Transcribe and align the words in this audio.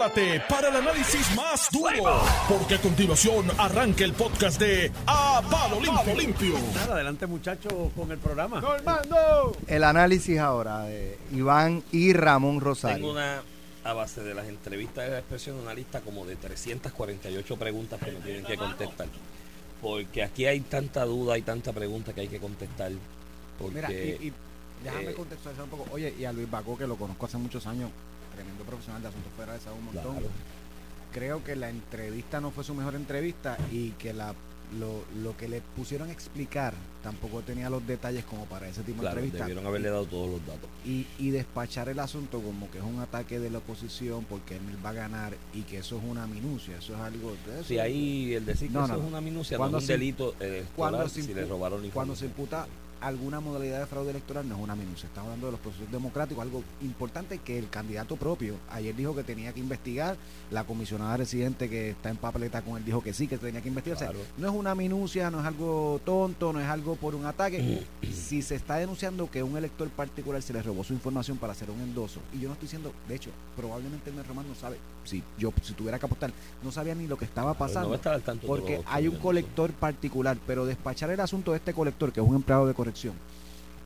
prepárate 0.00 0.40
para 0.48 0.68
el 0.68 0.76
análisis 0.76 1.36
más 1.36 1.68
duro, 1.70 2.22
porque 2.48 2.76
a 2.76 2.80
continuación 2.80 3.46
arranca 3.58 4.04
el 4.04 4.14
podcast 4.14 4.58
de 4.58 4.90
A 5.06 5.42
Palo 5.50 5.78
Limpio. 5.78 6.14
Limpio. 6.14 6.54
Nada, 6.74 6.94
adelante 6.94 7.26
muchachos 7.26 7.72
con 7.94 8.10
el 8.10 8.18
programa. 8.18 8.60
¡Normando! 8.60 9.56
El 9.66 9.84
análisis 9.84 10.38
ahora 10.38 10.84
de 10.84 11.18
Iván 11.32 11.82
y 11.92 12.14
Ramón 12.14 12.60
Rosario. 12.60 12.96
Tengo 12.96 13.10
una, 13.10 13.42
a 13.84 13.92
base 13.92 14.22
de 14.22 14.34
las 14.34 14.48
entrevistas 14.48 15.04
de 15.04 15.10
la 15.10 15.18
expresión, 15.18 15.56
una 15.56 15.74
lista 15.74 16.00
como 16.00 16.24
de 16.24 16.36
348 16.36 17.56
preguntas 17.56 18.00
que 18.02 18.12
me 18.12 18.20
tienen 18.20 18.44
que 18.44 18.56
contestar. 18.56 19.08
Porque 19.82 20.22
aquí 20.22 20.46
hay 20.46 20.60
tanta 20.60 21.04
duda 21.04 21.36
y 21.36 21.42
tanta 21.42 21.72
pregunta 21.72 22.14
que 22.14 22.22
hay 22.22 22.28
que 22.28 22.40
contestar. 22.40 22.92
Porque, 23.58 23.74
Mira, 23.74 23.92
y, 23.92 24.28
y 24.28 24.32
déjame 24.82 25.10
eh, 25.10 25.14
contextualizar 25.14 25.64
un 25.64 25.70
poco. 25.70 25.86
Oye, 25.92 26.14
y 26.18 26.24
a 26.24 26.32
Luis 26.32 26.50
Bacó, 26.50 26.78
que 26.78 26.86
lo 26.86 26.96
conozco 26.96 27.26
hace 27.26 27.36
muchos 27.36 27.66
años, 27.66 27.90
tremendo 28.34 28.64
profesional 28.64 29.02
de 29.02 29.08
asuntos 29.08 29.32
fuera 29.36 29.58
de 29.58 29.70
un 29.70 29.84
montón. 29.84 30.16
Claro. 30.16 30.28
Creo 31.12 31.44
que 31.44 31.56
la 31.56 31.70
entrevista 31.70 32.40
no 32.40 32.50
fue 32.50 32.62
su 32.64 32.74
mejor 32.74 32.94
entrevista 32.94 33.56
y 33.72 33.90
que 33.92 34.12
la 34.12 34.34
lo, 34.78 35.02
lo 35.22 35.36
que 35.36 35.48
le 35.48 35.60
pusieron 35.60 36.08
a 36.08 36.12
explicar 36.12 36.74
tampoco 37.02 37.42
tenía 37.42 37.70
los 37.70 37.84
detalles 37.86 38.24
como 38.24 38.44
para 38.44 38.68
ese 38.68 38.82
tipo 38.82 39.00
claro, 39.00 39.16
de 39.16 39.22
entrevista. 39.22 39.44
debieron 39.46 39.66
haberle 39.66 39.88
dado 39.90 40.06
todos 40.06 40.30
los 40.30 40.46
datos. 40.46 40.68
Y, 40.84 41.06
y 41.18 41.30
despachar 41.30 41.88
el 41.88 41.98
asunto 41.98 42.40
como 42.40 42.70
que 42.70 42.78
es 42.78 42.84
un 42.84 43.00
ataque 43.00 43.38
de 43.40 43.50
la 43.50 43.58
oposición 43.58 44.24
porque 44.24 44.56
él 44.56 44.62
va 44.84 44.90
a 44.90 44.94
ganar 44.94 45.36
y 45.54 45.62
que 45.62 45.78
eso 45.78 45.96
es 45.96 46.04
una 46.04 46.26
minucia, 46.26 46.76
eso 46.76 46.94
es 46.94 47.00
algo 47.00 47.32
de 47.46 47.54
eso. 47.54 47.64
Si 47.64 47.78
ahí 47.78 48.34
el 48.34 48.46
decir 48.46 48.68
que 48.68 48.74
No, 48.74 48.84
eso 48.84 48.92
no, 48.92 48.98
es 48.98 49.02
no. 49.02 49.08
una 49.08 49.20
minucia, 49.20 49.56
no 49.56 49.62
Cuando 49.62 49.78
es 49.78 49.84
un 49.84 49.88
delito 49.88 50.34
eh, 50.40 50.64
cuando 50.76 51.08
si 51.08 51.34
le 51.34 51.44
robaron 51.46 51.84
la 51.86 51.92
Cuando 51.92 52.14
se 52.14 52.26
imputa 52.26 52.66
alguna 53.00 53.40
modalidad 53.40 53.80
de 53.80 53.86
fraude 53.86 54.10
electoral 54.10 54.48
no 54.48 54.56
es 54.56 54.60
una 54.60 54.76
minucia. 54.76 55.06
Estamos 55.06 55.28
hablando 55.28 55.46
de 55.46 55.52
los 55.52 55.60
procesos 55.60 55.90
democráticos, 55.90 56.42
algo 56.42 56.62
importante 56.82 57.38
que 57.38 57.58
el 57.58 57.68
candidato 57.68 58.16
propio 58.16 58.56
ayer 58.70 58.94
dijo 58.94 59.14
que 59.14 59.24
tenía 59.24 59.52
que 59.52 59.60
investigar, 59.60 60.16
la 60.50 60.64
comisionada 60.64 61.16
residente 61.16 61.68
que 61.68 61.90
está 61.90 62.10
en 62.10 62.16
papeleta 62.16 62.62
con 62.62 62.76
él 62.76 62.84
dijo 62.84 63.02
que 63.02 63.12
sí, 63.12 63.26
que 63.26 63.38
tenía 63.38 63.60
que 63.60 63.68
investigar. 63.68 63.96
O 63.96 64.00
sea, 64.00 64.12
no 64.36 64.48
es 64.48 64.54
una 64.54 64.74
minucia, 64.74 65.30
no 65.30 65.40
es 65.40 65.46
algo 65.46 66.00
tonto, 66.04 66.52
no 66.52 66.60
es 66.60 66.68
algo 66.68 66.96
por 66.96 67.14
un 67.14 67.26
ataque. 67.26 67.84
si 68.12 68.42
se 68.42 68.54
está 68.54 68.76
denunciando 68.76 69.30
que 69.30 69.42
un 69.42 69.56
elector 69.56 69.88
particular 69.88 70.42
se 70.42 70.52
le 70.52 70.62
robó 70.62 70.84
su 70.84 70.92
información 70.92 71.38
para 71.38 71.52
hacer 71.52 71.70
un 71.70 71.80
endoso, 71.80 72.20
y 72.32 72.40
yo 72.40 72.48
no 72.48 72.54
estoy 72.54 72.66
diciendo, 72.66 72.92
de 73.08 73.14
hecho, 73.14 73.30
probablemente 73.56 74.10
el 74.10 74.24
Román 74.24 74.46
no 74.48 74.54
sabe, 74.54 74.76
si 75.04 75.22
yo 75.38 75.52
si 75.62 75.72
tuviera 75.72 75.98
que 75.98 76.06
apostar, 76.06 76.32
no 76.62 76.70
sabía 76.70 76.94
ni 76.94 77.06
lo 77.06 77.16
que 77.16 77.24
estaba 77.24 77.54
pasando. 77.54 77.90
no 77.90 77.98
tanto 77.98 78.46
Porque 78.46 78.82
hay 78.86 79.08
un 79.08 79.16
colector 79.16 79.72
particular, 79.72 80.36
pero 80.46 80.66
despachar 80.66 81.10
el 81.10 81.20
asunto 81.20 81.52
de 81.52 81.58
este 81.58 81.72
colector, 81.72 82.12
que 82.12 82.20
es 82.20 82.26
un 82.26 82.36
empleado 82.36 82.66
de 82.66 82.74
corrección, 82.74 82.89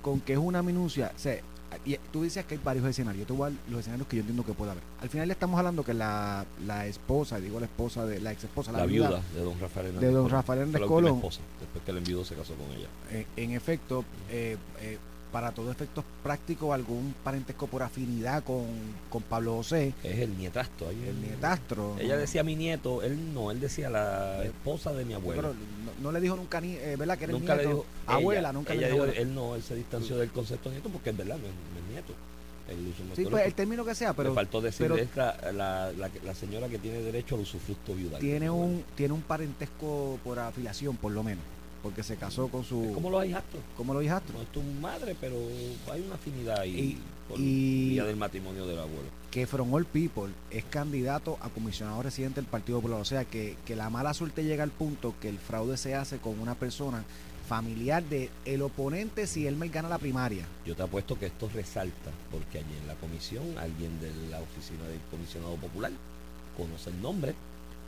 con 0.03 0.21
que 0.21 0.33
es 0.35 0.39
una 0.39 0.63
minucia, 0.63 1.13
o 1.15 1.19
sea, 1.19 1.39
y 1.85 1.97
tú 2.13 2.23
dices 2.23 2.45
que 2.45 2.55
hay 2.55 2.61
varios 2.63 2.87
escenarios, 2.87 3.23
yo 3.23 3.27
te 3.27 3.33
voy 3.33 3.49
a 3.49 3.51
dar 3.51 3.59
los 3.69 3.81
escenarios 3.81 4.07
que 4.07 4.17
yo 4.17 4.21
entiendo 4.21 4.45
que 4.45 4.53
puede 4.53 4.71
haber. 4.71 4.83
Al 5.01 5.09
final 5.09 5.27
le 5.27 5.33
estamos 5.33 5.59
hablando 5.59 5.83
que 5.85 5.93
la, 5.93 6.45
la 6.67 6.87
esposa, 6.87 7.41
digo 7.41 7.59
la 7.59 7.67
esposa 7.67 8.07
de 8.07 8.21
la 8.21 8.31
ex 8.31 8.45
esposa, 8.45 8.71
la, 8.71 8.79
La 8.79 8.87
viuda 8.87 9.21
de 9.35 9.41
don 9.43 9.59
Rafael 9.59 9.87
Hernández 9.87 10.09
de 10.09 10.15
don. 10.15 10.31
Rafael 10.31 10.59
Hernández 10.61 10.83
Colón. 10.87 11.17
esposa, 11.17 11.41
después 11.59 11.85
que 11.85 11.91
el 11.91 11.97
enviudo 11.99 12.25
se 12.25 12.37
casó 12.37 12.55
con 12.55 12.71
ella. 12.77 12.87
eh, 13.11 13.27
en 13.37 13.51
efecto, 13.53 14.05
eh, 14.31 14.57
eh, 14.81 14.99
para 15.35 15.51
todos 15.51 15.73
efectos 15.73 16.05
prácticos, 16.23 16.73
algún 16.73 17.13
parentesco 17.25 17.67
por 17.67 17.83
afinidad 17.83 18.45
con, 18.45 18.67
con 19.11 19.21
Pablo 19.23 19.57
José, 19.57 19.93
Es 20.05 20.21
el 20.21 20.39
nietastro. 20.39 20.89
ahí 20.89 21.05
el 21.09 21.21
nietastro. 21.21 21.97
Ella 21.99 22.17
decía 22.17 22.45
mi 22.45 22.55
nieto, 22.55 23.03
él 23.03 23.35
no, 23.35 23.51
él 23.51 23.59
decía 23.59 23.91
la 23.91 24.45
esposa 24.45 24.93
de 24.93 25.05
mi 25.05 25.13
abuelo. 25.13 25.43
Pero 25.43 25.55
no, 25.55 26.03
no 26.05 26.13
le 26.13 26.21
dijo 26.21 26.37
nunca 26.37 26.61
ni, 26.61 26.75
eh, 26.75 26.95
¿verdad? 26.97 27.19
Que 27.19 27.25
era 27.25 27.33
el 27.33 27.41
nunca 27.41 27.57
le 27.57 27.65
nieto. 27.65 27.79
dijo 27.79 27.87
abuela, 28.07 28.41
ella, 28.43 28.53
nunca 28.53 28.73
ella 28.75 28.81
le 28.83 28.93
dijo 28.93 29.03
abuela. 29.03 29.21
él 29.21 29.35
no, 29.35 29.57
él 29.57 29.63
se 29.65 29.75
distanció 29.75 30.17
del 30.19 30.31
concepto 30.31 30.69
de 30.69 30.77
nieto 30.77 30.89
porque 30.89 31.11
es 31.11 31.17
verdad, 31.17 31.37
no 31.37 31.47
es, 31.49 31.93
nieto. 31.93 32.13
Él 32.69 32.95
Sí, 33.17 33.27
pues 33.29 33.45
el 33.45 33.55
término 33.55 33.85
que 33.85 33.95
sea, 33.97 34.15
pero 34.15 34.29
Le 34.29 34.35
faltó 34.37 34.61
decir 34.61 34.87
pero- 34.87 34.97
es 34.97 35.09
la, 35.17 35.37
la, 35.53 35.93
la, 35.93 36.11
la 36.25 36.35
señora 36.35 36.69
que 36.69 36.79
tiene 36.79 37.01
derecho 37.01 37.35
al 37.35 37.41
usufructo 37.43 37.93
viudal. 37.95 38.21
tiene 38.21 38.49
un 38.49 38.85
tiene 38.95 39.13
un 39.13 39.21
parentesco 39.23 40.19
por 40.23 40.39
afiliación, 40.39 40.97
por 40.97 41.11
lo 41.13 41.23
menos, 41.25 41.43
porque 41.85 42.03
se 42.03 42.17
casó 42.17 42.49
con 42.49 42.65
su 42.65 42.93
como 42.95 43.11
los 43.11 43.25
hijastros. 43.27 43.63
como 43.77 43.93
los 43.93 44.03
hijastros, 44.03 44.35
No 44.37 44.43
es 44.43 44.49
tu 44.51 44.63
madre, 44.81 45.15
pero 45.21 45.37
hay 45.93 46.01
una 46.01 46.15
afinidad 46.15 46.59
ahí 46.61 46.71
Y- 46.81 46.99
por 47.29 47.39
y- 47.39 47.91
vía 47.91 48.05
del 48.05 48.17
matrimonio 48.17 48.67
del 48.67 48.79
abuelo. 48.79 49.09
que 49.31 49.47
From 49.47 49.73
All 49.75 49.85
People 49.85 50.33
es 50.51 50.65
candidato 50.65 51.37
a 51.43 51.51
comisionado 51.51 52.03
residente 52.03 52.41
del 52.41 52.49
Partido 52.49 52.79
Popular, 52.79 53.01
o 53.01 53.05
sea 53.05 53.27
que, 53.27 53.57
que 53.67 53.77
la 53.77 53.91
mala 53.91 54.15
suerte 54.15 54.45
llega 54.45 54.65
al 54.65 54.71
punto 54.71 55.15
que 55.21 55.29
el 55.29 55.39
fraude 55.39 55.77
se 55.77 55.95
hace 55.95 56.17
con 56.19 56.41
una 56.41 56.55
persona 56.55 57.05
familiar 57.47 58.03
de 58.03 58.31
el 58.47 58.63
oponente 58.63 59.27
si 59.27 59.47
él 59.47 59.57
me 59.57 59.69
gana 59.69 59.91
la 59.91 59.99
primaria. 59.99 60.47
Yo 60.65 60.75
te 60.75 60.83
apuesto 60.83 61.19
que 61.19 61.27
esto 61.27 61.51
resalta 61.53 62.11
porque 62.31 62.59
allí 62.59 62.75
en 62.81 62.87
la 62.87 62.95
comisión, 62.95 63.59
alguien 63.59 64.01
de 64.01 64.11
la 64.31 64.41
oficina 64.41 64.85
del 64.89 65.01
comisionado 65.11 65.55
popular 65.57 65.93
conoce 66.57 66.89
el 66.89 67.03
nombre, 67.03 67.35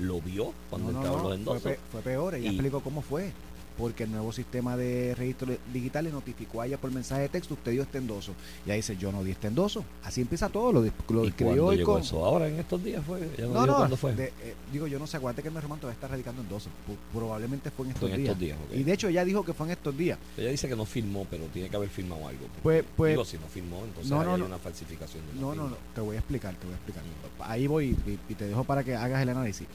lo 0.01 0.21
vio 0.21 0.53
cuando 0.69 0.89
No, 0.93 0.93
no, 0.93 0.99
entraban 0.99 1.23
no, 1.23 1.23
los 1.23 1.29
fue, 1.29 1.37
endosos. 1.37 1.63
pe- 1.63 1.79
fue 1.91 2.03
peor, 2.03 2.35
ella 2.35 2.45
Y- 2.51 2.55
explicó 2.55 2.81
cómo 2.81 3.01
fue. 3.01 3.33
Porque 3.77 4.05
el 4.05 4.11
nuevo 4.13 4.33
sistema 4.33 4.77
de 4.77 5.15
registro 5.15 5.55
digital 5.73 6.05
le 6.05 6.11
notificó 6.13 6.63
a 6.63 6.67
ella 6.67 6.79
por 6.79 6.91
mensaje 6.91 7.23
de 7.23 7.29
texto, 7.29 7.55
usted 7.55 7.73
dio 7.73 7.83
este 7.83 7.99
endoso. 7.99 8.33
Y 8.67 8.71
ahí 8.71 8.79
dice, 8.79 8.97
yo 8.97 9.13
no 9.13 9.23
di 9.23 9.33
este 9.33 9.49
endoso. 9.49 9.85
Así 10.03 10.21
empieza 10.23 10.49
todo, 10.49 10.73
lo, 10.73 10.81
lo 11.11 11.25
¿Y 11.25 11.29
escribió 11.29 11.73
llegó 11.73 11.93
con- 11.95 12.03
eso? 12.03 12.25
Ahora 12.25 12.49
en 12.49 12.59
estos 12.59 12.83
días 12.83 13.05
fue. 13.05 13.21
Ya 13.37 13.47
no, 13.47 13.67
No, 13.67 13.89
no, 13.89 13.97
fue. 13.97 14.15
de- 14.15 14.33
eh, 14.43 14.55
digo, 14.73 14.87
yo 14.87 14.99
no 14.99 15.07
sé, 15.07 15.19
acuérdate 15.19 15.43
que 15.43 15.49
el 15.49 15.61
Román 15.61 15.79
todavía 15.79 15.95
está 15.95 16.09
radicando 16.09 16.41
endosos. 16.43 16.73
Probablemente 17.13 17.71
fue 17.71 17.87
en 17.87 17.93
estos 17.93 18.09
Fue 18.09 18.15
en 18.17 18.23
días. 18.23 18.33
estos 18.33 18.41
días. 18.41 18.59
ok. 18.67 18.77
Y 18.77 18.83
de 18.85 18.93
hecho 18.93 19.09
ella 19.09 19.25
dijo 19.25 19.45
que 19.45 19.53
fue 19.53 19.67
en 19.67 19.73
estos 19.73 19.97
días. 19.97 20.19
Ella 20.37 20.51
dice 20.51 20.69
que 20.69 20.77
no 20.77 20.85
firmó, 20.87 21.27
pero 21.31 21.45
tiene 21.47 21.69
que 21.69 21.77
haber 21.77 21.89
firmado 21.89 22.27
algo. 22.27 22.47
Pues, 22.63 22.85
pues, 22.97 23.13
Digo, 23.13 23.25
si 23.25 23.37
no 23.39 23.47
firmó, 23.47 23.85
entonces 23.85 24.11
no, 24.11 24.25
no, 24.25 24.35
hay 24.35 24.41
una 24.43 24.59
falsificación. 24.59 25.23
de 25.35 25.41
no, 25.41 25.55
no, 25.55 25.69
no, 25.69 25.77
te 25.95 26.01
voy 26.01 26.17
a 26.17 26.19
explicar, 26.21 26.55
te 26.57 26.65
voy 26.67 26.73
a 26.75 26.77
explicar. 26.77 27.03
Ahí 27.41 27.67
voy 27.67 27.97
y, 28.07 28.19
y 28.33 28.35
te 28.35 28.47
dejo 28.47 28.65
para 28.65 28.83
que 28.83 28.95
hagas 28.95 29.23
el 29.23 29.29
análisis. 29.29 29.67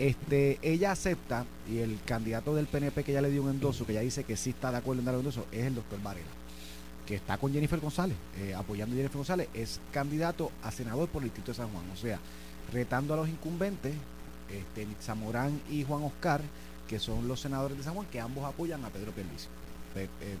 Este, 0.00 0.58
ella 0.62 0.92
acepta 0.92 1.44
y 1.68 1.78
el 1.78 1.98
candidato 2.06 2.54
del 2.54 2.66
PNP 2.66 3.04
que 3.04 3.12
ya 3.12 3.20
le 3.20 3.30
dio 3.30 3.42
un 3.42 3.50
endoso, 3.50 3.84
que 3.86 3.92
ya 3.92 4.00
dice 4.00 4.24
que 4.24 4.34
sí 4.34 4.48
está 4.50 4.70
de 4.70 4.78
acuerdo 4.78 5.00
en 5.00 5.04
dar 5.04 5.14
un 5.14 5.20
endoso, 5.20 5.44
es 5.52 5.66
el 5.66 5.74
doctor 5.74 6.00
Varela, 6.02 6.26
que 7.06 7.16
está 7.16 7.36
con 7.36 7.52
Jennifer 7.52 7.78
González, 7.78 8.16
eh, 8.38 8.54
apoyando 8.54 8.94
a 8.94 8.96
Jennifer 8.96 9.18
González, 9.18 9.48
es 9.52 9.78
candidato 9.92 10.50
a 10.62 10.70
senador 10.70 11.06
por 11.10 11.22
el 11.22 11.28
Distrito 11.28 11.52
de 11.52 11.56
San 11.58 11.68
Juan, 11.68 11.84
o 11.92 11.96
sea, 11.96 12.18
retando 12.72 13.12
a 13.12 13.18
los 13.18 13.28
incumbentes, 13.28 13.92
este, 14.50 14.86
Zamorán 15.02 15.60
y 15.70 15.84
Juan 15.84 16.02
Oscar, 16.02 16.40
que 16.88 16.98
son 16.98 17.28
los 17.28 17.38
senadores 17.38 17.76
de 17.76 17.84
San 17.84 17.92
Juan, 17.92 18.06
que 18.10 18.20
ambos 18.20 18.44
apoyan 18.46 18.82
a 18.86 18.88
Pedro 18.88 19.12
Pierluisi. 19.12 19.48
Pe- 19.92 20.04
eh, 20.04 20.36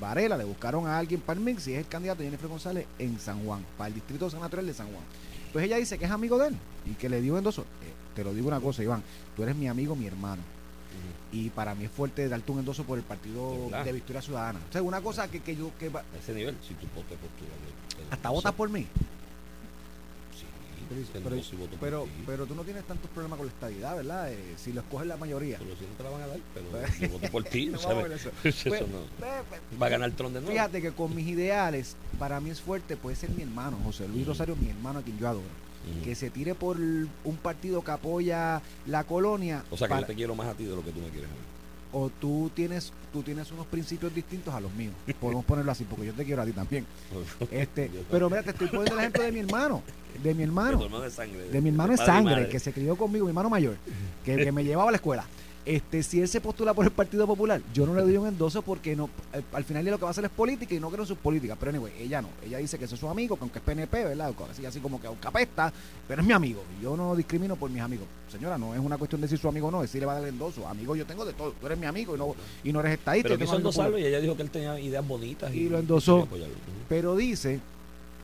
Varela 0.00 0.36
le 0.36 0.44
buscaron 0.44 0.86
a 0.86 0.96
alguien 0.96 1.20
para 1.20 1.36
el 1.38 1.44
mix 1.44 1.66
y 1.66 1.72
es 1.72 1.80
el 1.80 1.88
candidato 1.88 2.22
Jennifer 2.22 2.48
González 2.48 2.86
en 3.00 3.18
San 3.18 3.44
Juan, 3.44 3.66
para 3.76 3.88
el 3.88 3.94
distrito 3.94 4.30
senatorial 4.30 4.66
de 4.68 4.74
San 4.74 4.86
Juan. 4.86 5.02
Pues 5.52 5.64
ella 5.64 5.76
dice 5.76 5.98
que 5.98 6.04
es 6.04 6.10
amigo 6.10 6.38
de 6.38 6.48
él 6.48 6.56
y 6.86 6.94
que 6.94 7.08
le 7.08 7.20
dio 7.20 7.36
endoso. 7.38 7.62
Eh, 7.62 7.92
te 8.14 8.24
lo 8.24 8.32
digo 8.34 8.48
una 8.48 8.60
cosa, 8.60 8.82
Iván, 8.82 9.02
tú 9.36 9.42
eres 9.42 9.56
mi 9.56 9.68
amigo, 9.68 9.94
mi 9.96 10.06
hermano. 10.06 10.42
Y 11.32 11.48
para 11.50 11.74
mí 11.76 11.84
es 11.84 11.90
fuerte 11.92 12.28
darte 12.28 12.50
un 12.50 12.58
endoso 12.58 12.82
por 12.84 12.98
el 12.98 13.04
partido 13.04 13.68
De 13.84 13.92
Victoria 13.92 14.20
Ciudadana. 14.20 14.58
O 14.68 14.72
sea, 14.72 14.82
una 14.82 15.00
cosa 15.00 15.30
que, 15.30 15.40
que 15.40 15.54
yo... 15.54 15.70
Que 15.78 15.88
va- 15.88 16.00
A 16.00 16.18
ese 16.20 16.34
nivel, 16.34 16.56
si 16.66 16.74
tú 16.74 16.86
postulas. 16.88 17.18
hasta 18.10 18.30
votas 18.30 18.52
por 18.52 18.68
mí. 18.68 18.86
Pero, 20.90 21.36
pero- 21.80 22.08
pero, 22.26 22.46
tú 22.46 22.54
no 22.54 22.64
tienes 22.64 22.84
tantos 22.84 23.10
problemas 23.10 23.38
con 23.38 23.46
la 23.46 23.52
estadidad, 23.52 23.96
¿verdad? 23.96 24.32
Eh, 24.32 24.38
si 24.56 24.72
lo 24.72 24.80
escoge 24.80 25.04
la 25.06 25.16
mayoría. 25.16 25.58
Pero 25.58 25.76
si 25.76 25.84
no 25.84 25.92
te 25.96 26.02
la 26.02 26.10
van 26.10 26.22
a 26.22 26.26
dar, 26.26 26.38
pero 26.52 26.66
yo 27.00 27.08
voto 27.10 27.28
por 27.30 27.44
ti, 27.50 27.66
No 27.66 27.78
¿sabes? 27.78 28.10
eso. 28.12 28.30
Eso 28.44 28.68
Pues, 28.68 28.80
no. 28.88 28.98
eh, 28.98 29.42
pues, 29.48 29.60
Va 29.80 29.86
a 29.86 29.90
ganar 29.90 30.08
el 30.10 30.16
tron 30.16 30.32
de 30.32 30.40
nuevo. 30.40 30.52
Fíjate 30.52 30.82
que 30.82 30.90
con 30.92 31.14
mis 31.14 31.26
ideales, 31.28 31.96
para 32.18 32.40
mí 32.40 32.50
es 32.50 32.60
fuerte, 32.60 32.96
puede 32.96 33.14
ser 33.16 33.30
mi 33.30 33.42
hermano, 33.42 33.78
José 33.84 34.08
Luis. 34.08 34.26
Rosario, 34.26 34.56
mi 34.56 34.68
hermano 34.68 34.98
a 34.98 35.02
quien 35.02 35.18
yo 35.18 35.28
adoro. 35.28 35.44
Que 36.04 36.14
se 36.14 36.28
tire 36.30 36.54
por 36.54 36.76
un 36.78 37.36
partido 37.42 37.82
que 37.82 37.90
apoya 37.90 38.60
la 38.86 39.04
colonia. 39.04 39.64
O 39.70 39.76
sea 39.78 39.86
que 39.88 39.90
para- 39.90 40.00
yo 40.02 40.06
te 40.08 40.14
quiero 40.14 40.34
más 40.34 40.46
a 40.48 40.54
ti 40.54 40.64
de 40.64 40.76
lo 40.76 40.84
que 40.84 40.92
tú 40.92 41.00
me 41.00 41.08
quieres 41.08 41.30
a 41.30 41.32
mí. 41.32 41.38
O 41.92 42.08
tú 42.08 42.50
tienes 42.54 42.92
tú 43.12 43.22
tienes 43.22 43.50
unos 43.50 43.66
principios 43.66 44.14
distintos 44.14 44.54
a 44.54 44.60
los 44.60 44.72
míos. 44.74 44.94
Podemos 45.20 45.44
ponerlo 45.44 45.72
así, 45.72 45.84
porque 45.84 46.06
yo 46.06 46.12
te 46.12 46.24
quiero 46.24 46.42
a 46.42 46.46
ti 46.46 46.52
también. 46.52 46.86
Este, 47.50 47.90
pero 48.10 48.30
mira, 48.30 48.42
te 48.42 48.50
estoy 48.50 48.68
poniendo 48.68 48.94
el 48.94 49.00
ejemplo 49.00 49.22
de 49.22 49.32
mi 49.32 49.40
hermano. 49.40 49.82
De 50.22 50.34
mi 50.34 50.38
De 50.38 50.44
hermano. 50.44 50.84
hermano 50.84 51.00
de 51.00 51.10
sangre. 51.10 51.48
De 51.48 51.60
mi 51.60 51.68
hermano 51.70 51.92
de 51.92 51.98
sangre, 51.98 52.48
que 52.48 52.58
se 52.58 52.72
crió 52.72 52.96
conmigo, 52.96 53.24
mi 53.26 53.30
hermano 53.30 53.50
mayor, 53.50 53.76
que, 54.24 54.36
que 54.36 54.52
me 54.52 54.64
llevaba 54.64 54.88
a 54.88 54.92
la 54.92 54.96
escuela. 54.96 55.24
Este, 55.66 56.02
si 56.02 56.20
él 56.20 56.28
se 56.28 56.40
postula 56.40 56.72
por 56.72 56.86
el 56.86 56.90
Partido 56.90 57.26
Popular, 57.26 57.60
yo 57.74 57.84
no 57.86 57.94
le 57.94 58.00
doy 58.00 58.16
un 58.16 58.26
endoso 58.26 58.62
porque 58.62 58.96
no, 58.96 59.10
al 59.52 59.64
final 59.64 59.84
lo 59.84 59.98
que 59.98 60.02
va 60.02 60.08
a 60.08 60.10
hacer 60.12 60.24
es 60.24 60.30
política 60.30 60.74
y 60.74 60.80
no 60.80 60.88
creo 60.88 61.02
en 61.02 61.08
sus 61.08 61.18
políticas. 61.18 61.56
Pero 61.60 61.70
anyway, 61.70 61.92
ella 61.98 62.22
no. 62.22 62.28
Ella 62.44 62.58
dice 62.58 62.78
que 62.78 62.86
ese 62.86 62.94
es 62.94 63.00
su 63.00 63.08
amigo, 63.08 63.36
que 63.36 63.42
aunque 63.42 63.58
es 63.58 63.64
PNP, 63.64 64.04
¿verdad? 64.04 64.34
Así, 64.50 64.64
así 64.64 64.80
como 64.80 65.00
que 65.00 65.06
aunque 65.06 65.28
apesta, 65.28 65.72
pero 66.08 66.22
es 66.22 66.26
mi 66.26 66.32
amigo. 66.32 66.62
Y 66.78 66.82
yo 66.82 66.96
no 66.96 67.14
discrimino 67.14 67.56
por 67.56 67.70
mis 67.70 67.82
amigos. 67.82 68.06
Señora, 68.30 68.56
no 68.56 68.74
es 68.74 68.80
una 68.80 68.96
cuestión 68.96 69.20
de 69.20 69.26
decir 69.26 69.38
su 69.38 69.48
amigo 69.48 69.68
o 69.68 69.70
no, 69.70 69.82
es 69.82 69.90
si 69.90 70.00
le 70.00 70.06
va 70.06 70.12
a 70.12 70.14
dar 70.16 70.24
el 70.24 70.30
endoso. 70.30 70.66
Amigo 70.66 70.96
yo 70.96 71.04
tengo 71.04 71.24
de 71.26 71.34
todo. 71.34 71.52
Tú 71.52 71.66
eres 71.66 71.78
mi 71.78 71.86
amigo 71.86 72.14
y 72.14 72.18
no, 72.18 72.34
y 72.64 72.72
no 72.72 72.80
eres 72.80 72.94
estadista. 72.94 73.28
Pero 73.28 73.40
quiso 73.40 73.56
endosarlo 73.56 73.98
y 73.98 74.06
ella 74.06 74.20
dijo 74.20 74.36
que 74.36 74.42
él 74.42 74.50
tenía 74.50 74.80
ideas 74.80 75.06
bonitas. 75.06 75.54
Y 75.54 75.68
lo 75.68 75.78
endosó. 75.78 76.26
Pero 76.88 77.16
dice, 77.16 77.60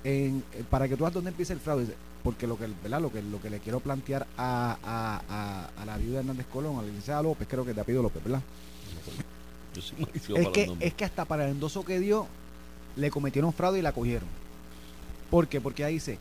en, 0.05 0.43
eh, 0.55 0.65
para 0.71 0.89
que 0.89 0.97
tú 0.97 1.05
veas 1.05 1.13
dónde 1.13 1.31
empieza 1.31 1.53
el 1.53 1.61
fraude, 1.61 1.83
dice, 1.83 1.97
porque 2.27 2.49
lo 2.49 2.59
que, 2.59 2.67
¿verdad? 2.83 3.01
Lo 3.01 3.13
que, 3.13 3.23
lo 3.23 3.41
que 3.41 3.49
le 3.51 3.61
quiero 3.61 3.79
plantear 3.79 4.27
a, 4.37 4.77
a, 4.83 5.23
a, 5.29 5.81
a 5.81 5.87
la 5.87 5.97
viuda 5.97 6.19
Hernández 6.19 6.47
Colón, 6.53 6.77
a 6.77 6.83
la 6.83 6.89
licenciada 6.89 7.23
López, 7.23 7.47
creo 7.49 7.65
que 7.65 7.73
te 7.73 7.81
apellido 7.81 8.03
López, 8.03 8.25
¿verdad? 8.25 8.43
Yo 9.73 9.81
soy 9.81 10.05
Es 10.35 10.49
que, 10.49 10.77
es 10.81 10.95
que 10.95 11.05
hasta 11.05 11.25
para 11.25 11.45
el 11.45 11.53
endoso 11.53 11.85
que 11.85 12.01
dio, 12.01 12.27
le 12.97 13.13
cometieron 13.13 13.53
fraude 13.53 13.79
y 13.79 13.83
la 13.83 13.93
cogieron. 13.93 14.29
¿Por 15.31 15.47
qué? 15.47 15.61
Porque 15.61 15.85
ahí 15.85 15.95
dice, 15.95 16.19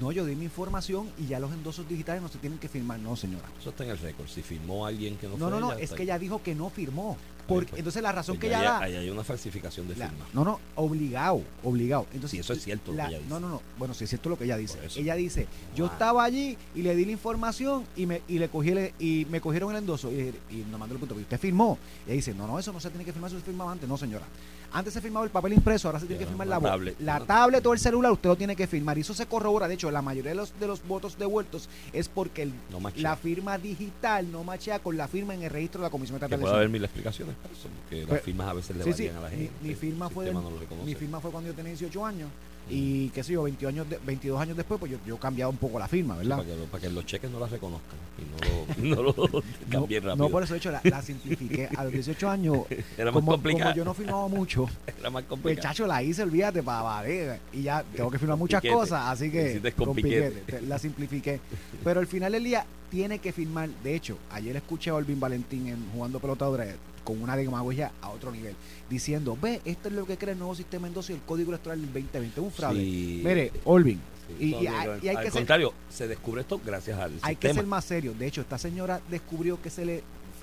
no, 0.00 0.10
yo 0.10 0.24
di 0.24 0.34
mi 0.34 0.46
información 0.46 1.08
y 1.16 1.26
ya 1.26 1.38
los 1.38 1.52
endosos 1.52 1.88
digitales 1.88 2.22
no 2.22 2.28
se 2.28 2.38
tienen 2.38 2.58
que 2.58 2.68
firmar. 2.68 2.98
No, 2.98 3.14
señora. 3.14 3.44
Eso 3.60 3.70
está 3.70 3.84
en 3.84 3.90
el 3.90 3.98
récord. 3.98 4.26
Si 4.26 4.42
firmó 4.42 4.84
alguien 4.84 5.16
que 5.16 5.28
no, 5.28 5.34
No, 5.36 5.48
fue 5.48 5.50
no, 5.52 5.60
no, 5.60 5.72
ella, 5.74 5.80
es 5.84 5.90
que 5.90 6.02
ahí. 6.02 6.08
ella 6.08 6.18
dijo 6.18 6.42
que 6.42 6.56
no 6.56 6.70
firmó. 6.70 7.16
Porque, 7.46 7.70
pues, 7.70 7.78
entonces 7.78 8.02
la 8.02 8.12
razón 8.12 8.34
Pues 8.36 8.40
que 8.40 8.46
ella 8.48 8.62
da... 8.62 8.78
ahí 8.80 8.96
hay 8.96 9.08
una 9.10 9.22
falsificación 9.22 9.86
de 9.88 9.96
La- 9.96 10.08
firma. 10.08 10.26
no, 10.32 10.44
no, 10.44 10.60
obligado, 10.74 11.42
obligado. 11.62 12.06
Entonces, 12.12 12.30
Si 12.32 12.38
eso 12.38 12.52
es 12.52 12.62
cierto 12.64 12.90
lo 12.92 12.96
que 12.98 13.08
ella 13.08 13.18
dice. 13.18 13.30
No, 13.30 13.38
no, 13.40 13.48
no. 13.48 13.62
Bueno, 13.78 13.94
si 13.94 14.04
es 14.04 14.10
cierto 14.10 14.28
lo 14.28 14.36
que 14.38 14.44
ella 14.44 14.56
dice. 14.56 14.78
Ella 14.96 15.14
dice, 15.14 15.46
yo 15.74 15.84
Wow. 15.84 15.92
estaba 15.92 16.24
allí 16.24 16.58
y 16.74 16.82
le 16.82 16.96
di 16.96 17.04
la 17.04 17.12
información 17.12 17.84
y 17.96 18.06
me 18.06 18.22
y 18.28 18.38
le 18.38 18.48
cogí 18.48 18.70
el- 18.70 18.92
y 18.98 19.26
me 19.30 19.40
cogieron 19.40 19.70
el 19.70 19.76
endoso 19.78 20.10
y, 20.10 20.34
y 20.50 20.64
nos 20.70 20.78
mandó 20.80 20.94
el 20.94 20.98
punto. 21.00 21.18
¿Y 21.18 21.22
usted 21.22 21.38
firmó? 21.38 21.78
Y 22.06 22.10
ella 22.10 22.16
dice, 22.16 22.34
no, 22.34 22.46
no, 22.46 22.58
eso 22.58 22.72
no 22.72 22.80
se 22.80 22.90
tiene 22.90 23.04
que 23.04 23.12
firmar, 23.12 23.30
eso 23.30 23.38
se 23.38 23.44
firmaba 23.46 23.72
antes. 23.72 23.88
No, 23.88 23.96
señora. 23.96 24.24
Antes 24.72 24.92
se 24.94 25.00
firmaba 25.00 25.24
el 25.24 25.30
papel 25.30 25.52
impreso, 25.54 25.88
ahora 25.88 26.00
se 26.00 26.06
tiene 26.06 26.20
que 26.20 26.26
firmar 26.26 26.46
la, 26.46 26.58
bo- 26.58 26.68
tablet, 26.68 27.00
la 27.00 27.20
tablet 27.20 27.64
o 27.66 27.72
el 27.72 27.78
celular, 27.78 28.12
usted 28.12 28.28
lo 28.28 28.36
tiene 28.36 28.54
que 28.56 28.66
firmar. 28.66 28.98
Y 28.98 29.00
eso 29.02 29.14
se 29.14 29.26
corrobora. 29.26 29.68
De 29.68 29.74
hecho, 29.74 29.90
la 29.90 30.02
mayoría 30.02 30.30
de 30.32 30.36
los, 30.36 30.58
de 30.58 30.66
los 30.66 30.86
votos 30.86 31.16
devueltos 31.18 31.68
es 31.92 32.08
porque 32.08 32.42
el- 32.42 32.52
No 32.70 32.80
machea. 32.80 33.02
la 33.02 33.16
firma 33.16 33.58
digital 33.58 34.30
no 34.30 34.44
machea 34.44 34.78
con 34.80 34.96
la 34.96 35.08
firma 35.08 35.34
en 35.34 35.42
el 35.42 35.50
registro 35.50 35.80
de 35.80 35.86
la 35.86 35.90
Comisión 35.90 36.16
Estatal 36.16 36.38
de 36.38 36.42
puede 36.42 36.54
haber 36.56 36.68
mil 36.68 36.84
explicaciones 36.84 37.34
para 37.36 37.54
eso, 37.54 37.68
porque 37.82 38.02
Pues, 38.02 38.12
las 38.16 38.22
firmas 38.22 38.48
a 38.48 38.52
veces 38.52 38.76
le 38.76 38.84
Sí, 38.84 38.92
sí, 38.92 39.02
varían 39.08 39.16
a 39.16 39.20
la 39.22 39.30
gente. 39.30 39.76
firma 39.76 40.10
fue 40.10 40.32
no 40.32 40.42
mi 40.84 40.94
firma 40.94 41.20
fue 41.20 41.30
cuando 41.30 41.48
yo 41.50 41.54
tenía 41.54 41.70
18 41.72 42.04
años 42.06 42.28
y 42.68 43.10
qué 43.10 43.22
sé 43.22 43.32
yo, 43.34 43.42
22 43.44 43.72
años, 43.72 43.88
de- 43.88 43.98
22 44.04 44.40
años 44.40 44.56
después, 44.56 44.80
pues 44.80 44.90
yo, 44.92 44.98
yo 45.06 45.14
he 45.16 45.18
cambiado 45.18 45.50
un 45.50 45.56
poco 45.56 45.78
la 45.78 45.86
firma, 45.88 46.14
Sí, 46.14 46.20
¿verdad? 46.26 46.36
para, 46.38 46.48
que, 46.48 46.54
para 46.64 46.80
que 46.82 46.90
los 46.90 47.06
cheques 47.06 47.30
no 47.30 47.38
las 47.38 47.50
reconozcan 47.50 47.96
y 48.18 48.84
no 48.84 49.02
lo, 49.02 49.12
no 49.22 49.24
lo 49.32 49.42
No, 49.42 49.42
cambien 49.70 50.02
rápido. 50.04 50.16
no 50.24 50.30
por 50.30 50.42
eso, 50.42 50.54
de 50.54 50.58
hecho, 50.58 50.70
la, 50.70 50.80
la 50.84 51.00
simplifiqué. 51.02 51.68
A 51.76 51.84
los 51.84 51.92
18 51.92 52.28
años, 52.28 52.58
Era 52.98 53.06
más 53.06 53.14
como, 53.14 53.32
complicado. 53.32 53.64
como 53.70 53.76
yo 53.76 53.84
no 53.84 53.94
firmaba 53.94 54.28
mucho, 54.28 54.68
Era 54.98 55.10
más 55.10 55.24
complicado. 55.24 55.68
chacho, 55.68 55.86
la 55.86 56.02
hice, 56.02 56.22
olvídate, 56.22 56.62
para 56.62 56.82
valer. 56.82 57.40
Y 57.52 57.62
ya 57.62 57.84
tengo 57.94 58.10
que 58.10 58.18
firmar 58.18 58.36
muchas 58.38 58.60
piquete. 58.60 58.74
cosas, 58.78 59.02
así 59.06 59.30
que 59.30 59.60
con 59.76 59.94
piquete, 59.94 60.30
piquete. 60.30 60.52
te- 60.60 60.62
la 60.66 60.78
simplifiqué. 60.78 61.40
Pero 61.84 62.00
al 62.00 62.06
final 62.06 62.32
del 62.32 62.44
día 62.44 62.64
tiene 62.90 63.18
que 63.20 63.32
firmar. 63.32 63.68
De 63.84 63.94
hecho, 63.94 64.18
ayer 64.30 64.56
escuché 64.56 64.90
a 64.90 64.94
Olvin 64.94 65.20
Valentín 65.20 65.66
en 65.68 65.90
jugando 65.92 66.18
pelotadora 66.20 66.66
con 67.06 67.22
una 67.22 67.36
demagogia 67.36 67.92
a 68.02 68.10
otro 68.10 68.32
nivel, 68.32 68.54
diciendo, 68.90 69.38
ve, 69.40 69.62
esto 69.64 69.88
es 69.88 69.94
lo 69.94 70.04
que 70.04 70.18
crea 70.18 70.32
el 70.32 70.38
nuevo 70.38 70.54
sistema 70.56 70.88
endoso 70.88 71.12
y 71.12 71.14
el 71.14 71.22
código 71.22 71.52
electoral 71.52 71.80
del 71.80 71.92
2020, 71.92 72.40
un 72.40 72.50
fraude. 72.50 72.80
Sí. 72.80 73.22
Mire, 73.24 73.52
Olvin, 73.64 74.00
Sí, 74.38 74.46
y- 74.46 74.54
hay- 74.66 74.98
y 75.02 75.08
hay 75.08 75.16
al 75.16 75.22
que 75.22 75.30
ser- 75.30 75.32
contrario, 75.32 75.72
se 75.88 76.08
descubre 76.08 76.40
esto 76.40 76.60
gracias 76.66 76.98
al 76.98 77.12
hay 77.22 77.36
que 77.36 77.54
ser 77.54 77.64
más 77.64 77.84
serio. 77.84 78.12
De 78.18 78.26
hecho, 78.26 78.40
esta 78.40 78.58
señora 78.58 79.00
descubrió 79.08 79.62
que 79.62 79.70
se 79.70 79.84
le 79.86 80.02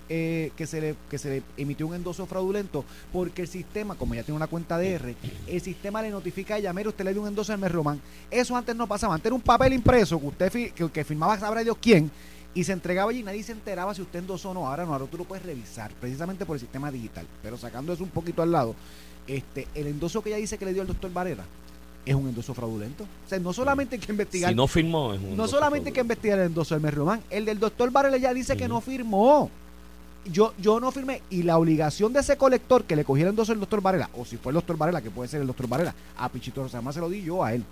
eh, 0.10 0.51
que 0.57 0.68
se 0.68 0.81
le 0.81 0.95
que 1.10 1.18
se 1.18 1.30
le 1.30 1.44
emitió 1.56 1.88
un 1.88 1.95
endoso 1.95 2.25
fraudulento 2.25 2.83
porque 3.13 3.42
el 3.44 3.48
sistema, 3.48 3.95
como 3.95 4.13
ella 4.13 4.24
tiene 4.24 4.36
una 4.36 4.48
cuenta 4.48 4.77
de 4.77 4.92
R, 4.95 5.15
el 5.48 5.62
sistema 5.62 6.01
le 6.01 6.10
notifica 6.12 6.56
a 6.56 6.57
ella, 6.57 6.74
mire, 6.74 6.89
usted 6.89 7.06
le 7.06 7.13
dio 7.13 7.21
un 7.21 7.30
endoso 7.30 7.54
al 7.54 7.60
mes 7.60 7.71
Román. 7.71 8.01
Eso 8.30 8.56
antes 8.56 8.75
no 8.75 8.86
pasaba, 8.86 9.13
antes 9.15 9.27
era 9.27 9.36
un 9.36 9.42
papel 9.42 9.71
impreso 9.74 10.19
que 10.19 10.27
usted 10.27 10.51
fi- 10.51 10.71
que, 10.71 10.89
que 10.92 11.04
firmaba 11.06 11.39
sabrá 11.39 11.62
Dios 11.63 11.77
quién 11.81 12.12
y 12.55 12.63
se 12.63 12.71
entregaba 12.71 13.11
allí 13.11 13.19
y 13.19 13.23
nadie 13.23 13.44
se 13.44 13.51
enteraba 13.51 13.94
si 13.94 14.01
usted 14.01 14.19
endosó 14.19 14.51
o 14.51 14.53
no. 14.53 14.67
Ahora 14.67 14.85
no, 14.85 14.94
ahora 14.94 15.05
tú 15.05 15.17
lo 15.17 15.25
puedes 15.25 15.45
revisar 15.45 15.91
precisamente 16.00 16.45
por 16.45 16.55
el 16.55 16.59
sistema 16.59 16.91
digital. 16.91 17.25
Pero 17.41 17.57
sacando 17.57 17.94
eso 17.94 18.03
un 18.03 18.09
poquito 18.09 18.41
al 18.41 18.51
lado, 18.51 18.75
este 19.27 19.67
el 19.75 19.88
endoso 19.88 20.21
que 20.21 20.29
ella 20.29 20.38
dice 20.38 20.57
que 20.57 20.65
le 20.65 20.73
dio 20.73 20.81
el 20.81 20.88
doctor 20.88 21.11
Varela 21.11 21.45
es 22.05 22.15
un 22.15 22.27
endoso 22.27 22.53
fraudulento. 22.53 23.03
O 23.03 23.29
sea, 23.29 23.39
no 23.39 23.53
solamente 23.53 23.95
hay 23.95 24.01
que 24.01 24.11
investigar 24.11 24.51
Si 24.51 24.55
no 24.55 24.67
firmó, 24.67 25.13
es 25.13 25.21
un 25.21 25.38
no 25.38 25.47
solamente 25.47 25.89
hay 25.89 25.94
que 25.94 26.01
investigar 26.01 26.39
el 26.39 26.47
endoso 26.47 26.77
del 26.77 26.91
Román, 26.91 27.21
el 27.29 27.45
del 27.45 27.59
doctor 27.59 27.91
Varela 27.91 28.17
ya 28.17 28.33
dice 28.33 28.57
que 28.57 28.67
no 28.67 28.81
firmó. 28.81 29.50
Yo, 30.25 30.53
yo 30.57 30.79
no 30.79 30.91
firmé. 30.91 31.21
Y 31.29 31.44
la 31.44 31.57
obligación 31.57 32.13
de 32.13 32.21
ese 32.21 32.38
colector 32.38 32.85
que 32.85 32.95
le 32.95 33.03
cogiera 33.03 33.29
el 33.29 33.33
endoso 33.33 33.51
del 33.51 33.59
doctor 33.59 33.81
Varela, 33.81 34.09
o 34.13 34.23
si 34.23 34.38
fue 34.38 34.51
el 34.51 34.55
doctor 34.55 34.77
Varela, 34.77 35.01
que 35.01 35.11
puede 35.11 35.27
ser 35.27 35.41
el 35.41 35.47
doctor 35.47 35.67
Varela, 35.67 35.94
a 36.17 36.29
Pichito 36.29 36.63
Rosamá 36.63 36.94
se 36.94 37.01
lo 37.01 37.09
di 37.09 37.23
yo 37.23 37.44
a 37.44 37.53
él. 37.53 37.63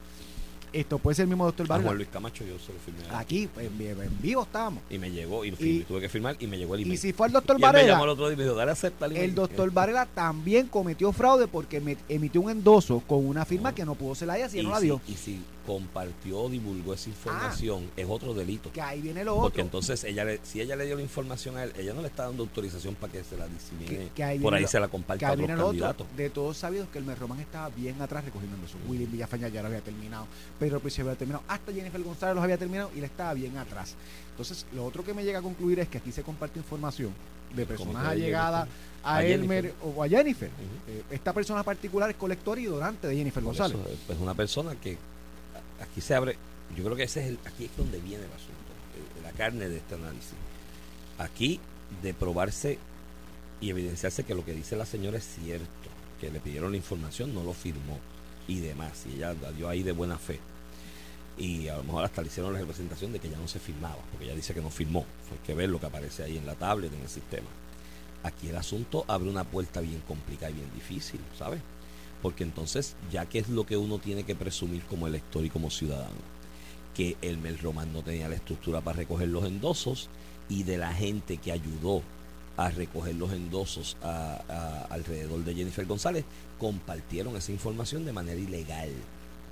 Esto 0.74 1.00
puede 1.00 1.16
ser 1.16 1.24
el 1.24 1.30
mismo 1.30 1.46
doctor 1.46 1.66
A 1.66 1.68
Juan 1.68 1.80
Varela. 1.84 1.96
Luis 1.98 2.08
Camacho 2.10 2.46
yo 2.46 2.58
se 2.58 2.72
lo 2.72 2.80
firmé. 2.80 3.02
Aquí, 3.16 3.48
pues, 3.54 3.68
en, 3.68 3.82
en 4.02 4.22
vivo 4.22 4.44
estábamos. 4.44 4.82
Y 4.90 4.98
me 4.98 5.12
llegó, 5.12 5.44
y, 5.44 5.50
Y- 5.60 5.82
tuve 5.82 6.00
que 6.00 6.08
firmar, 6.08 6.38
y 6.40 6.48
me 6.48 6.58
llegó 6.58 6.76
el 6.76 6.82
email. 6.82 6.94
Y 6.94 6.98
si 6.98 7.12
fue 7.12 7.28
el 7.28 7.34
doctor 7.34 7.58
Y 7.58 7.58
él 7.58 7.62
me 7.62 7.68
Varela, 7.74 7.88
llamó 7.94 8.04
el 8.06 8.10
otro 8.12 8.28
día 8.28 8.36
y 8.36 8.38
me 8.38 8.44
dijo, 8.44 8.56
dale 8.56 8.72
acepta 8.72 9.06
el 9.08 9.18
el 9.18 9.36
doctor 9.36 9.70
Varela 9.72 10.06
también 10.06 10.68
cometió 10.68 11.12
fraude 11.12 11.48
porque 11.48 11.82
me- 11.82 11.98
emitió 12.08 12.40
un 12.42 12.50
endoso 12.52 13.02
con 13.06 13.26
una 13.26 13.44
firma 13.44 13.72
No. 13.72 13.76
que 13.76 13.84
no 13.86 13.96
pudo 13.96 14.16
ser 14.16 14.30
la 14.30 14.38
ella 14.38 14.48
si 14.50 14.60
y 14.60 14.64
no 14.64 14.70
la 14.72 14.80
dio. 14.80 15.02
y 15.08 15.14
si 15.16 15.42
compartió 15.66 16.42
o 16.42 16.50
divulgó 16.50 16.94
esa 16.94 17.10
información, 17.10 17.90
es 17.96 18.06
otro 18.10 18.34
delito. 18.34 18.72
Que 18.72 18.82
ahí 18.82 19.02
viene 19.02 19.24
lo 19.24 19.36
Porque 19.36 19.62
otro. 19.62 19.62
entonces 19.64 20.04
ella 20.04 20.26
le- 20.26 20.40
si 20.44 20.62
ella 20.62 20.76
le 20.76 20.86
dio 20.86 20.96
la 20.96 21.02
información 21.02 21.58
a 21.58 21.64
él, 21.64 21.74
ella 21.78 21.94
no 21.94 22.02
le 22.02 22.08
está 22.08 22.24
dando 22.26 22.44
autorización 22.44 22.96
para 22.96 23.14
que 23.14 23.24
se 23.24 23.38
la 23.38 23.48
disemine. 23.48 23.88
Que- 23.90 24.10
que 24.16 24.24
ahí 24.24 24.40
por 24.40 24.54
ahí 24.54 24.62
lo- 24.64 24.68
se 24.68 24.80
la 24.80 24.88
comparta 24.88 25.28
a 25.30 25.32
otros 25.34 25.48
lo 25.48 25.54
otro. 25.54 25.66
candidatos. 25.68 26.08
De 26.18 26.30
todos 26.30 26.58
sabidos 26.58 26.88
que 26.90 26.98
el 27.00 27.06
Merromán 27.06 27.40
estaba 27.40 27.70
bien 27.70 28.02
atrás 28.02 28.26
recogiendo 28.26 28.56
endosos. 28.56 28.78
William 28.88 29.12
Villafaña 29.12 29.48
ya 29.48 29.62
lo 29.62 29.68
había 29.68 29.82
terminado, 29.82 30.28
Pedro 30.60 30.80
Príncipe 30.80 31.04
había 31.04 31.18
terminado, 31.18 31.44
hasta 31.48 31.72
Jennifer 31.72 32.02
González 32.04 32.36
los 32.36 32.44
había 32.44 32.58
terminado 32.58 32.92
y 32.96 33.00
él 33.00 33.06
estaba 33.06 33.34
bien 33.34 33.58
atrás. 33.58 33.96
Entonces, 34.32 34.66
lo 34.74 34.86
otro 34.86 35.04
que 35.04 35.14
me 35.14 35.24
llega 35.24 35.40
a 35.40 35.42
concluir 35.42 35.80
es 35.80 35.88
que 35.90 35.98
aquí 36.00 36.12
se 36.12 36.24
comparte 36.24 36.60
información 36.60 37.12
de 37.56 37.66
personas 37.66 38.08
allegadas 38.08 38.68
a, 39.04 39.24
Elmer 39.26 39.74
o 39.84 40.02
a 40.04 40.08
Jennifer. 40.08 40.50
Eh, 40.88 41.04
esta 41.12 41.34
persona 41.34 41.64
particular 41.64 42.10
es 42.10 42.16
colector 42.16 42.58
y 42.58 42.66
donante 42.66 43.08
de 43.08 43.16
Jennifer 43.16 43.44
Por 43.44 43.54
González. 43.56 43.78
eso, 43.78 43.90
eh, 43.90 43.98
pues 44.08 44.20
una 44.20 44.34
persona 44.34 44.74
que 44.76 44.98
aquí 45.82 46.02
se 46.02 46.16
abre, 46.16 46.38
yo 46.76 46.84
creo 46.84 46.96
que 46.96 47.04
ese 47.04 47.22
es 47.22 47.28
el, 47.28 47.40
aquí 47.46 47.66
es 47.66 47.78
donde 47.78 48.00
viene 48.00 48.24
el 48.24 48.32
asunto, 48.32 48.72
eh, 48.96 49.22
la 49.24 49.32
carne 49.32 49.68
de 49.68 49.78
este 49.78 49.96
análisis. 49.96 50.34
Aquí 51.18 51.60
de 52.02 52.14
probarse 52.14 52.80
y 53.60 53.70
evidenciarse 53.70 54.24
que 54.24 54.34
lo 54.34 54.46
que 54.46 54.54
dice 54.54 54.76
la 54.76 54.86
señora 54.86 55.18
es 55.18 55.26
cierto, 55.26 55.90
que 56.20 56.32
le 56.32 56.40
pidieron 56.40 56.72
la 56.72 56.78
información, 56.78 57.34
no 57.34 57.44
lo 57.44 57.54
firmó 57.54 58.00
y 58.48 58.60
demás, 58.60 59.06
y 59.08 59.16
ella 59.16 59.34
la 59.42 59.52
dio 59.52 59.70
ahí 59.70 59.84
de 59.84 59.92
buena 59.92 60.18
fe. 60.18 60.40
Y 61.38 61.68
a 61.70 61.78
lo 61.78 61.84
mejor 61.84 62.06
hasta 62.06 62.22
le 62.22 62.28
hicieron 62.28 62.54
la 62.54 62.60
representación 62.60 63.14
de 63.14 63.20
que 63.20 63.30
ya 63.30 63.38
no 63.38 63.48
se 63.48 63.60
firmaba, 63.60 63.98
porque 64.12 64.26
ella 64.26 64.36
dice 64.36 64.54
que 64.54 64.62
no 64.62 64.70
firmó. 64.70 65.06
Fue 65.28 65.38
que 65.46 65.54
ver 65.54 65.70
lo 65.70 65.80
que 65.80 65.86
aparece 65.86 66.24
ahí 66.24 66.38
en 66.38 66.46
la 66.46 66.56
tablet, 66.56 66.94
en 66.94 67.02
el 67.02 67.10
sistema. 67.10 67.48
Aquí 68.24 68.50
el 68.50 68.58
asunto 68.58 69.06
abre 69.08 69.30
una 69.30 69.44
puerta 69.44 69.80
bien 69.80 70.02
complicada 70.08 70.52
y 70.52 70.56
bien 70.56 70.74
difícil, 70.74 71.20
¿sabes? 71.38 71.62
Porque 72.22 72.44
entonces, 72.44 72.96
ya 73.12 73.26
que 73.26 73.40
es 73.40 73.50
lo 73.50 73.66
que 73.66 73.78
uno 73.78 74.00
tiene 74.00 74.24
que 74.24 74.36
presumir 74.36 74.84
como 74.84 75.08
elector 75.08 75.44
y 75.44 75.50
como 75.50 75.70
ciudadano, 75.72 76.22
que 76.96 77.18
el 77.22 77.38
Mel 77.38 77.58
Román 77.58 77.94
no 77.94 78.04
tenía 78.04 78.30
la 78.30 78.36
estructura 78.36 78.82
para 78.82 78.98
recoger 78.98 79.30
los 79.30 79.46
endosos 79.46 80.10
y 80.50 80.64
de 80.64 80.78
la 80.78 80.94
gente 80.94 81.38
que 81.38 81.52
ayudó 81.52 82.04
a 82.58 82.70
recoger 82.70 83.16
los 83.16 83.32
endosos 83.32 83.98
alrededor 84.90 85.44
de 85.44 85.56
Jennifer 85.56 85.86
González, 85.86 86.26
compartieron 86.60 87.36
esa 87.38 87.52
información 87.52 88.06
de 88.06 88.14
manera 88.14 88.40
ilegal. 88.40 88.92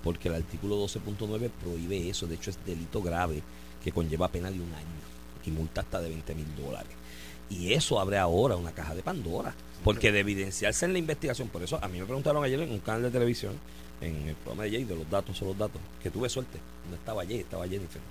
Porque 0.03 0.29
el 0.29 0.35
artículo 0.35 0.77
12.9 0.85 1.49
prohíbe 1.61 2.09
eso, 2.09 2.27
de 2.27 2.35
hecho 2.35 2.51
es 2.51 2.65
delito 2.65 3.01
grave 3.01 3.41
que 3.83 3.91
conlleva 3.91 4.31
pena 4.31 4.51
de 4.51 4.59
un 4.59 4.73
año 4.73 4.99
y 5.45 5.51
multa 5.51 5.81
hasta 5.81 6.01
de 6.01 6.09
20 6.09 6.35
mil 6.35 6.55
dólares. 6.55 6.91
Y 7.49 7.73
eso 7.73 7.99
abre 7.99 8.17
ahora 8.17 8.55
una 8.55 8.71
caja 8.71 8.95
de 8.95 9.01
Pandora. 9.01 9.53
Porque 9.83 10.11
de 10.11 10.19
evidenciarse 10.19 10.85
en 10.85 10.93
la 10.93 10.99
investigación, 10.99 11.47
por 11.47 11.63
eso 11.63 11.79
a 11.81 11.87
mí 11.87 11.99
me 11.99 12.05
preguntaron 12.05 12.43
ayer 12.43 12.59
en 12.59 12.71
un 12.71 12.79
canal 12.79 13.03
de 13.03 13.11
televisión, 13.11 13.53
en 14.01 14.29
el 14.29 14.35
programa 14.35 14.63
de 14.63 14.71
Jay, 14.71 14.83
de 14.83 14.95
los 14.95 15.09
datos 15.09 15.37
son 15.37 15.49
los 15.49 15.57
datos, 15.57 15.81
que 16.03 16.09
tuve 16.09 16.29
suerte. 16.29 16.59
No 16.89 16.95
estaba 16.95 17.25
Jay, 17.25 17.39
estaba 17.39 17.67
Jennifer. 17.67 18.01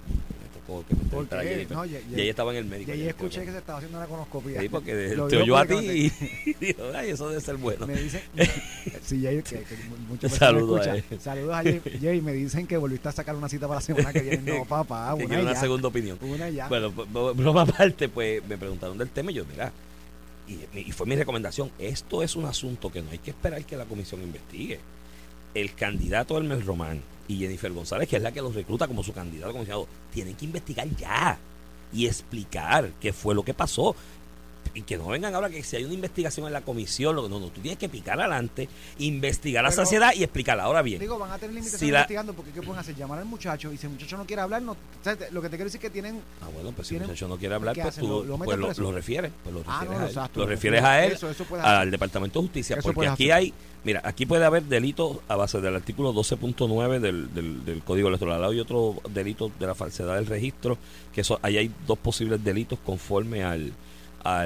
Me 0.69 0.75
tocó 0.75 0.85
que 0.87 0.95
me 0.95 1.01
¿Por 1.11 1.29
qué? 1.29 1.67
No, 1.71 1.81
Jay- 1.81 2.05
y 2.15 2.21
ahí 2.21 2.29
estaba 2.29 2.51
en 2.53 2.59
el 2.59 2.65
médico. 2.67 2.91
Y 2.91 2.95
ahí 2.95 3.01
ayer, 3.01 3.09
escuché 3.11 3.45
que 3.45 3.53
se 3.53 3.59
estaba 3.59 3.79
haciendo 3.79 3.99
una 3.99 4.07
conoscopia. 4.07 4.61
Sí, 4.61 4.69
porque 4.69 5.15
Lo 5.17 5.27
te 5.29 5.39
oyó 5.39 5.57
a 5.57 5.65
porque 5.65 5.81
ti 5.81 6.13
y 6.45 6.55
dijo, 6.67 6.83
ay, 6.95 7.11
eso 7.11 7.29
debe 7.29 7.41
ser 7.41 7.57
bueno. 7.57 7.87
Me 7.87 7.95
dicen, 7.97 8.21
sí, 9.03 9.23
Jay, 9.23 9.43
que, 9.43 9.61
que 9.61 9.77
muchas 10.09 10.33
Saludos 10.35 10.87
a 10.87 10.97
él. 10.97 11.05
Saludos 11.21 11.55
a 11.55 11.63
Jay. 11.63 11.81
Jay, 12.01 12.21
me 12.21 12.33
dicen 12.33 12.67
que 12.67 12.77
volviste 12.77 13.09
a 13.09 13.13
sacar 13.13 13.35
una 13.35 13.49
cita 13.49 13.67
para 13.67 13.77
la 13.81 13.85
semana 13.87 14.13
que 14.13 14.21
viene. 14.21 14.59
No, 14.59 14.65
papá, 14.65 15.15
una 15.15 15.41
una 15.41 15.55
segunda 15.55 15.89
opinión. 15.89 16.19
Una 16.21 16.51
ya. 16.51 16.69
Bueno, 16.69 16.91
broma 16.91 17.63
aparte, 17.63 18.09
pues 18.09 18.47
me 18.47 18.59
preguntaron 18.59 18.99
del 18.99 19.09
tema 19.09 19.31
y 19.31 19.35
yo, 19.35 19.45
mira, 19.51 19.73
y, 20.47 20.79
y 20.81 20.93
fue 20.93 21.07
mi 21.07 21.17
recomendación, 21.17 21.71
esto 21.79 22.23
es 22.23 22.37
un 22.37 22.45
asunto 22.45 22.91
que 22.91 23.03
no 23.03 23.11
hay 23.11 23.19
que 23.19 23.31
esperar 23.31 23.65
que 23.65 23.77
la 23.77 23.85
comisión 23.85 24.23
investigue. 24.23 24.81
El 25.55 25.75
candidato 25.75 26.37
Hermes 26.37 26.65
Román 26.65 27.03
y 27.27 27.39
Jennifer 27.39 27.73
González, 27.73 28.09
que 28.09 28.17
es 28.17 28.23
la 28.23 28.33
que 28.33 28.43
los 28.43 28.55
recluta 28.55 28.87
como 28.87 29.03
su 29.03 29.13
candidato 29.13 29.53
comisionado, 29.53 29.87
tienen 30.13 30.35
que 30.35 30.47
investigar 30.47 30.89
ya 30.97 31.39
y 31.93 32.07
explicar 32.07 32.93
qué 33.01 33.13
fue 33.13 33.35
lo 33.35 33.43
que 33.43 33.55
pasó. 33.55 33.95
Y 34.79 34.83
que 34.83 34.97
no 34.97 35.09
vengan 35.09 35.35
ahora 35.35 35.51
que 35.51 35.61
si 35.65 35.75
hay 35.75 35.85
una 35.85 35.95
investigación 35.95 36.47
en 36.47 36.53
la 36.53 36.61
comisión, 36.61 37.17
lo 37.17 37.25
que- 37.25 37.29
no, 37.29 37.41
no, 37.41 37.49
tú 37.49 37.61
tienes 37.61 37.79
que 37.79 37.89
picar 37.89 38.19
adelante, 38.21 38.69
investigar 38.99 39.65
a 39.67 39.71
Pero- 39.71 39.83
saciedad 39.85 40.13
y 40.15 40.23
explicarla. 40.23 40.63
Ahora 40.63 40.83
bien, 40.83 41.01
Digo, 41.01 41.19
van 41.19 41.33
a 41.33 41.39
tener 41.39 41.51
limitaciones 41.55 41.81
Si 41.81 41.91
la- 41.91 41.99
investigando 42.01 42.33
porque 42.33 42.53
¿qué 42.53 42.63
pueden 42.63 42.79
hacer? 42.79 42.95
Llamar 42.95 43.19
al 43.19 43.25
muchacho 43.25 43.73
y 43.73 43.77
si 43.77 43.87
el 43.87 43.93
muchacho 43.93 44.17
no 44.17 44.25
quiere 44.25 44.43
hablar, 44.43 44.63
no, 44.63 44.77
lo 45.33 45.43
que 45.43 45.49
te 45.49 45.57
quiero 45.57 45.65
decir 45.65 45.79
es 45.79 45.83
que 45.83 45.91
tienen... 45.91 46.21
Ah, 46.43 46.49
bueno, 46.55 46.71
pues 46.73 46.87
si 46.87 46.95
el 46.95 47.03
muchacho 47.03 47.27
no 47.27 47.37
quiere 47.39 47.55
hablar, 47.57 47.75
¿qué 47.75 47.83
pues 47.83 47.95
hacen? 47.95 48.05
tú 48.05 48.09
¿Lo- 48.09 48.25
lo 48.25 48.39
pues 48.39 48.79
lo, 48.79 48.93
refieres. 48.93 49.33
Pues 49.43 49.53
lo 49.55 49.63
Ah, 49.67 49.81
refieres, 49.81 50.15
no, 50.15 50.23
a 50.23 50.25
él, 50.27 50.31
lo 50.37 50.47
refieres 50.47 50.85
a 50.85 51.05
él, 51.05 51.13
Eso, 51.13 51.29
eso 51.31 51.45
puede 51.45 51.63
al 51.65 51.91
Departamento 51.91 52.39
de 52.41 52.47
Justicia, 52.47 52.77
Eso 52.77 52.93
porque 52.93 53.09
aquí 53.09 53.31
hacer. 53.33 53.33
hay, 53.33 53.55
mira, 53.83 54.01
aquí 54.05 54.27
puede 54.27 54.45
haber 54.45 54.63
delitos 54.63 55.19
a 55.27 55.35
base 55.35 55.61
del 55.61 55.75
artículo 55.75 56.13
12.9 56.13 57.01
del, 57.01 57.35
del, 57.35 57.65
del 57.65 57.83
Código 57.83 58.09
Electoral. 58.09 58.45
Hay 58.45 58.61
otro 58.61 58.95
delito 59.11 59.51
de 59.59 59.67
la 59.67 59.75
falsedad 59.75 60.15
del 60.15 60.27
registro, 60.27 60.79
que 61.13 61.23
eso, 61.23 61.41
ahí 61.43 61.57
hay 61.57 61.71
dos 61.85 61.99
posibles 61.99 62.45
delitos 62.45 62.79
conforme 62.85 63.43
al, 63.43 63.73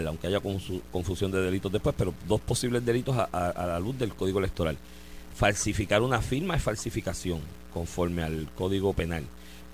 aunque 0.07 0.27
haya 0.27 0.41
confusión 0.41 1.31
de 1.31 1.41
delitos 1.41 1.73
después, 1.73 1.95
pero 1.97 2.15
dos 2.27 2.41
posibles 2.41 2.85
delitos 2.85 3.17
a, 3.17 3.67
la 3.67 3.81
luz 3.81 3.99
del 3.99 4.15
Código 4.15 4.39
Electoral. 4.39 4.77
Falsificar 5.35 6.03
una 6.03 6.21
firma 6.21 6.57
es 6.57 6.63
falsificación, 6.63 7.41
conforme 7.73 8.23
al 8.23 8.49
Código 8.57 8.93
Penal. 8.93 9.25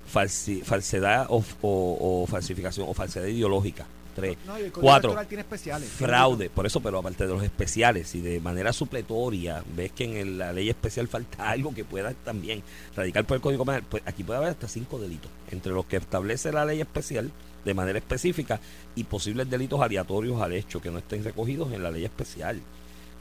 falsedad 0.05 1.27
o 1.29 2.25
falsificación 2.27 2.87
o 2.89 2.93
falsedad 2.93 3.27
ideológica. 3.27 3.85
Tres. 4.19 4.37
No, 4.45 4.59
y 4.59 4.63
el 4.63 4.71
Código 4.71 4.81
Cuatro. 4.87 5.25
Tiene 5.27 5.41
especiales. 5.41 5.89
Fraude, 5.89 6.49
por 6.49 6.65
eso, 6.65 6.79
pero 6.81 6.99
aparte 6.99 7.25
de 7.27 7.33
los 7.33 7.43
especiales 7.43 8.13
y 8.15 8.21
de 8.21 8.39
manera 8.39 8.71
supletoria, 8.73 9.63
ves 9.75 9.91
que 9.91 10.03
en 10.05 10.17
el- 10.17 10.37
la 10.37 10.53
ley 10.53 10.69
especial 10.69 11.07
falta 11.07 11.49
algo 11.49 11.73
que 11.73 11.85
pueda 11.85 12.13
también 12.13 12.63
radical 12.95 13.25
por 13.25 13.35
el 13.35 13.41
Código 13.41 13.65
Penal, 13.65 13.83
pues 13.89 14.03
aquí 14.05 14.23
puede 14.23 14.37
haber 14.37 14.49
hasta 14.49 14.67
cinco 14.67 14.99
delitos, 14.99 15.31
entre 15.51 15.71
los 15.73 15.85
que 15.85 15.97
establece 15.97 16.51
la 16.51 16.65
ley 16.65 16.81
especial 16.81 17.31
de 17.65 17.73
manera 17.73 17.99
específica 17.99 18.59
y 18.95 19.03
posibles 19.03 19.49
delitos 19.49 19.81
aleatorios 19.81 20.41
al 20.41 20.53
hecho 20.53 20.81
que 20.81 20.89
no 20.91 20.97
estén 20.99 21.23
recogidos 21.23 21.71
en 21.73 21.83
la 21.83 21.91
ley 21.91 22.05
especial. 22.05 22.61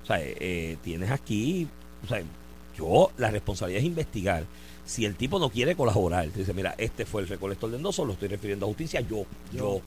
O 0.03 0.07
sea, 0.07 0.21
eh, 0.23 0.37
eh, 0.39 0.77
tienes 0.83 1.11
aquí, 1.11 1.69
o 2.05 2.07
sea, 2.07 2.23
yo, 2.77 3.11
la 3.19 3.31
responsabilidad 3.31 3.81
es 3.81 3.87
investigar. 3.87 4.45
Si 4.87 5.05
el 5.05 5.17
tipo 5.17 5.39
no 5.39 5.51
quiere 5.51 5.75
colaborar, 5.75 6.33
dice, 6.33 6.55
mira, 6.55 6.75
este 6.79 7.05
fue 7.05 7.21
el 7.23 7.29
recolector 7.29 7.69
de 7.71 7.77
endosos, 7.77 8.07
lo 8.07 8.13
estoy 8.15 8.29
refiriendo 8.29 8.65
a 8.65 8.69
justicia, 8.69 9.01
yo, 9.01 9.27
yo, 9.53 9.59
yo. 9.59 9.81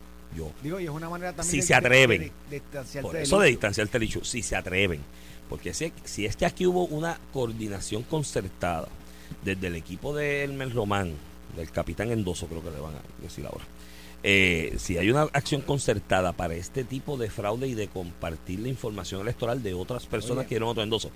Digo, 0.64 0.80
y 0.80 0.84
es 0.86 0.90
una 0.90 1.10
manera 1.10 1.32
también 1.34 1.52
Si 1.52 1.58
de- 1.58 1.64
se 1.64 1.74
atreven. 1.76 2.32
de- 2.50 2.60
de 2.60 3.02
Por 3.02 3.14
del 3.14 3.24
eso 3.24 3.40
de 3.40 3.50
distanciarte 3.50 3.98
el 3.98 4.04
hecho, 4.04 4.24
si 4.24 4.42
se 4.42 4.56
atreven. 4.56 5.02
Porque 5.50 5.74
si, 5.74 5.92
si 6.06 6.26
es 6.26 6.36
que 6.38 6.46
aquí 6.46 6.66
hubo 6.66 6.86
una 6.86 7.20
coordinación 7.34 8.04
concertada 8.04 8.88
desde 9.44 9.68
el 9.68 9.76
equipo 9.76 10.16
de 10.16 10.44
Elmer 10.46 10.74
Román, 10.74 11.14
del 11.56 11.70
capitán 11.72 12.12
Endoso, 12.12 12.48
creo 12.48 12.64
que 12.64 12.72
le 12.72 12.80
van 12.80 12.94
a 12.96 13.02
decir 13.22 13.46
ahora. 13.46 13.66
eh, 14.24 14.76
si 14.78 15.00
hay 15.00 15.10
una 15.10 15.24
acción 15.24 15.62
concertada 15.62 16.32
para 16.34 16.54
este 16.54 16.84
tipo 16.84 17.18
de 17.18 17.32
fraude 17.32 17.68
y 17.68 17.74
de 17.74 17.88
compartir 17.88 18.60
la 18.60 18.68
información 18.68 19.20
electoral 19.22 19.64
de 19.64 19.74
otras 19.74 20.06
personas 20.06 20.42
Oye. 20.42 20.48
que 20.48 20.56
dieron 20.56 20.70
otro 20.70 20.84
endoso, 20.84 21.10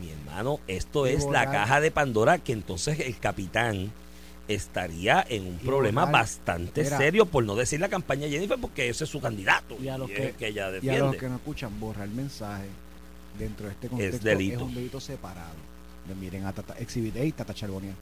mi 0.00 0.10
hermano, 0.10 0.60
esto 0.68 1.06
es 1.06 1.24
la 1.26 1.50
caja 1.50 1.80
de 1.80 1.90
Pandora 1.90 2.38
que 2.38 2.52
entonces 2.52 3.00
el 3.00 3.18
capitán 3.18 3.90
estaría 4.48 5.24
en 5.28 5.46
un 5.46 5.54
Y 5.54 5.64
problema 5.66 6.04
bastante 6.06 6.82
Mira. 6.84 6.96
serio 6.98 7.26
por 7.26 7.44
no 7.44 7.54
decir 7.56 7.80
la 7.80 7.88
campaña 7.88 8.22
de 8.26 8.30
Jennifer 8.30 8.58
porque 8.60 8.88
ese 8.88 9.04
es 9.04 9.10
su 9.10 9.20
candidato 9.20 9.76
Y 9.82 9.88
a 9.88 9.98
los 9.98 10.10
es 10.10 10.16
que- 10.16 10.26
el 10.28 10.34
que 10.34 10.48
ella 10.48 10.68
Y 10.68 10.72
defiende. 10.74 10.98
a 11.00 11.04
los 11.06 11.16
que 11.16 11.28
no 11.28 11.36
escuchan, 11.36 11.80
borrar 11.80 12.08
mensaje 12.08 12.66
dentro 13.38 13.66
de 13.66 13.72
este 13.72 13.88
contexto 13.88 14.16
es, 14.16 14.22
delito. 14.22 14.64
un 14.64 14.74
delito 14.74 15.00
separado. 15.00 15.66
Miren 16.20 16.44
a 16.46 16.52
Tata, 16.52 16.74
Exhibit 16.78 17.16
A 17.16 17.24
y 17.24 17.32
Tata 17.32 17.52
Chargonia. 17.52 17.92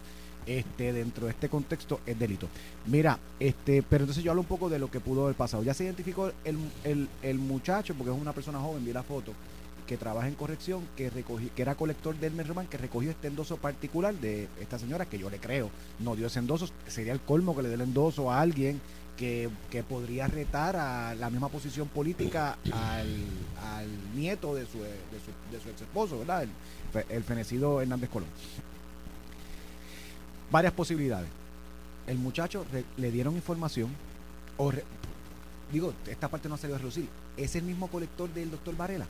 Este, 0.47 0.93
dentro 0.93 1.25
de 1.25 1.33
este 1.33 1.49
contexto 1.49 2.01
es 2.05 2.19
delito. 2.19 2.49
Mira, 2.87 3.19
este, 3.41 3.83
pero 3.83 4.05
entonces 4.05 4.23
yo 4.23 4.31
hablo 4.31 4.43
un 4.43 4.47
poco 4.47 4.69
de 4.69 4.79
lo 4.79 4.91
que 4.91 5.01
pudo 5.01 5.25
haber 5.25 5.35
pasado. 5.37 5.63
Ya 5.63 5.73
se 5.73 5.85
identificó 5.85 6.31
el, 6.45 6.59
el, 6.85 7.09
el 7.23 7.39
muchacho, 7.39 7.95
porque 7.95 8.13
es 8.13 8.21
una 8.21 8.35
persona 8.35 8.59
joven, 8.61 8.85
vi 8.85 8.93
la 8.93 9.03
foto, 9.03 9.33
que 9.87 9.97
trabaja 9.97 10.29
en 10.29 10.35
corrección, 10.35 10.87
que 10.97 11.11
recogí, 11.11 11.51
que 11.51 11.63
era 11.63 11.75
colector 11.75 12.17
del 12.17 12.33
Merroman, 12.33 12.67
que 12.67 12.79
recogió 12.79 13.11
este 13.11 13.29
endoso 13.29 13.57
particular 13.59 14.15
de 14.15 14.49
esta 14.61 14.79
señora, 14.79 15.07
que 15.07 15.19
yo 15.19 15.29
le 15.29 15.39
creo, 15.39 15.71
no 15.99 16.17
dio 16.17 16.27
ese 16.27 16.39
endoso, 16.39 16.69
sería 16.87 17.13
el 17.13 17.21
colmo 17.21 17.55
que 17.55 17.63
le 17.63 17.69
dé 17.69 17.75
el 17.75 17.83
endoso 17.83 18.31
a 18.31 18.41
alguien 18.41 18.81
que, 19.19 19.49
que 19.71 19.83
podría 19.83 20.27
retar 20.27 20.75
a 20.77 21.15
la 21.15 21.31
misma 21.31 21.49
posición 21.49 21.87
política 21.89 22.57
al, 22.73 23.87
nieto 24.15 24.55
de 24.55 24.67
su, 24.67 24.79
de 24.79 24.89
su, 25.61 25.65
de 25.65 25.71
ex 25.71 25.83
esposo, 25.83 26.19
¿verdad? 26.19 26.45
El, 26.45 26.51
el 27.11 27.23
fenecido 27.23 27.81
Hernández 27.81 28.09
Colón. 28.11 28.29
Varias 30.51 30.73
posibilidades. 30.73 31.29
El 32.07 32.19
muchacho 32.19 32.65
le 32.97 33.11
dieron 33.11 33.35
información, 33.35 33.91
o 34.57 34.71
re- 34.71 34.85
digo, 35.73 35.93
esta 36.07 36.29
parte 36.29 36.49
no 36.49 36.55
ha 36.55 36.59
salido 36.59 36.77
a 36.77 36.79
reducir, 36.79 37.09
es 37.37 37.55
el 37.57 37.65
mismo 37.65 37.89
colector 37.89 38.33
del 38.33 38.51
doctor 38.51 38.77
Varela. 38.77 39.07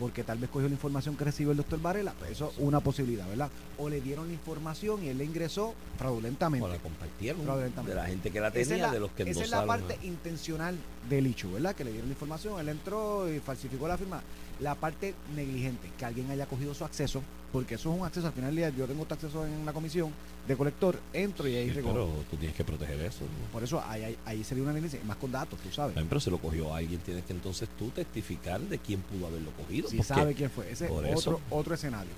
Porque 0.00 0.24
tal 0.24 0.38
vez 0.38 0.48
cogió 0.48 0.66
la 0.66 0.72
información 0.74 1.14
que 1.14 1.24
recibió 1.24 1.50
el 1.50 1.58
doctor 1.58 1.78
Varela, 1.80 2.14
pues 2.18 2.30
eso 2.30 2.50
es 2.52 2.58
una 2.58 2.80
posibilidad, 2.80 3.28
¿verdad? 3.28 3.50
O 3.76 3.90
le 3.90 4.00
dieron 4.00 4.28
la 4.28 4.32
información 4.32 5.04
y 5.04 5.08
él 5.08 5.18
la 5.18 5.24
ingresó 5.24 5.74
fraudulentamente. 5.98 6.64
O 6.66 6.68
la 6.70 6.78
compartieron 6.78 7.42
Fraudulentamente. 7.42 7.94
de 7.94 8.00
la 8.00 8.06
gente 8.06 8.30
que 8.30 8.40
la 8.40 8.50
tenía, 8.50 8.78
la- 8.78 8.92
de 8.92 8.98
los 9.00 9.10
que 9.12 9.24
Esa 9.24 9.42
es 9.42 9.50
la 9.50 9.66
parte 9.66 9.98
intencional 10.02 10.78
del 11.10 11.26
hecho, 11.26 11.52
¿verdad? 11.52 11.74
Que 11.74 11.84
le 11.84 11.90
dieron 11.92 12.08
la 12.08 12.14
información, 12.14 12.58
él 12.58 12.70
entró 12.70 13.30
y 13.30 13.40
falsificó 13.40 13.86
la 13.86 13.98
firma. 13.98 14.22
La 14.60 14.74
parte 14.74 15.14
negligente, 15.34 15.90
que 15.98 16.04
alguien 16.04 16.30
haya 16.30 16.46
cogido 16.46 16.74
su 16.74 16.84
acceso, 16.84 17.22
porque 17.50 17.76
eso 17.76 17.92
es 17.92 17.98
un 18.00 18.06
acceso, 18.06 18.26
al 18.26 18.32
final 18.34 18.50
del 18.54 18.56
día 18.56 18.68
yo 18.76 18.86
tengo 18.86 19.02
este 19.02 19.14
acceso 19.14 19.46
en 19.46 19.64
la 19.64 19.72
comisión 19.72 20.12
de 20.46 20.56
colector, 20.56 20.98
entro 21.14 21.48
y 21.48 21.54
ahí 21.56 21.68
Sí, 21.68 21.74
recojo. 21.76 21.94
pero 21.94 22.06
tú 22.30 22.36
tienes 22.36 22.56
que 22.56 22.64
proteger 22.64 23.00
eso. 23.00 23.20
¿no? 23.22 23.52
Por 23.52 23.62
eso 23.64 23.82
ahí, 23.86 24.02
ahí, 24.04 24.16
ahí 24.26 24.44
sería 24.44 24.62
una 24.64 24.72
negligencia, 24.74 25.06
más 25.06 25.16
con 25.16 25.32
datos, 25.32 25.58
tú 25.60 25.70
sabes. 25.70 25.94
También, 25.94 26.08
pero 26.08 26.20
se 26.20 26.30
lo 26.30 26.38
cogió 26.38 26.74
alguien, 26.74 27.00
tienes 27.00 27.24
que 27.24 27.32
entonces 27.32 27.68
tú 27.78 27.88
testificar 27.88 28.60
de 28.60 28.78
quién 28.78 29.00
pudo 29.00 29.26
haberlo 29.28 29.50
cogido. 29.52 29.88
Si 29.88 30.02
sabe 30.02 30.34
quién 30.34 30.50
fue. 30.50 30.70
Ese 30.70 30.86
es 30.86 30.90
otro, 30.90 31.06
eso. 31.06 31.40
otro 31.50 31.74
escenario. 31.74 32.12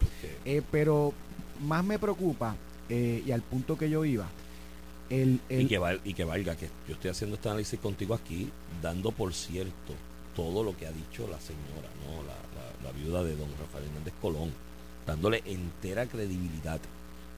Eh, 0.45 0.63
pero 0.71 1.13
más 1.65 1.85
me 1.85 1.99
preocupa, 1.99 2.57
eh, 2.89 3.23
y 3.25 3.31
al 3.31 3.43
punto 3.43 3.79
que 3.79 3.89
yo 3.89 4.05
iba, 4.05 4.27
el, 5.11 5.41
y, 5.49 5.55
el, 5.55 5.69
que 5.69 5.79
val- 5.79 6.01
y 6.05 6.15
que 6.15 6.25
valga 6.25 6.57
que 6.57 6.69
yo 6.89 6.95
estoy 6.95 7.11
haciendo 7.11 7.37
este 7.37 7.49
análisis 7.49 7.79
contigo 7.79 8.15
aquí, 8.15 8.51
dando 8.83 9.13
por 9.13 9.33
cierto 9.35 9.95
todo 10.35 10.63
lo 10.63 10.77
que 10.77 10.87
ha 10.87 10.93
dicho 10.93 11.27
la 11.29 11.41
señora, 11.41 11.89
¿no? 12.07 12.23
la, 12.23 12.35
la- 12.35 12.87
la 12.87 12.93
viuda 12.93 13.23
de 13.23 13.37
don 13.37 13.49
Rafael 13.61 13.85
Hernández 13.85 14.15
Colón, 14.21 14.51
dándole 15.07 15.43
entera 15.47 16.07
credibilidad 16.07 16.81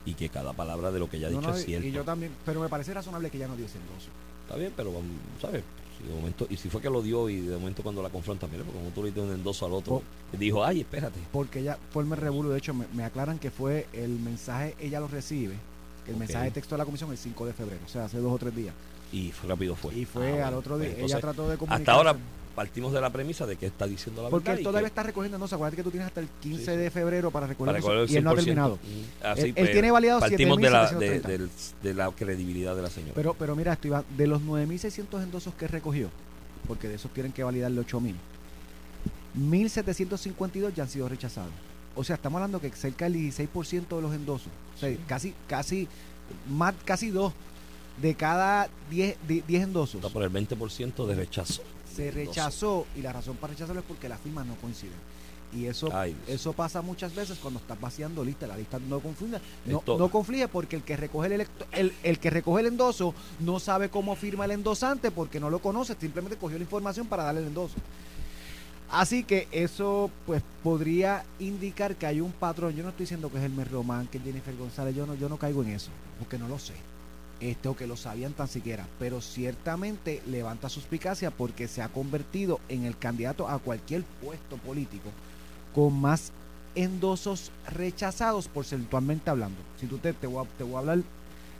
y 0.07 0.15
que 0.15 0.29
cada 0.29 0.53
palabra 0.53 0.91
de 0.91 0.99
lo 0.99 1.09
que 1.09 1.17
ella 1.19 1.27
ha 1.29 1.31
dicho 1.31 1.43
no, 1.43 1.55
es 1.55 1.65
cierto. 1.65 1.87
y 1.87 1.93
yo 1.93 2.05
también, 2.05 2.33
pero 2.45 2.61
me 2.61 2.69
parece 2.69 2.93
razonable 2.95 3.31
que 3.31 3.39
ya 3.39 3.49
no 3.49 3.57
dio 3.57 3.67
ese 3.67 3.79
endoso. 3.79 4.09
Está 4.45 4.57
bien, 4.57 4.73
pero 4.77 4.93
vamos, 4.93 5.11
¿sabes? 5.41 5.63
Si 5.99 6.07
de 6.09 6.15
momento, 6.15 6.47
y 6.51 6.57
si 6.57 6.69
fue 6.69 6.81
que 6.83 6.91
lo 6.91 7.01
dio 7.03 7.29
y 7.29 7.41
de 7.41 7.57
momento 7.57 7.83
cuando 7.83 8.03
la 8.03 8.11
confronta, 8.11 8.47
mire, 8.47 8.65
porque 8.65 8.79
como 8.79 8.91
tú 8.91 9.01
le 9.03 9.07
diste 9.09 9.21
un 9.21 9.31
endoso 9.33 9.65
al 9.67 9.73
otro, 9.73 9.95
Oh. 9.97 10.03
dijo, 10.37 10.65
ay, 10.65 10.81
espérate. 10.81 11.19
porque 11.33 11.61
ella 11.61 11.79
forma 11.91 12.17
el 12.17 12.21
revuelo. 12.23 12.51
De 12.51 12.59
hecho, 12.59 12.75
me, 12.75 12.87
me 12.95 13.05
aclaran 13.05 13.39
que 13.39 13.51
fue 13.51 13.87
el 13.93 14.11
mensaje, 14.19 14.75
ella 14.81 15.01
lo 15.01 15.09
recibe, 15.09 15.55
el 16.07 16.17
mensaje 16.17 16.47
de 16.47 16.51
texto 16.51 16.75
de 16.75 16.79
la 16.81 16.85
comisión 16.85 17.11
el 17.11 17.17
5 17.19 17.47
de 17.47 17.53
febrero, 17.55 17.81
o 17.87 17.89
sea, 17.89 18.05
hace 18.07 18.19
dos 18.19 18.33
o 18.33 18.39
tres 18.39 18.55
días. 18.57 18.75
Y 19.13 19.31
fue 19.31 19.49
rápido 19.49 19.77
fue. 19.77 19.95
y 19.95 20.05
fue 20.05 20.43
Ah, 20.43 20.49
al 20.49 20.55
otro 20.55 20.77
día, 20.79 20.89
pues 20.91 20.97
ella 21.05 21.05
entonces, 21.17 21.21
trató 21.21 21.49
de 21.49 21.57
comunicarse. 21.57 21.83
Hasta 21.83 21.93
ahora 21.93 22.17
partimos 22.55 22.93
de 22.93 23.01
la 23.01 23.11
premisa 23.11 23.47
de 23.47 23.57
que 23.57 23.67
está 23.67 23.87
diciendo 23.87 24.23
la 24.23 24.29
Porque 24.31 24.45
verdad. 24.51 24.57
él 24.59 24.61
y 24.61 24.65
todavía 24.65 24.83
que- 24.83 24.87
está 24.89 25.03
recogiendo, 25.03 25.39
no, 25.39 25.45
acuérdate 25.45 25.77
que 25.77 25.83
tú 25.83 25.91
tienes 25.91 26.07
hasta 26.07 26.21
el 26.21 26.29
15 26.41 26.65
Sí, 26.65 26.71
sí. 26.71 26.77
de 26.77 26.91
febrero 26.91 27.31
para 27.31 27.47
recoger 27.47 27.83
para 27.83 28.05
y 28.07 28.17
él 28.17 28.25
no 28.25 28.31
ha 28.31 28.35
100%. 28.35 28.45
terminado. 28.45 28.77
Mm, 28.77 29.27
así, 29.27 29.41
Él- 29.41 29.47
él 29.49 29.55
pues, 29.55 29.73
tiene 29.73 29.91
validado 29.91 30.21
Partimos 30.21 30.59
de 30.59 30.71
la, 30.71 30.91
de, 30.91 31.21
7.730. 31.21 31.29
del- 31.29 31.51
de 31.83 31.95
la 31.95 32.11
credibilidad 32.13 32.77
de 32.77 32.83
la 32.83 32.91
señora. 32.91 33.13
Pero, 33.15 33.35
pero 33.35 33.57
mira, 33.57 33.73
esto 33.73 33.89
Iván, 33.89 34.05
de 34.17 34.27
los 34.27 34.41
9.600 34.43 35.23
endosos 35.23 35.55
que 35.55 35.67
recogió, 35.69 36.11
porque 36.69 36.89
de 36.89 36.95
esos 36.95 37.13
tienen 37.13 37.33
que 37.33 37.43
validarle 37.43 37.81
8.000, 37.81 38.15
1.752 39.39 40.75
ya 40.75 40.85
han 40.85 40.89
sido 40.89 41.09
rechazados. 41.09 41.51
O 41.97 42.03
sea, 42.05 42.17
estamos 42.17 42.39
hablando 42.39 42.61
que 42.61 42.71
cerca 42.71 43.05
del 43.05 43.15
16% 43.15 43.97
de 43.97 44.03
los 44.03 44.15
endosos, 44.15 44.49
o 44.77 44.79
sea, 44.81 44.97
casi, 45.07 45.35
casi, 45.49 45.89
más, 46.49 46.75
casi 46.85 47.11
dos 47.11 47.33
de 48.01 48.15
cada 48.17 48.69
10, 48.91 49.17
di- 49.29 49.43
10 49.47 49.63
endosos 49.65 49.97
está 49.97 50.09
por 50.09 50.23
el 50.25 50.31
20% 50.31 51.07
de 51.07 51.15
rechazo. 51.15 51.63
Se 51.95 52.11
rechazó 52.11 52.87
y 52.97 53.03
la 53.03 53.13
razón 53.13 53.37
para 53.37 53.53
rechazarlo 53.53 53.81
es 53.81 53.87
porque 53.87 54.09
las 54.09 54.21
firmas 54.21 54.47
no 54.47 54.55
coinciden. 54.57 54.95
Y 55.55 55.67
eso, 55.67 55.89
Ay, 55.93 56.17
eso 56.27 56.53
pasa 56.53 56.83
muchas 56.83 57.15
veces 57.15 57.39
cuando 57.39 57.61
estás 57.61 57.81
vaciando 57.81 58.25
lista, 58.25 58.45
la 58.47 58.57
lista 58.57 58.81
no 58.81 58.99
confunda, 58.99 59.41
no, 59.67 59.83
no 59.99 60.11
conflige 60.11 60.49
porque 60.49 60.75
el 60.75 60.83
que 60.83 60.97
recoge 60.97 61.29
el, 61.33 61.41
electo- 61.43 61.67
el, 61.71 61.93
el 62.03 62.19
que 62.19 62.31
recoge 62.31 62.63
el 62.63 62.67
endoso 62.67 63.15
no 63.39 63.61
sabe 63.61 63.89
cómo 63.89 64.17
firma 64.17 64.47
el 64.47 64.51
endosante 64.51 65.13
porque 65.13 65.39
no 65.39 65.51
lo 65.51 65.61
conoce, 65.61 65.95
simplemente 66.01 66.37
cogió 66.39 66.59
la 66.59 66.65
información 66.65 67.07
para 67.07 67.23
darle 67.23 67.43
el 67.43 67.47
endoso. 67.47 67.77
Así 68.91 69.25
que 69.25 69.49
eso 69.53 70.11
pues 70.27 70.43
podría 70.63 71.25
indicar 71.39 71.97
que 71.97 72.07
hay 72.07 72.21
un 72.21 72.33
patrón. 72.33 72.75
Yo 72.75 72.83
no 72.83 72.91
estoy 72.91 73.05
diciendo 73.05 73.31
que 73.31 73.39
es 73.39 73.45
el 73.45 73.65
Román, 73.67 74.07
que 74.09 74.19
es 74.19 74.25
Jennifer 74.25 74.57
González, 74.57 74.95
yo 74.95 75.07
no, 75.07 75.15
yo 75.15 75.29
no 75.29 75.37
caigo 75.37 75.63
en 75.63 75.71
eso, 75.71 75.91
porque 76.19 76.39
no 76.39 76.49
lo 76.49 76.59
sé. 76.59 76.75
Este, 77.41 77.69
o 77.69 77.77
que 77.77 77.87
lo 77.87 77.97
sabían 77.97 78.33
tan 78.33 78.49
siquiera, 78.49 78.87
pero 78.99 79.21
ciertamente 79.21 80.23
levanta 80.27 80.69
suspicacia 80.69 81.31
porque 81.31 81.69
se 81.69 81.83
ha 81.83 81.89
convertido 81.89 82.61
en 82.69 82.85
el 82.85 82.97
candidato 82.97 83.49
a 83.49 83.59
cualquier 83.59 84.03
puesto 84.23 84.57
político 84.57 85.11
con 85.75 86.01
más 86.01 86.33
endosos 86.75 87.51
rechazados 87.69 88.49
porcentualmente 88.49 89.31
hablando. 89.31 89.59
Si 89.81 89.87
tú 89.87 89.99
te, 89.99 90.13
te, 90.13 90.27
voy, 90.27 90.45
a, 90.45 90.49
te 90.57 90.65
voy 90.65 90.77
a 90.77 90.79
hablar 90.79 90.99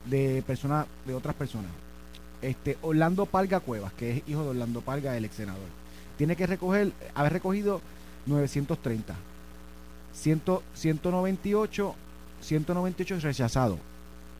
de 0.05 0.43
personas, 0.45 0.87
de 1.05 1.13
otras 1.13 1.35
personas. 1.35 1.71
Este, 2.41 2.77
Orlando 2.81 3.25
Palga 3.25 3.59
Cuevas, 3.59 3.93
que 3.93 4.17
es 4.17 4.23
hijo 4.27 4.43
de 4.43 4.49
Orlando 4.49 4.81
Palga, 4.81 5.17
el 5.17 5.25
ex 5.25 5.35
senador, 5.35 5.67
tiene 6.17 6.35
que 6.35 6.47
recoger, 6.47 6.93
haber 7.13 7.33
recogido 7.33 7.81
930, 8.25 9.15
100, 10.13 10.41
198, 10.73 11.95
198 12.41 13.19
rechazados. 13.19 13.79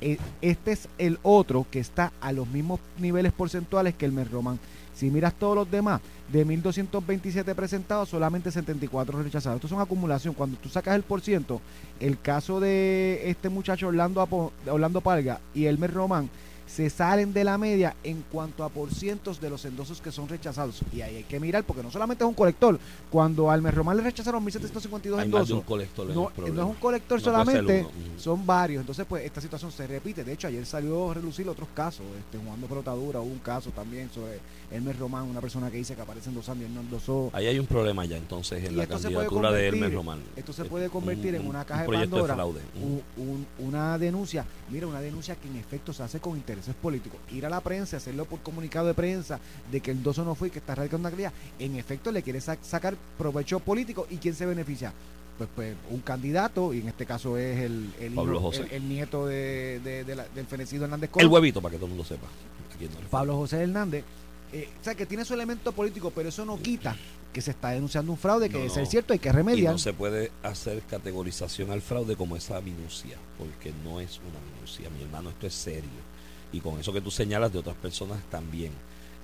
E- 0.02 0.18
Este 0.42 0.72
es 0.74 0.88
el 0.98 1.20
otro 1.24 1.66
que 1.70 1.80
está 1.80 2.12
a 2.22 2.32
los 2.32 2.48
mismos 2.48 2.80
niveles 3.00 3.32
porcentuales 3.34 3.94
que 3.96 4.06
el 4.06 4.12
Merroman. 4.12 4.60
Si 4.94 5.10
miras 5.12 5.34
todos 5.34 5.56
los 5.56 5.70
demás, 5.70 6.00
de 6.32 6.46
1.227 6.46 7.54
presentados, 7.54 8.10
solamente 8.10 8.50
74 8.50 9.22
rechazados. 9.22 9.58
Esto 9.58 9.68
es 9.68 9.74
una 9.74 9.84
acumulación. 9.84 10.34
Cuando 10.34 10.58
tú 10.58 10.70
sacas 10.70 10.96
el 10.96 11.04
por 11.04 11.20
ciento, 11.22 11.60
el 12.00 12.20
caso 12.20 12.60
de 12.62 13.24
este 13.30 13.50
muchacho 13.50 13.88
Orlando, 13.90 14.50
Orlando 14.68 15.02
Palga 15.02 15.40
y 15.54 15.66
Elmer 15.66 15.94
Román 15.94 16.30
se 16.76 16.90
salen 16.90 17.32
de 17.32 17.46
la 17.46 17.58
media 17.58 17.96
en 18.04 18.22
cuanto 18.30 18.66
a 18.66 18.70
por 18.70 18.94
cientos 18.94 19.40
de 19.40 19.50
los 19.50 19.64
endosos 19.64 20.02
que 20.02 20.12
son 20.12 20.28
rechazados. 20.28 20.82
Y 20.92 21.00
ahí 21.02 21.16
hay 21.18 21.24
que 21.24 21.40
mirar, 21.40 21.64
porque 21.64 21.82
no 21.82 21.90
solamente 21.90 22.26
es 22.26 22.28
un 22.28 22.34
colector. 22.34 22.78
Cuando 23.10 23.50
al 23.50 23.56
Almer 23.60 23.76
Román 23.76 23.96
le 23.96 24.04
rechazaron 24.04 24.44
1.752 24.46 25.06
Hay 25.06 25.12
más 25.12 25.18
de 25.20 25.24
endosos, 25.24 25.52
un 25.52 25.62
colector 25.62 26.06
no, 26.08 26.32
es 26.36 26.52
un 26.52 26.74
colector 26.74 27.18
No 27.20 27.24
solamente, 27.24 27.88
son 28.18 28.46
varios. 28.46 28.82
Entonces, 28.82 29.06
pues 29.08 29.24
esta 29.24 29.40
situación 29.40 29.72
se 29.72 29.88
repite. 29.88 30.26
De 30.26 30.34
hecho, 30.34 30.48
ayer 30.48 30.66
salió 30.66 31.12
a 31.12 31.14
relucir 31.14 31.48
otros 31.48 31.70
casos. 31.74 32.06
Este, 32.20 32.38
jugando 32.44 32.68
pelotadura, 32.68 33.22
hubo 33.22 33.32
un 33.32 33.40
caso 33.40 33.70
también 33.72 34.10
sobre 34.14 34.40
Elmer 34.70 35.00
Román, 35.00 35.24
una 35.30 35.40
persona 35.40 35.72
que 35.72 35.78
dice 35.78 35.96
que 35.96 36.02
aparece 36.02 36.28
endosando 36.30 36.64
y 36.64 36.68
él 36.68 36.74
no 36.74 36.82
endosó. 36.82 37.30
Ahí 37.32 37.46
hay 37.48 37.58
un 37.58 37.68
problema 37.68 38.04
ya 38.04 38.18
entonces 38.18 38.62
en 38.66 38.74
Y 38.74 38.76
la 38.76 38.86
candidatura 38.88 39.50
de 39.54 39.68
Hermes 39.68 39.94
Román. 39.94 40.20
Esto 40.36 40.52
se 40.52 40.66
puede 40.66 40.90
convertir 40.90 41.36
un- 41.36 41.42
en 41.42 41.48
una 41.48 41.60
un 41.60 41.66
caja 41.66 41.82
de 41.84 41.88
proyecto 41.88 42.18
Pandora. 42.18 42.34
de 42.34 42.38
fraude. 42.38 42.62
un- 42.84 43.02
un- 43.18 43.48
una 43.66 43.98
denuncia, 43.98 44.46
mira, 44.70 44.88
una 44.88 45.00
denuncia 45.00 45.36
que 45.38 45.48
en 45.48 45.56
efecto 45.56 45.94
se 45.94 46.04
hace 46.04 46.20
con 46.20 46.36
intereses 46.66 46.76
políticos. 46.82 47.20
Ir 47.32 47.46
a 47.46 47.50
la 47.50 47.62
prensa, 47.62 47.98
hacerlo 47.98 48.26
por 48.26 48.40
comunicado 48.42 48.88
de 48.88 48.94
prensa 48.94 49.40
de 49.72 49.80
que 49.82 49.92
el 49.92 50.02
doso 50.02 50.24
no 50.24 50.36
fue 50.36 50.48
y 50.48 50.52
que 50.52 50.60
está 50.60 50.76
radicando 50.76 51.08
una 51.08 51.12
calidad, 51.12 51.34
en 51.60 51.76
efecto 51.76 52.12
le 52.12 52.24
quiere 52.24 52.42
sa- 52.42 52.58
sacar 52.62 52.96
provecho 53.18 53.60
político 53.60 54.08
y 54.10 54.18
quién 54.18 54.34
se 54.36 54.46
beneficia. 54.46 54.94
Pues, 55.38 55.50
pues 55.54 55.76
un 55.90 56.00
candidato, 56.00 56.74
y 56.74 56.80
en 56.80 56.88
este 56.88 57.06
caso 57.06 57.38
es 57.38 57.60
el, 57.60 57.94
el, 58.00 58.14
hijo- 58.14 58.22
Pablo 58.24 58.40
José. 58.40 58.62
el- 58.64 58.72
el 58.72 58.90
nieto 58.90 59.28
de, 59.28 59.80
de- 59.84 60.04
de 60.06 60.16
la- 60.16 60.28
del 60.30 60.46
fenecido 60.46 60.86
Hernández 60.86 61.10
El 61.10 61.12
Colón, 61.12 61.32
huevito, 61.34 61.62
para 61.62 61.72
que 61.74 61.78
todo 61.78 61.86
el 61.88 61.92
mundo 61.92 62.06
sepa. 62.06 62.28
no 62.80 63.10
Pablo 63.10 63.36
José 63.38 63.62
Hernández. 63.62 64.04
eh, 64.54 64.70
o 64.80 64.84
sea, 64.84 64.96
que 64.96 65.06
tiene 65.06 65.26
su 65.26 65.34
elemento 65.34 65.72
político, 65.74 66.12
pero 66.16 66.30
eso 66.30 66.46
no 66.46 66.58
quita 66.62 66.96
que 67.34 67.42
se 67.42 67.52
está 67.52 67.72
denunciando 67.72 68.14
un 68.14 68.18
fraude, 68.18 68.48
que 68.48 68.58
No, 68.58 68.64
de 68.64 68.70
ser 68.70 68.84
no. 68.84 68.90
cierto 68.90 69.12
hay 69.12 69.20
que 69.20 69.28
Y 69.28 69.32
remediar. 69.34 69.74
no 69.74 69.78
se 69.78 69.92
puede 69.92 70.32
hacer 70.44 70.82
categorización 70.84 71.70
al 71.72 71.82
fraude 71.82 72.16
como 72.16 72.38
esa 72.38 72.62
minucia, 72.62 73.18
porque 73.38 73.74
no 73.84 74.00
es 74.00 74.20
una 74.20 74.40
minucia, 74.56 74.90
mi 74.92 75.04
hermano, 75.04 75.32
esto 75.32 75.48
es 75.48 75.54
serio. 75.54 75.90
Y 76.56 76.62
con 76.62 76.80
eso 76.80 76.94
que 76.94 77.02
tú 77.02 77.12
señalas 77.12 77.52
de 77.52 77.60
otras 77.60 77.76
personas 77.76 78.24
también, 78.32 78.72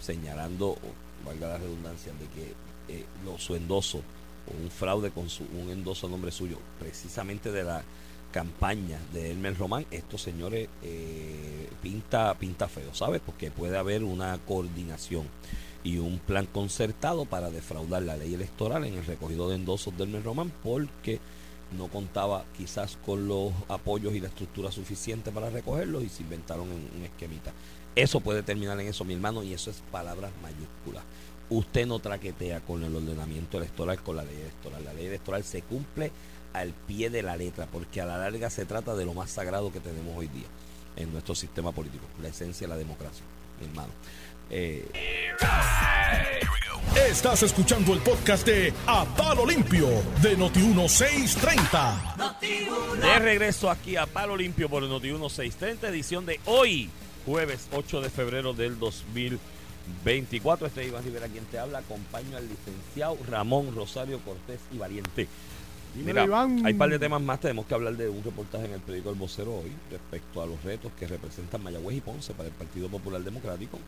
señalando, 0.01 0.77
valga 1.25 1.47
la 1.47 1.57
redundancia, 1.57 2.11
de 2.11 2.27
que 2.27 2.53
eh, 2.93 3.05
lo, 3.23 3.39
su 3.39 3.55
endoso 3.55 3.99
o 3.99 4.61
un 4.61 4.69
fraude 4.69 5.11
con 5.11 5.29
su, 5.29 5.45
un 5.45 5.69
endoso 5.69 6.07
a 6.07 6.09
nombre 6.09 6.29
suyo, 6.33 6.57
precisamente 6.77 7.49
de 7.53 7.63
la 7.63 7.83
campaña 8.33 8.99
de 9.13 9.31
Elmer 9.31 9.57
Román, 9.57 9.85
estos 9.91 10.21
señores 10.21 10.67
eh, 10.83 11.69
pinta, 11.81 12.33
pinta 12.37 12.67
feo, 12.67 12.93
¿sabes? 12.93 13.21
Porque 13.25 13.49
puede 13.49 13.77
haber 13.77 14.03
una 14.03 14.37
coordinación 14.39 15.25
y 15.85 15.99
un 15.99 16.19
plan 16.19 16.47
concertado 16.47 17.23
para 17.23 17.49
defraudar 17.49 18.03
la 18.03 18.17
ley 18.17 18.33
electoral 18.33 18.83
en 18.83 18.95
el 18.95 19.05
recogido 19.05 19.47
de 19.47 19.55
endosos 19.55 19.97
del 19.97 20.09
Elmer 20.09 20.23
Román 20.23 20.51
porque 20.61 21.21
no 21.77 21.87
contaba 21.87 22.45
quizás 22.57 22.97
con 23.05 23.27
los 23.27 23.51
apoyos 23.67 24.13
y 24.13 24.19
la 24.19 24.27
estructura 24.27 24.71
suficiente 24.71 25.31
para 25.31 25.49
recogerlos 25.49 26.03
y 26.03 26.09
se 26.09 26.23
inventaron 26.23 26.67
en 26.67 26.89
un 26.97 27.05
esquemita. 27.05 27.51
Eso 27.95 28.21
puede 28.21 28.43
terminar 28.43 28.79
en 28.79 28.87
eso, 28.87 29.03
mi 29.03 29.13
hermano, 29.13 29.43
y 29.43 29.53
eso 29.53 29.69
es 29.69 29.81
palabras 29.91 30.31
mayúsculas. 30.41 31.03
Usted 31.49 31.85
no 31.85 31.99
traquetea 31.99 32.61
con 32.61 32.83
el 32.83 32.95
ordenamiento 32.95 33.57
electoral, 33.57 34.01
con 34.01 34.15
la 34.15 34.23
ley 34.23 34.39
electoral. 34.39 34.85
La 34.85 34.93
ley 34.93 35.07
electoral 35.07 35.43
se 35.43 35.61
cumple 35.61 36.11
al 36.53 36.73
pie 36.73 37.09
de 37.09 37.23
la 37.23 37.35
letra, 37.35 37.67
porque 37.67 38.01
a 38.01 38.05
la 38.05 38.17
larga 38.17 38.49
se 38.49 38.65
trata 38.65 38.95
de 38.95 39.05
lo 39.05 39.13
más 39.13 39.31
sagrado 39.31 39.71
que 39.71 39.79
tenemos 39.79 40.15
hoy 40.15 40.27
día 40.27 40.47
en 40.95 41.11
nuestro 41.11 41.35
sistema 41.35 41.71
político, 41.71 42.05
la 42.21 42.29
esencia 42.29 42.67
de 42.67 42.73
la 42.73 42.77
democracia, 42.77 43.23
mi 43.59 43.67
hermano. 43.67 43.91
Eh, 44.53 44.85
Estás 47.09 47.41
escuchando 47.43 47.93
el 47.93 47.99
podcast 47.99 48.45
de 48.45 48.73
A 48.85 49.05
Palo 49.05 49.45
Limpio 49.45 49.87
de 50.21 50.37
Noti1630. 50.37 52.17
De 52.99 53.19
regreso 53.19 53.71
aquí 53.71 53.95
a 53.95 54.05
Palo 54.05 54.35
Limpio 54.35 54.67
por 54.67 54.83
el 54.83 54.89
Noti 54.89 55.07
1630, 55.07 55.87
edición 55.87 56.25
de 56.25 56.41
hoy, 56.45 56.89
jueves 57.25 57.69
8 57.71 58.01
de 58.01 58.09
febrero 58.09 58.51
del 58.53 58.77
2024. 58.77 60.67
Este 60.67 60.81
es 60.81 60.87
Iván 60.89 61.05
Rivera 61.05 61.27
quien 61.29 61.45
te 61.45 61.57
habla. 61.57 61.79
Acompaño 61.79 62.35
al 62.35 62.49
licenciado 62.49 63.17
Ramón 63.29 63.73
Rosario 63.73 64.19
Cortés 64.19 64.59
y 64.73 64.77
Valiente. 64.77 65.29
Mira, 65.95 66.25
Iván. 66.25 66.65
hay 66.65 66.73
un 66.73 66.77
par 66.77 66.89
de 66.89 66.99
temas 66.99 67.21
más. 67.21 67.39
Tenemos 67.39 67.67
que 67.67 67.73
hablar 67.73 67.95
de 67.95 68.09
un 68.09 68.21
reportaje 68.21 68.65
en 68.65 68.73
el 68.73 68.81
periódico 68.81 69.11
El 69.11 69.15
Vocero 69.15 69.53
hoy 69.55 69.71
respecto 69.89 70.41
a 70.41 70.45
los 70.45 70.61
retos 70.63 70.91
que 70.99 71.07
representan 71.07 71.63
Mayagüez 71.63 71.95
y 71.97 72.01
Ponce 72.01 72.33
para 72.33 72.49
el 72.49 72.55
Partido 72.55 72.89
Popular 72.89 73.21
Democrático. 73.21 73.79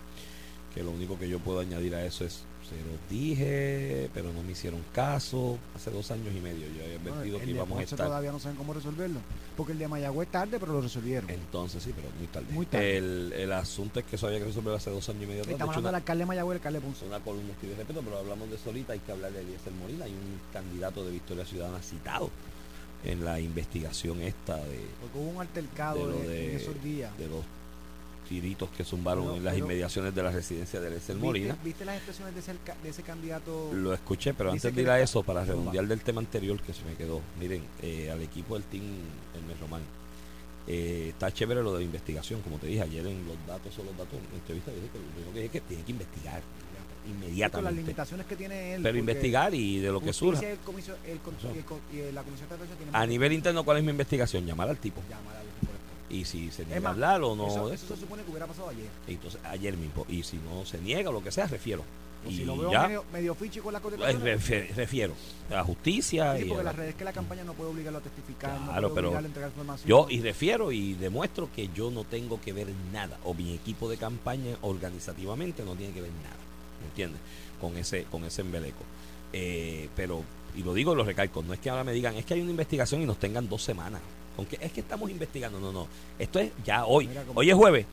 Que 0.74 0.82
lo 0.84 0.89
único 0.92 1.20
que 1.20 1.30
yo 1.30 1.38
puedo 1.39 1.60
añadir 1.60 1.94
a 1.94 2.03
eso 2.03 2.25
es, 2.25 2.42
se 2.68 2.75
los 2.77 2.98
dije, 3.10 4.09
pero 4.14 4.33
no 4.33 4.42
me 4.42 4.53
hicieron 4.53 4.83
caso. 4.92 5.59
Hace 5.75 5.92
dos 5.92 6.09
años 6.09 6.33
y 6.36 6.40
medio 6.40 6.66
yo 6.68 6.83
había 6.83 6.96
advertido 6.98 7.40
que 7.40 7.50
íbamos 7.51 7.77
a 7.79 7.83
estar 7.83 8.00
todavía 8.07 8.31
no 8.31 8.40
saben 8.40 8.57
cómo 8.57 8.74
resolverlo. 8.74 9.20
Porque 9.55 9.74
el 9.74 9.77
de 9.77 9.88
Mayagüez 9.88 10.29
tarde, 10.29 10.59
pero 10.59 10.74
lo 10.74 10.81
resolvieron. 10.81 11.29
Entonces, 11.29 11.83
sí, 11.83 11.92
pero 11.96 12.07
muy 12.18 12.25
tarde. 12.25 12.48
Muy 12.51 12.66
tarde. 12.66 12.98
El, 12.98 13.33
el 13.33 13.53
asunto 13.53 14.00
es 14.00 14.05
que 14.07 14.16
eso 14.16 14.25
había 14.25 14.40
que 14.40 14.46
resolver 14.46 14.74
hace 14.74 14.90
dos 14.90 15.07
años 15.09 15.24
y 15.24 15.27
medio 15.27 15.42
atrás. 15.42 15.48
De 15.50 15.53
Estamos 15.53 15.74
hecho, 15.74 15.77
hablando 15.79 15.88
del 15.90 15.96
alcalde 16.01 16.22
de 16.22 16.25
Mayagüez, 16.25 16.55
el 16.55 16.57
alcalde 16.59 16.79
de 16.79 16.86
Ponce. 16.86 17.05
una 17.05 17.20
columna 17.20 17.53
que 17.62 17.75
respeto, 17.75 18.01
pero 18.03 18.18
hablamos 18.18 18.50
de 18.50 18.55
eso 18.55 18.70
ahorita. 18.70 18.94
Hay 18.94 19.00
que 19.00 19.12
hablar 19.12 19.31
de 19.31 19.42
Eliezer 19.42 19.74
Molina. 19.74 20.05
Hay 20.05 20.12
un 20.14 20.40
candidato 20.51 21.05
de 21.05 21.12
Victoria 21.12 21.46
Ciudadana 21.46 21.83
citado 21.83 22.31
en 23.05 23.24
la 23.24 23.40
investigación 23.40 24.22
esta 24.24 24.55
de, 24.55 24.79
Porque 25.01 25.20
hubo 25.20 25.29
un 25.29 25.42
altercado 25.42 26.00
de 26.07 26.12
lo 26.14 26.20
de- 26.22 26.27
de, 26.29 26.50
en 26.51 26.55
esos 26.59 26.83
días. 26.83 27.16
de 27.20 27.27
los 27.27 27.44
tiritos 28.41 28.69
que 28.72 28.83
zumbaron 28.83 29.25
Pero- 29.25 29.35
en 29.37 29.43
las 29.43 29.57
inmediaciones 29.57 30.15
de 30.15 30.24
la 30.24 30.31
residencia 30.31 30.79
de 30.79 30.89
¿Viste, 30.89 31.13
Molina. 31.13 31.55
viste 31.63 31.85
las 31.85 31.98
expresiones 31.98 32.33
de 32.33 32.39
ese, 32.39 32.53
de 32.81 32.89
ese 32.89 33.03
candidato? 33.03 33.72
Lo 33.74 33.93
escuché, 33.93 34.33
pero 34.33 34.51
antes 34.51 34.74
de 34.74 34.81
ir 34.81 34.89
a 34.89 35.00
eso, 35.00 35.22
para 35.22 35.46
redondear 35.46 35.85
del 35.87 36.01
tema 36.01 36.19
anterior 36.19 36.59
que 36.61 36.74
se 36.74 36.83
me 36.85 36.96
quedó, 36.96 37.22
miren, 37.39 37.63
eh, 37.83 38.09
al 38.11 38.22
equipo 38.24 38.55
del 38.55 38.63
team 38.63 38.83
Hermes 39.35 39.59
Román, 39.59 39.81
eh, 40.65 41.09
está 41.09 41.31
chévere 41.31 41.61
lo 41.61 41.74
de 41.74 41.79
la 41.79 41.85
investigación, 41.85 42.41
como 42.41 42.57
te 42.57 42.65
dije 42.67 42.81
ayer 42.81 43.05
en 43.05 43.24
los 43.27 43.35
datos 43.46 43.74
son 43.74 43.85
los 43.85 43.96
datos, 43.98 44.13
en 44.17 44.24
la 44.31 44.37
entrevista 44.37 44.72
dije 44.72 44.87
que 44.91 44.98
lo 44.98 45.05
primero 45.05 45.33
que 45.33 45.39
dije 45.41 45.46
es 45.46 45.51
que 45.63 45.67
tiene 45.67 45.83
que 45.83 45.91
investigar 45.91 46.41
con 46.41 47.13
las 47.13 47.24
inmediatamente, 47.27 47.81
limitaciones 47.81 48.25
que 48.25 48.35
tiene 48.37 48.74
él. 48.75 48.81
pero 48.81 48.98
investigar 48.98 49.53
y 49.53 49.79
de 49.79 49.91
lo 49.91 50.00
que 50.00 50.13
surja. 50.13 50.41
el 50.50 50.57
comisio- 50.59 50.96
el 51.05 51.19
el 52.00 52.15
la 52.15 52.24
comisión 52.24 52.50
de 52.50 52.55
tiene 52.77 52.91
A 52.93 53.05
nivel 53.05 53.33
interno, 53.33 53.63
¿cuál 53.63 53.77
es 53.77 53.83
mi 53.83 53.91
investigación? 53.91 54.46
Llamar 54.46 54.69
al 54.69 54.77
tipo. 54.77 55.01
llamar 55.09 55.35
al 55.35 55.43
esto. 55.46 55.67
Y 56.14 56.26
si 56.26 56.52
se 56.52 56.66
niega 56.66 56.90
a 56.90 56.92
hablar 56.92 57.22
o 57.24 57.36
no, 57.36 57.48
eso, 57.74 57.96
se 57.96 57.98
supone 58.00 58.24
que 58.24 58.30
hubiera 58.30 58.46
pasado 58.46 58.70
ayer. 58.70 58.88
entonces 59.08 59.40
ayer 59.46 59.76
mismo. 59.76 60.06
Y 60.08 60.24
si 60.24 60.38
no 60.38 60.66
se 60.66 60.78
niega 60.80 61.10
o 61.10 61.14
lo 61.14 61.24
que 61.24 61.32
sea, 61.32 61.48
refiero. 61.48 61.84
O 62.26 62.30
y 62.30 62.38
si 62.38 62.46
lo 62.46 62.56
veo 62.56 62.72
ya, 62.72 62.88
medio, 62.88 63.04
medio 63.12 63.36
fichi 63.36 63.60
con 63.60 63.74
la 63.74 63.80
eh, 63.80 64.70
refiero 64.76 65.14
a 65.50 65.56
la 65.56 65.64
justicia. 65.66 66.38
Sí, 66.38 66.44
y 66.44 66.48
porque 66.50 66.64
la 66.64 66.72
la- 66.72 66.78
red 66.78 66.88
es 66.90 66.96
que 66.96 67.04
la 67.04 67.12
campaña 67.12 67.44
no 67.44 67.54
puede 67.54 67.72
obligarlo 67.72 68.00
a 68.00 68.02
testificar, 68.02 68.52
no 68.62 68.68
Claro, 68.68 68.82
puede 68.90 68.96
pero 68.96 69.08
obligarlo 69.10 69.26
a 69.26 69.28
entregar 69.28 69.50
información. 69.50 69.90
Yo 69.90 70.08
y 70.10 70.22
refiero 70.22 70.72
y 70.72 70.94
demuestro 70.94 71.50
que 71.54 71.68
yo 71.76 71.92
no 71.92 72.06
tengo 72.06 72.40
que 72.40 72.54
ver 72.54 72.68
nada, 72.94 73.18
o 73.26 73.34
mi 73.34 73.54
equipo 73.54 73.90
de 73.90 73.98
campaña 73.98 74.56
organizativamente 74.62 75.64
no 75.66 75.76
tiene 75.76 75.94
que 75.94 76.02
ver 76.02 76.12
nada, 76.24 76.38
¿me 76.82 76.88
entiendes? 76.88 77.20
Con 77.60 77.76
ese, 77.76 78.04
con 78.06 78.24
ese 78.24 78.42
embeleco. 78.42 78.84
Eh, 79.34 79.90
pero, 79.96 80.24
y 80.56 80.64
lo 80.64 80.74
digo 80.74 80.94
y 80.94 80.96
lo 80.96 81.04
recalco, 81.04 81.44
no 81.44 81.54
es 81.54 81.60
que 81.60 81.70
ahora 81.70 81.84
me 81.84 81.92
digan, 81.92 82.16
es 82.16 82.24
que 82.26 82.36
hay 82.36 82.42
una 82.42 82.52
investigación 82.52 83.02
y 83.02 83.06
nos 83.06 83.18
tengan 83.20 83.50
dos 83.50 83.64
semanas. 83.64 84.00
Con 84.35 84.46
que 84.46 84.57
es 84.61 84.72
que 84.72 84.81
estamos 84.81 85.09
investigando, 85.11 85.59
no, 85.59 85.72
no. 85.72 85.87
Esto 86.17 86.39
es 86.39 86.51
ya 86.65 86.85
hoy. 86.85 87.09
Hoy 87.35 87.50
es 87.50 87.55
jueves. 87.55 87.85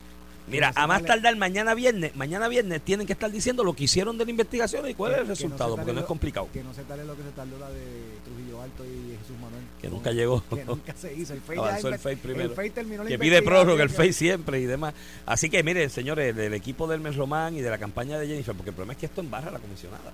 Mira, 0.47 0.73
a 0.75 0.87
más 0.89 1.05
tardar 1.05 1.37
mañana 1.37 1.75
viernes, 1.75 2.17
mañana 2.17 2.49
viernes 2.49 2.81
tienen 2.83 3.07
que 3.07 3.13
estar 3.13 3.31
diciendo 3.31 3.63
lo 3.63 3.73
que 3.75 3.85
hicieron 3.85 4.19
de 4.19 4.25
la 4.25 4.33
investigación 4.33 4.89
y 4.89 4.95
cuál 4.95 5.13
Que- 5.13 5.17
es 5.17 5.21
el 5.23 5.29
no 5.29 5.35
resultado, 5.35 5.77
porque 5.77 5.93
no 5.93 5.99
es 5.99 6.03
lo- 6.03 6.09
complicado. 6.09 6.49
Que 6.53 6.65
no 6.65 6.75
se 6.75 6.83
tarde 6.83 7.05
lo 7.05 7.15
que 7.15 7.23
se 7.23 7.31
tardó 7.31 7.57
la 7.59 7.71
de 7.71 7.85
Trujillo 8.25 8.61
Alto 8.61 8.85
y 8.85 9.17
Jesús 9.21 9.37
Manuel. 9.41 9.63
Que 9.81 9.89
No, 9.89 9.95
nunca 9.97 10.11
llegó. 10.11 10.43
Que 10.53 10.65
nunca 10.65 10.93
se 10.97 11.15
hizo. 11.15 11.35
El 11.35 11.41
FEI 11.47 11.59
Avanzó 11.59 11.89
el 11.89 11.99
FEI 12.01 12.17
primero. 12.17 12.49
El 12.51 12.57
FEI 12.57 12.71
terminó 12.71 13.05
la 13.05 13.11
que 13.11 13.19
pide 13.19 13.43
prórroga 13.43 13.83
el 13.85 13.91
FEI 13.91 14.13
siempre 14.13 14.59
y 14.61 14.65
demás. 14.65 14.93
Así 15.25 15.51
que 15.51 15.63
miren, 15.63 15.89
señores, 15.89 16.35
del 16.35 16.55
equipo 16.55 16.89
del 16.89 17.01
Mes 17.01 17.15
Román 17.15 17.55
y 17.55 17.61
de 17.61 17.71
la 17.71 17.79
campaña 17.79 18.19
de 18.19 18.27
Jennifer, 18.27 18.55
porque 18.57 18.71
el 18.71 18.75
problema 18.75 18.95
es 18.95 18.99
que 18.99 19.07
esto 19.07 19.21
embarra 19.21 19.51
a 19.51 19.53
la 19.53 19.59
comisionada. 19.61 20.11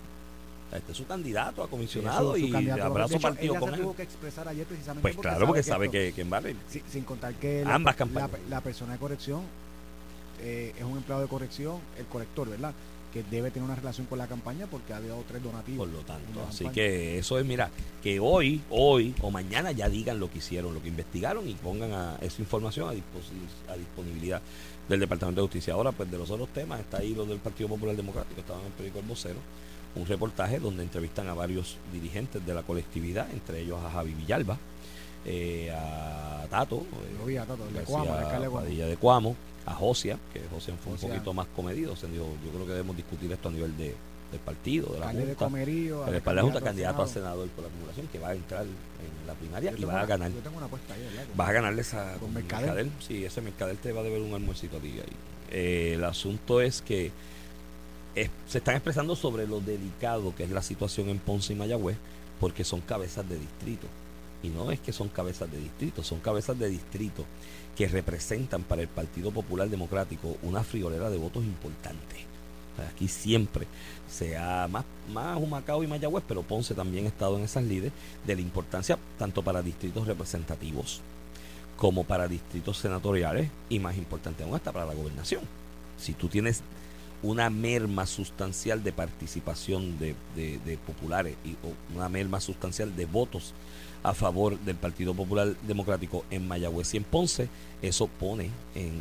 Este 0.73 0.93
es 0.93 0.99
su 0.99 1.07
candidato 1.07 1.63
a 1.63 1.69
comisionado 1.69 2.35
Su- 2.35 2.41
su 2.41 2.47
y 2.47 2.51
candidato, 2.51 2.85
abrazo 2.85 3.09
de 3.11 3.17
hecho, 3.17 3.23
partido 3.29 3.53
ella 3.55 3.61
con 3.61 3.69
se 3.71 3.75
él. 3.77 3.83
tuvo 3.83 3.97
que 3.97 4.03
expresar 4.03 4.49
ayer 4.49 4.67
precisamente 4.67 5.03
Pues 5.03 5.17
claro, 5.17 5.47
porque 5.47 5.63
sabe 5.63 5.91
que, 5.91 6.09
y- 6.09 6.13
sin, 6.73 6.83
sin 6.91 7.05
contar 7.05 7.35
que 7.35 7.63
Ambas 7.67 7.95
la, 7.95 7.99
campañas. 7.99 8.31
la- 8.33 8.39
la 8.57 8.61
persona 8.61 8.93
de 8.95 8.99
corrección 8.99 9.43
eh, 10.43 10.75
es 10.77 10.85
un 10.85 10.97
empleado 10.99 11.23
de 11.23 11.29
corrección, 11.29 11.79
el 11.99 12.07
corrector, 12.07 12.49
¿verdad? 12.51 12.75
Que 13.13 13.23
debe 13.23 13.51
tener 13.51 13.65
una 13.65 13.77
relación 13.77 14.07
con 14.07 14.19
la 14.19 14.27
campaña 14.27 14.67
porque 14.67 14.93
ha 14.93 15.01
dado 15.01 15.25
tres 15.27 15.43
donativos. 15.43 15.87
Por 15.89 15.97
lo 15.97 16.05
tanto, 16.05 16.43
así 16.49 16.65
campaña. 16.65 16.75
que 16.75 17.19
eso 17.19 17.39
es, 17.39 17.47
mira, 17.47 17.71
que 18.03 18.21
hoy, 18.21 18.61
hoy 18.69 19.15
o 19.23 19.31
mañana 19.31 19.73
ya 19.73 19.89
digan 19.89 20.19
lo 20.21 20.31
que 20.31 20.39
hicieron, 20.39 20.75
lo 20.75 20.83
que 20.83 20.89
investigaron 20.89 21.49
y 21.49 21.55
pongan 21.55 21.93
a 21.93 22.17
esa 22.21 22.43
información 22.43 22.89
a, 22.89 23.73
a 23.73 23.77
disponibilidad 23.77 24.43
del 24.89 25.01
Departamento 25.01 25.41
de 25.41 25.47
Justicia. 25.47 25.73
Ahora, 25.73 25.93
pues 25.93 26.11
de 26.11 26.19
los 26.19 26.29
otros 26.31 26.49
temas, 26.51 26.81
está 26.81 26.99
ahí 26.99 27.15
lo 27.15 27.25
del 27.25 27.39
Partido 27.39 27.69
Popular 27.71 27.97
Democrático, 27.97 28.41
estaba 28.41 28.61
en 28.61 28.67
el 28.67 28.73
periódico 28.73 28.99
El 28.99 29.07
Vocero, 29.07 29.39
un 29.97 30.07
reportaje 30.07 30.59
donde 30.61 30.83
entrevistan 30.83 31.29
a 31.29 31.35
varios 31.35 31.77
dirigentes 31.93 32.45
de 32.45 32.55
la 32.55 32.63
colectividad, 32.63 33.31
entre 33.33 33.61
ellos 33.61 33.83
a 33.85 33.91
Javi 33.91 34.13
Villalba, 34.13 34.59
eh, 35.25 35.71
a 35.73 36.47
Tato, 36.49 36.85
eh, 37.27 37.39
a 37.39 37.45
Tato, 37.47 37.67
el 37.67 37.75
de 37.75 37.81
Cuamo, 37.81 38.15
de 38.17 38.23
Cuamo. 38.23 38.53
Padilla 38.61 38.87
de 38.87 38.97
Cuamo, 38.97 39.37
a 39.65 39.75
Josia, 39.75 40.19
que 40.33 40.41
Josia 40.53 40.75
fue 40.77 40.93
un 40.93 40.99
Josian. 40.99 41.13
poquito 41.13 41.35
más 41.35 41.47
comedido, 41.57 41.93
o 41.95 41.97
sea, 41.97 42.09
dijo, 42.09 42.27
yo 42.45 42.51
creo 42.53 42.67
que 42.67 42.73
debemos 42.73 42.97
discutir 42.97 43.33
esto 43.33 43.49
a 43.49 43.53
nivel 43.53 43.77
de, 43.77 43.95
del 44.31 44.41
partido, 44.41 44.93
de 44.93 45.01
la 45.01 45.07
Alcalde 45.07 45.27
de 45.27 45.35
Junta. 45.35 45.45
Comerío. 45.47 46.03
El 46.03 46.09
al 46.11 46.15
espalda 46.17 46.43
Junta, 46.43 46.61
candidato 46.61 47.03
a 47.03 47.07
Senado. 47.09 47.31
senador 47.33 47.49
por 47.51 47.65
la 47.65 47.71
acumulación, 47.71 48.07
que 48.09 48.19
va 48.19 48.29
a 48.29 48.35
entrar 48.35 48.63
en 48.63 49.27
la 49.27 49.35
primaria 49.35 49.71
Yo 49.73 49.79
y 49.79 49.85
va 49.85 50.01
a 50.01 50.07
ganar. 50.07 50.31
Yo 50.31 50.41
tengo 50.41 50.59
una 50.59 50.67
apuesta 50.67 50.95
ahí, 50.95 51.03
¿verdad? 51.03 51.25
Vas 51.35 51.49
a 51.49 51.53
ganarle 51.53 51.81
esa 51.81 52.15
Con 52.21 52.35
Mercader. 52.35 52.89
Sí, 53.01 53.25
ese 53.25 53.41
Mercader 53.41 53.77
te 53.79 53.93
va 53.93 54.03
a 54.03 54.05
deber 54.05 54.21
un 54.21 54.35
almuercito 54.35 54.77
a 54.77 54.81
ti 54.81 54.93
ahí. 54.93 55.17
Eh, 55.51 55.93
el 55.95 56.05
asunto 56.05 56.61
es 56.61 56.83
que 56.83 57.11
se 58.47 58.59
están 58.59 58.77
expresando 58.77 59.15
sobre 59.15 59.47
lo 59.47 59.61
delicado 59.61 60.35
que 60.35 60.45
es 60.45 60.51
la 60.51 60.63
situación 60.63 61.09
en 61.09 61.19
Ponce 61.19 61.53
y 61.53 61.57
Mayagüez, 61.57 61.97
porque 62.41 62.65
son 62.65 62.81
cabezas 62.81 63.29
de 63.29 63.39
distrito. 63.39 63.87
Y 64.43 64.49
no 64.49 64.71
es 64.71 64.81
que 64.81 64.93
son 64.93 65.09
cabezas 65.09 65.51
de 65.51 65.59
distrito, 65.59 66.03
son 66.03 66.21
cabezas 66.21 66.59
de 66.59 66.69
distrito 66.69 67.25
que 67.77 67.89
representan 67.89 68.63
para 68.63 68.83
el 68.83 68.89
Partido 68.89 69.31
Popular 69.31 69.69
Democrático 69.69 70.37
una 70.43 70.63
friolera 70.63 71.11
de 71.11 71.19
votos 71.19 71.45
importante. 71.45 72.17
Aquí 72.93 73.09
siempre 73.09 73.67
se 74.11 74.37
ha 74.37 74.69
más, 74.69 74.85
más 75.13 75.39
Humacao 75.39 75.83
y 75.83 75.87
Mayagüez, 75.87 76.25
pero 76.29 76.43
Ponce 76.43 76.75
también 76.75 77.07
ha 77.07 77.09
estado 77.09 77.39
en 77.39 77.45
esas 77.45 77.65
líderes 77.65 77.93
de 78.27 78.35
la 78.35 78.43
importancia 78.43 78.99
tanto 79.19 79.43
para 79.43 79.63
distritos 79.63 80.07
representativos 80.07 81.01
como 81.77 82.05
para 82.05 82.29
distritos 82.29 82.79
senatoriales 82.79 83.51
y 83.69 83.79
más 83.79 83.97
importante 83.97 84.43
aún 84.43 84.55
hasta 84.55 84.73
para 84.73 84.87
la 84.87 84.95
gobernación. 84.95 85.43
Si 85.99 86.13
tú 86.13 86.29
tienes 86.29 86.63
una 87.23 87.51
merma 87.51 88.07
sustancial 88.07 88.83
de 88.85 88.93
participación 88.93 89.99
de, 89.99 90.15
de- 90.35 90.59
de 90.65 90.77
populares 90.79 91.35
y 91.45 91.53
o 91.53 91.73
una 91.97 92.09
merma 92.09 92.41
sustancial 92.41 92.95
de 92.95 93.07
votos 93.07 93.55
a 94.03 94.15
favor 94.15 94.59
del 94.61 94.77
Partido 94.77 95.15
Popular 95.15 95.55
Democrático 95.67 96.25
en 96.31 96.47
Mayagüez 96.47 96.95
y 96.95 96.99
en 96.99 97.05
Ponce, 97.05 97.49
eso 97.83 98.07
pone 98.07 98.51
en, 98.75 98.93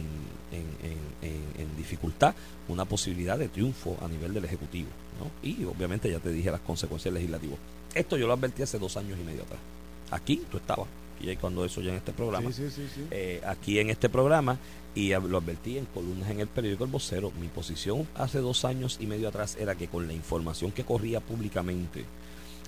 en- 0.52 0.90
en- 1.22 1.30
en- 1.30 1.62
en 1.62 1.78
dificultad 1.78 2.34
una 2.68 2.86
posibilidad 2.86 3.38
de 3.38 3.48
triunfo 3.50 3.98
a 4.02 4.08
nivel 4.08 4.34
del 4.34 4.46
Ejecutivo. 4.46 4.90
¿no? 5.20 5.30
Y 5.48 5.64
obviamente 5.66 6.10
ya 6.10 6.20
te 6.20 6.30
dije 6.32 6.50
las 6.50 6.62
consecuencias 6.62 7.14
legislativas. 7.14 7.58
Esto 7.94 8.18
yo 8.18 8.26
lo 8.28 8.34
advertí 8.34 8.64
hace 8.64 8.80
dos 8.80 8.98
años 8.98 9.18
y 9.22 9.24
medio 9.24 9.44
atrás. 9.44 9.60
Aquí 10.12 10.42
tú 10.50 10.58
estabas, 10.58 10.88
y 11.20 11.36
cuando 11.36 11.64
eso 11.66 11.82
ya 11.82 11.92
en 11.92 11.98
este 11.98 12.12
programa 12.12 12.52
Sí, 12.52 12.64
sí, 12.70 12.70
sí, 12.76 12.88
sí. 12.94 13.02
eh, 13.12 13.42
aquí 13.46 13.80
en 13.80 13.90
este 13.90 14.10
programa 14.10 14.58
y 14.96 15.10
lo 15.10 15.38
advertí 15.38 15.78
en 15.78 15.86
columnas 15.86 16.30
en 16.30 16.40
el 16.40 16.48
periódico 16.48 16.86
El 16.86 16.90
Vocero. 16.90 17.32
Mi 17.40 17.50
posición 17.50 18.08
hace 18.16 18.40
dos 18.40 18.64
años 18.64 18.98
y 19.02 19.06
medio 19.06 19.28
atrás 19.28 19.58
era 19.60 19.76
que 19.76 19.90
con 19.90 20.08
la 20.08 20.14
información 20.14 20.72
que 20.72 20.86
corría 20.86 21.20
públicamente 21.20 22.06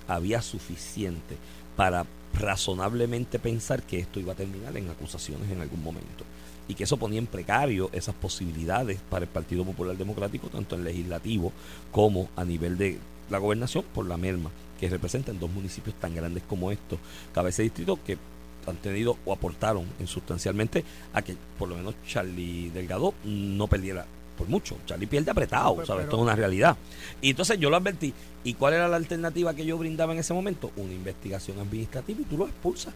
había 0.06 0.42
suficiente 0.42 1.36
para 1.74 2.06
razonablemente 2.34 3.38
pensar 3.38 3.82
que 3.82 3.98
esto 3.98 4.20
iba 4.20 4.34
a 4.34 4.36
terminar 4.36 4.76
en 4.76 4.90
acusaciones 4.90 5.50
en 5.50 5.62
algún 5.62 5.82
momento 5.82 6.24
y 6.68 6.74
que 6.74 6.84
eso 6.84 6.98
ponía 6.98 7.18
en 7.18 7.26
precario 7.26 7.88
esas 7.92 8.14
posibilidades 8.14 9.00
para 9.08 9.24
el 9.24 9.30
Partido 9.30 9.64
Popular 9.64 9.96
Democrático, 9.96 10.48
tanto 10.48 10.76
en 10.76 10.84
legislativo 10.84 11.52
como 11.90 12.28
a 12.36 12.44
nivel 12.44 12.76
de 12.76 12.98
la 13.30 13.38
gobernación 13.38 13.84
por 13.94 14.06
la 14.06 14.18
merma 14.18 14.50
que 14.78 14.90
representan 14.90 15.38
dos 15.38 15.50
municipios 15.50 15.96
tan 15.96 16.14
grandes 16.14 16.42
como 16.42 16.70
estos, 16.70 16.98
cabeza 17.32 17.58
de 17.58 17.64
distrito 17.64 17.98
que 18.04 18.18
han 18.68 18.76
tenido 18.76 19.16
o 19.24 19.32
aportaron 19.32 19.84
en 19.98 20.06
sustancialmente 20.06 20.84
a 21.12 21.22
que 21.22 21.36
por 21.58 21.68
lo 21.68 21.76
menos 21.76 21.94
Charlie 22.06 22.70
Delgado 22.70 23.14
no 23.24 23.66
perdiera 23.66 24.06
por 24.36 24.48
mucho. 24.48 24.76
Charlie 24.86 25.06
pierde 25.08 25.30
apretado, 25.32 25.74
Pero- 25.76 25.86
¿sabes? 25.86 26.00
pero- 26.02 26.10
Esto 26.10 26.16
es 26.16 26.22
una 26.22 26.36
realidad. 26.36 26.76
Y 27.20 27.30
entonces 27.30 27.58
yo 27.58 27.70
lo 27.70 27.76
advertí. 27.76 28.14
¿Y 28.44 28.54
cuál 28.54 28.74
era 28.74 28.86
la 28.88 28.96
alternativa 28.96 29.52
que 29.54 29.64
yo 29.66 29.76
brindaba 29.76 30.12
en 30.12 30.20
ese 30.20 30.32
momento? 30.32 30.70
Una 30.76 30.92
investigación 30.92 31.58
administrativa 31.58 32.20
y 32.20 32.24
tú 32.24 32.38
lo 32.38 32.46
expulsas. 32.46 32.94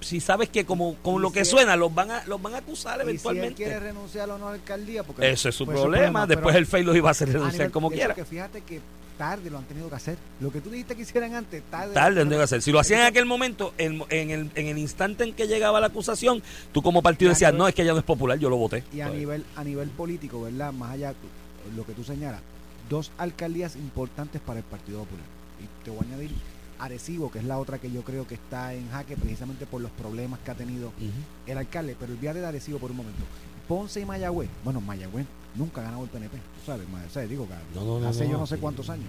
Si 0.00 0.20
sabes 0.20 0.50
que 0.50 0.64
como 0.66 0.96
con 0.96 1.20
lo 1.22 1.28
si 1.28 1.34
que 1.34 1.40
él- 1.40 1.46
suena 1.46 1.76
los 1.76 1.92
van 1.94 2.10
a 2.10 2.24
los 2.26 2.40
van 2.40 2.54
a 2.54 2.58
acusar 2.58 2.94
Y 2.96 2.96
si 2.96 3.02
él 3.02 3.08
eventualmente. 3.08 3.54
quiere 3.56 3.80
renunciar 3.80 4.28
o 4.30 4.38
no 4.38 4.46
a 4.48 4.50
la 4.50 4.56
alcaldía, 4.56 5.02
porque 5.02 5.30
Ese 5.30 5.48
es 5.48 5.54
su 5.54 5.64
pues, 5.64 5.80
problema. 5.80 6.26
Después 6.26 6.54
el 6.54 6.66
FEI 6.66 6.84
los 6.84 6.94
iba 6.94 7.08
a 7.08 7.12
hacer 7.12 7.32
renunciar 7.32 7.70
como 7.70 7.90
quiera. 7.90 8.14
que 8.14 8.24
fíjate 8.24 8.60
que 8.60 8.80
tarde 9.18 9.50
lo 9.50 9.58
han 9.58 9.64
tenido 9.64 9.88
que 9.88 9.94
hacer. 9.96 10.18
Lo 10.40 10.50
que 10.52 10.60
tú 10.60 10.70
dijiste 10.70 10.94
que 10.96 11.02
hicieran 11.02 11.34
antes, 11.34 11.62
tarde. 11.70 11.94
Tarde 11.94 12.24
lo 12.24 12.34
en 12.34 12.40
hacer. 12.40 12.62
Si 12.62 12.72
lo 12.72 12.78
hacían 12.78 13.00
en 13.00 13.06
aquel 13.06 13.26
momento, 13.26 13.72
en, 13.78 14.02
en 14.10 14.30
el, 14.30 14.50
en 14.54 14.66
el 14.66 14.78
instante 14.78 15.24
en 15.24 15.34
que 15.34 15.46
llegaba 15.46 15.80
la 15.80 15.86
acusación, 15.88 16.42
tú 16.72 16.82
como 16.82 17.02
partido 17.02 17.30
decías, 17.30 17.52
nivel- 17.52 17.58
no, 17.58 17.68
es 17.68 17.74
que 17.74 17.84
ya 17.84 17.92
no 17.92 17.98
es 17.98 18.04
popular, 18.04 18.38
yo 18.38 18.50
lo 18.50 18.56
voté. 18.56 18.84
Y 18.92 19.00
a 19.00 19.08
nivel, 19.08 19.44
a 19.56 19.64
nivel 19.64 19.88
político, 19.90 20.42
¿verdad? 20.42 20.72
Más 20.72 20.92
allá 20.92 21.14
lo 21.74 21.86
que 21.86 21.92
tú 21.92 22.04
señalas, 22.04 22.40
dos 22.88 23.10
alcaldías 23.18 23.76
importantes 23.76 24.40
para 24.40 24.58
el 24.58 24.64
Partido 24.64 25.00
Popular. 25.00 25.24
Y 25.60 25.84
te 25.84 25.90
voy 25.90 26.00
a 26.00 26.08
añadir 26.08 26.30
Arecibo, 26.78 27.30
que 27.30 27.38
es 27.38 27.44
la 27.44 27.58
otra 27.58 27.78
que 27.78 27.90
yo 27.90 28.02
creo 28.02 28.26
que 28.26 28.34
está 28.34 28.74
en 28.74 28.90
jaque 28.90 29.16
precisamente 29.16 29.64
por 29.64 29.80
los 29.80 29.90
problemas 29.92 30.40
que 30.40 30.50
ha 30.50 30.54
tenido 30.54 30.92
el 31.46 31.56
alcalde. 31.58 31.96
Pero 31.98 32.12
olvídate 32.12 32.40
de 32.40 32.46
Arecibo 32.46 32.78
por 32.78 32.90
un 32.90 32.96
momento. 32.98 33.22
Ponce 33.68 34.00
y 34.00 34.04
Mayagüez. 34.04 34.50
Bueno, 34.64 34.80
Mayagüez 34.80 35.24
nunca 35.54 35.80
ha 35.80 35.84
ganado 35.84 36.04
el 36.04 36.10
PNP. 36.10 36.36
tú 36.36 36.66
¿Sabes? 36.66 36.88
Ma- 36.88 37.02
o 37.06 37.10
sea, 37.10 37.22
digo, 37.22 37.46
No, 37.74 37.84
no, 37.84 38.00
no, 38.00 38.08
hace 38.08 38.28
yo 38.28 38.38
no, 38.38 38.46
sé 38.46 38.58
cuántos 38.58 38.90
años. 38.90 39.06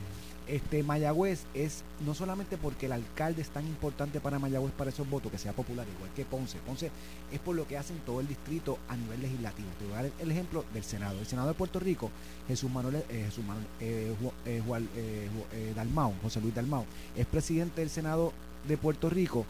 Este 0.48 0.84
Mayagüez 0.84 1.46
es 1.56 1.84
no 2.06 2.14
solamente 2.14 2.56
porque 2.58 2.86
el 2.86 2.92
alcalde 2.92 3.42
es 3.42 3.50
tan 3.50 3.66
importante 3.66 4.20
para 4.20 4.38
Mayagüez 4.38 4.72
para 4.74 4.92
esos 4.92 5.10
votos, 5.10 5.32
que 5.32 5.40
sea 5.40 5.54
popular, 5.54 5.88
igual 5.98 6.12
que 6.16 6.24
Ponce. 6.24 6.60
Ponce 6.60 6.92
es 7.32 7.40
por 7.40 7.56
lo 7.56 7.68
que 7.68 7.80
hacen 7.80 7.98
todo 8.06 8.20
el 8.20 8.28
distrito 8.28 8.78
a 8.88 8.96
nivel 8.96 9.24
legislativo. 9.24 9.68
Te 9.80 9.86
voy 9.86 9.94
a 9.96 10.04
dar 10.04 10.12
el 10.20 10.32
ejemplo 10.32 10.64
del 10.72 10.84
Senado. 10.84 11.18
El 11.18 11.26
Senado 11.26 11.48
de 11.48 11.56
Puerto 11.56 11.80
Rico, 11.80 12.12
Jesús 12.48 12.70
Manuel, 12.70 12.98
eh, 13.10 13.24
Jesús 13.26 13.44
Manuel 13.44 13.66
eh, 13.80 14.14
eh, 14.46 14.62
Juan- 14.68 14.88
eh, 14.96 15.30
eh, 15.54 15.74
Dalmau, 15.76 16.14
José 16.22 16.40
Luis 16.42 16.54
Dalmau, 16.54 16.86
es 17.16 17.26
presidente 17.26 17.82
del 17.82 17.90
Senado 17.90 18.32
de 18.68 18.78
Puerto 18.78 19.10
Rico 19.10 19.46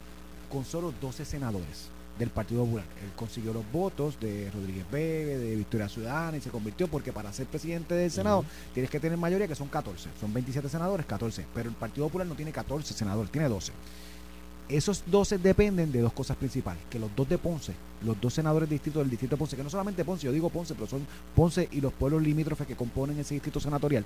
con 0.50 0.64
solo 0.64 0.94
12 1.02 1.26
senadores 1.26 1.90
del 2.18 2.30
Partido 2.30 2.64
Popular. 2.64 2.86
Él 3.04 3.12
consiguió 3.16 3.54
los 3.54 3.70
votos 3.72 4.20
de 4.20 4.50
Rodríguez 4.52 4.86
Bebe, 4.92 5.38
de 5.38 5.56
Victoria 5.56 5.90
Ciudadana 5.90 6.38
y 6.38 6.42
se 6.42 6.50
convirtió 6.50 6.88
porque 6.88 7.12
para 7.12 7.32
ser 7.34 7.46
presidente 7.48 7.94
del 7.94 8.12
Senado 8.12 8.46
tienes 8.74 8.90
que 8.90 9.00
tener 9.00 9.18
mayoría 9.18 9.48
que 9.48 9.56
son 9.56 9.68
14. 9.68 10.10
Son 10.20 10.34
27 10.34 10.70
senadores, 10.70 11.06
14. 11.06 11.46
Pero 11.54 11.70
el 11.70 11.76
Partido 11.76 12.08
Popular 12.08 12.28
no 12.28 12.36
tiene 12.36 12.52
14 12.52 12.94
senadores, 12.94 13.32
tiene 13.32 13.50
12. 13.50 13.72
Esos 14.68 15.04
12 15.06 15.38
dependen 15.38 15.92
de 15.92 16.02
dos 16.02 16.12
cosas 16.14 16.38
principales, 16.38 16.82
que 16.90 16.98
los 16.98 17.16
dos 17.16 17.30
de 17.30 17.38
Ponce, 17.38 17.74
los 18.04 18.20
dos 18.20 18.34
senadores 18.34 18.68
de 18.68 18.74
distrito 18.74 18.98
del 18.98 19.12
distrito 19.12 19.36
de 19.36 19.40
Ponce, 19.40 19.56
que 19.56 19.64
no 19.64 19.70
solamente 19.70 20.04
Ponce, 20.04 20.26
yo 20.26 20.32
digo 20.32 20.50
Ponce, 20.50 20.74
pero 20.74 20.88
son 20.88 21.06
Ponce 21.36 21.70
y 21.72 21.82
los 21.82 21.94
pueblos 21.94 22.24
limítrofes 22.24 22.66
que 22.66 22.76
componen 22.76 23.20
ese 23.20 23.36
distrito 23.36 23.60
senatorial, 23.60 24.04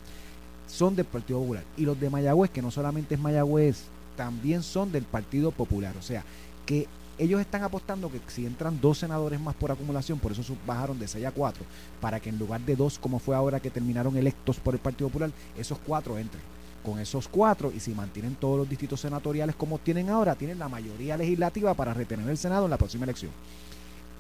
son 0.68 0.98
del 0.98 1.06
Partido 1.06 1.40
Popular. 1.40 1.64
Y 1.78 1.86
los 1.86 1.98
de 1.98 2.10
Mayagüez, 2.10 2.52
que 2.52 2.62
no 2.62 2.72
solamente 2.72 3.16
es 3.16 3.22
Mayagüez, 3.22 3.84
también 4.18 4.62
son 4.62 4.92
del 4.92 5.04
Partido 5.04 5.52
Popular. 5.52 5.96
O 5.98 6.02
sea, 6.02 6.26
que 6.66 6.88
ellos 7.20 7.42
están 7.42 7.64
apostando 7.64 8.10
que 8.10 8.22
si 8.28 8.46
entran 8.46 8.80
dos 8.80 8.98
senadores 8.98 9.40
más 9.40 9.54
por 9.54 9.72
acumulación, 9.72 10.20
por 10.20 10.32
eso 10.32 10.42
bajaron 10.66 10.98
de 10.98 11.08
6 11.08 11.26
a 11.26 11.32
4, 11.32 11.64
para 12.00 12.20
que 12.20 12.30
en 12.30 12.40
lugar 12.40 12.62
de 12.62 12.78
dos, 12.78 12.98
como 12.98 13.20
fue 13.20 13.36
ahora 13.36 13.60
que 13.60 13.70
terminaron 13.70 14.16
electos 14.16 14.58
por 14.58 14.74
el 14.74 14.80
Partido 14.80 15.10
Popular, 15.10 15.32
esos 15.58 15.78
cuatro 15.86 16.18
entren. 16.18 16.42
Con 16.84 16.98
esos 16.98 17.28
cuatro, 17.28 17.74
y 17.76 17.82
si 17.82 17.92
mantienen 17.92 18.36
todos 18.36 18.58
los 18.58 18.70
distritos 18.70 19.02
senatoriales 19.02 19.56
como 19.56 19.80
tienen 19.80 20.10
ahora, 20.10 20.36
tienen 20.36 20.58
la 20.58 20.70
mayoría 20.70 21.18
legislativa 21.18 21.74
para 21.74 21.94
retener 21.94 22.30
el 22.30 22.38
Senado 22.38 22.66
en 22.66 22.72
la 22.72 22.78
próxima 22.78 23.04
elección. 23.04 23.32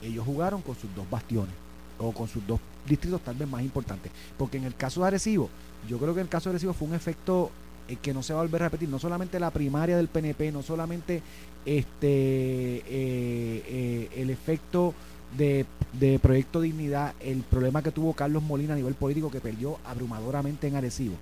Ellos 0.01 0.25
jugaron 0.25 0.61
con 0.61 0.75
sus 0.75 0.93
dos 0.93 1.09
bastiones, 1.09 1.55
o 1.99 2.11
con 2.11 2.27
sus 2.27 2.45
dos 2.45 2.59
distritos 2.87 3.21
tal 3.21 3.35
vez 3.35 3.47
más 3.47 3.61
importantes. 3.61 4.11
Porque 4.37 4.57
en 4.57 4.65
el 4.65 4.75
caso 4.75 5.01
de 5.01 5.07
Arecibo, 5.07 5.49
yo 5.87 5.97
creo 5.99 6.13
que 6.13 6.21
el 6.21 6.29
caso 6.29 6.49
de 6.49 6.55
Arecibo 6.55 6.73
fue 6.73 6.87
un 6.87 6.95
efecto 6.95 7.49
que 7.97 8.13
no 8.13 8.23
se 8.23 8.33
va 8.33 8.39
a 8.39 8.43
volver 8.43 8.63
a 8.63 8.65
repetir, 8.65 8.89
no 8.89 8.99
solamente 8.99 9.39
la 9.39 9.51
primaria 9.51 9.97
del 9.97 10.07
PNP, 10.07 10.51
no 10.51 10.61
solamente 10.61 11.21
este 11.65 12.07
eh, 12.07 12.83
eh, 12.87 14.09
el 14.15 14.29
efecto 14.29 14.93
de, 15.37 15.65
de 15.93 16.19
Proyecto 16.19 16.61
Dignidad, 16.61 17.13
el 17.19 17.43
problema 17.43 17.83
que 17.83 17.91
tuvo 17.91 18.13
Carlos 18.13 18.43
Molina 18.43 18.73
a 18.73 18.77
nivel 18.77 18.95
político 18.95 19.29
que 19.29 19.41
perdió 19.41 19.77
abrumadoramente 19.85 20.67
en 20.67 20.75
Arecibo. 20.75 21.15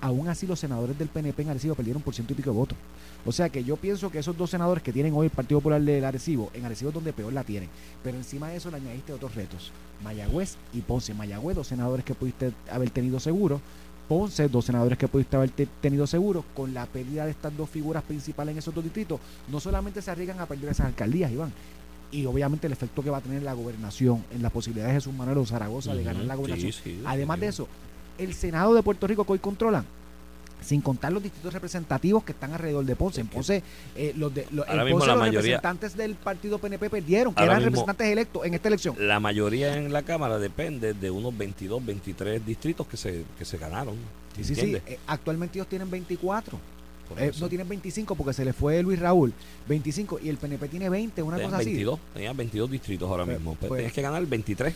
Aún 0.00 0.28
así 0.28 0.46
los 0.46 0.60
senadores 0.60 0.96
del 0.96 1.08
PNP 1.08 1.42
en 1.42 1.50
Arecibo 1.50 1.74
perdieron 1.74 2.02
por 2.02 2.14
ciento 2.14 2.32
y 2.32 2.36
pico 2.36 2.50
de 2.50 2.56
votos. 2.56 2.78
O 3.26 3.32
sea 3.32 3.48
que 3.48 3.64
yo 3.64 3.76
pienso 3.76 4.10
que 4.10 4.20
esos 4.20 4.36
dos 4.36 4.50
senadores 4.50 4.82
que 4.82 4.92
tienen 4.92 5.12
hoy 5.14 5.26
el 5.26 5.32
Partido 5.32 5.60
Popular 5.60 5.82
del 5.82 6.04
Arecibo, 6.04 6.50
en 6.54 6.64
Arecibo 6.64 6.90
es 6.90 6.94
donde 6.94 7.12
peor 7.12 7.32
la 7.32 7.42
tienen. 7.42 7.68
Pero 8.04 8.16
encima 8.16 8.48
de 8.48 8.56
eso 8.56 8.70
le 8.70 8.76
añadiste 8.76 9.12
otros 9.12 9.34
retos. 9.34 9.72
Mayagüez 10.04 10.56
y 10.72 10.82
Ponce. 10.82 11.14
Mayagüez, 11.14 11.56
dos 11.56 11.66
senadores 11.66 12.04
que 12.04 12.14
pudiste 12.14 12.52
haber 12.70 12.90
tenido 12.90 13.18
seguro. 13.18 13.60
Ponce, 14.08 14.48
dos 14.48 14.64
senadores 14.64 14.96
que 14.96 15.06
pudiste 15.06 15.36
haber 15.36 15.50
te- 15.50 15.66
tenido 15.80 16.06
seguro. 16.06 16.44
Con 16.56 16.72
la 16.72 16.86
pérdida 16.86 17.24
de 17.26 17.30
estas 17.32 17.54
dos 17.56 17.68
figuras 17.68 18.02
principales 18.02 18.52
en 18.52 18.58
esos 18.58 18.74
dos 18.74 18.82
distritos, 18.82 19.20
no 19.50 19.60
solamente 19.60 20.00
se 20.00 20.10
arriesgan 20.10 20.40
a 20.40 20.46
perder 20.46 20.70
esas 20.70 20.86
alcaldías, 20.86 21.30
Iván. 21.30 21.52
Y 22.10 22.24
obviamente 22.24 22.66
el 22.66 22.72
efecto 22.72 23.02
que 23.02 23.10
va 23.10 23.18
a 23.18 23.20
tener 23.20 23.42
la 23.42 23.52
gobernación 23.52 24.24
en 24.34 24.42
las 24.42 24.50
posibilidades 24.50 24.94
de 24.94 25.00
Jesús 25.00 25.12
Manuel 25.14 25.36
o 25.38 25.44
Zaragoza 25.46 25.94
de 25.94 26.02
ganar 26.04 26.24
la 26.24 26.36
gobernación. 26.36 26.72
sí, 26.72 26.80
sí, 26.82 27.02
Además 27.04 27.38
de 27.40 27.48
eso, 27.48 27.68
el 28.16 28.32
Senado 28.32 28.72
de 28.72 28.82
Puerto 28.82 29.06
Rico 29.06 29.24
que 29.26 29.32
hoy 29.32 29.38
controlan, 29.38 29.84
sin 30.60 30.80
contar 30.80 31.12
los 31.12 31.22
distritos 31.22 31.52
representativos 31.52 32.24
que 32.24 32.32
están 32.32 32.52
alrededor 32.52 32.84
de 32.84 32.96
Ponce. 32.96 33.20
En 33.20 33.28
Ponce, 33.28 33.62
eh, 33.96 34.12
los, 34.16 34.34
de, 34.34 34.46
los, 34.50 34.66
en 34.68 34.76
Ponce 34.90 35.06
los 35.06 35.18
mayoría- 35.18 35.40
representantes 35.40 35.96
del 35.96 36.14
partido 36.14 36.58
PNP 36.58 36.90
perdieron, 36.90 37.34
que 37.34 37.42
eran 37.44 37.62
representantes 37.62 38.06
electos 38.08 38.44
en 38.44 38.54
esta 38.54 38.68
elección. 38.68 38.96
La 38.98 39.20
mayoría 39.20 39.76
en 39.76 39.92
la 39.92 40.02
Cámara 40.02 40.38
depende 40.38 40.94
de 40.94 41.10
unos 41.10 41.36
22, 41.36 41.84
23 41.84 42.44
distritos 42.44 42.86
que 42.86 42.96
se, 42.96 43.24
que 43.38 43.44
se 43.44 43.56
ganaron. 43.58 43.96
Sí, 44.36 44.44
sí, 44.44 44.54
sí. 44.54 44.76
Eh, 44.86 44.98
actualmente 45.06 45.58
ellos 45.58 45.68
tienen 45.68 45.90
24. 45.90 46.58
Por 47.08 47.22
Eh, 47.22 47.32
no 47.40 47.48
tienen 47.48 47.66
25 47.68 48.14
porque 48.14 48.34
se 48.34 48.44
le 48.44 48.52
fue 48.52 48.82
Luis 48.82 48.98
Raúl. 48.98 49.32
25 49.66 50.20
y 50.22 50.28
el 50.28 50.36
PNP 50.36 50.68
tiene 50.68 50.88
20, 50.90 51.22
una 51.22 51.36
Tenían 51.36 51.50
cosa 51.50 51.60
así. 51.62 51.70
22, 51.70 51.98
tenían 52.12 52.36
22 52.36 52.70
distritos 52.70 53.08
ahora 53.08 53.24
Pues- 53.24 53.38
mismo. 53.38 53.56
Pero 53.58 53.68
pues- 53.68 53.78
tenías 53.78 53.92
que 53.94 54.02
ganar 54.02 54.26
23. 54.26 54.74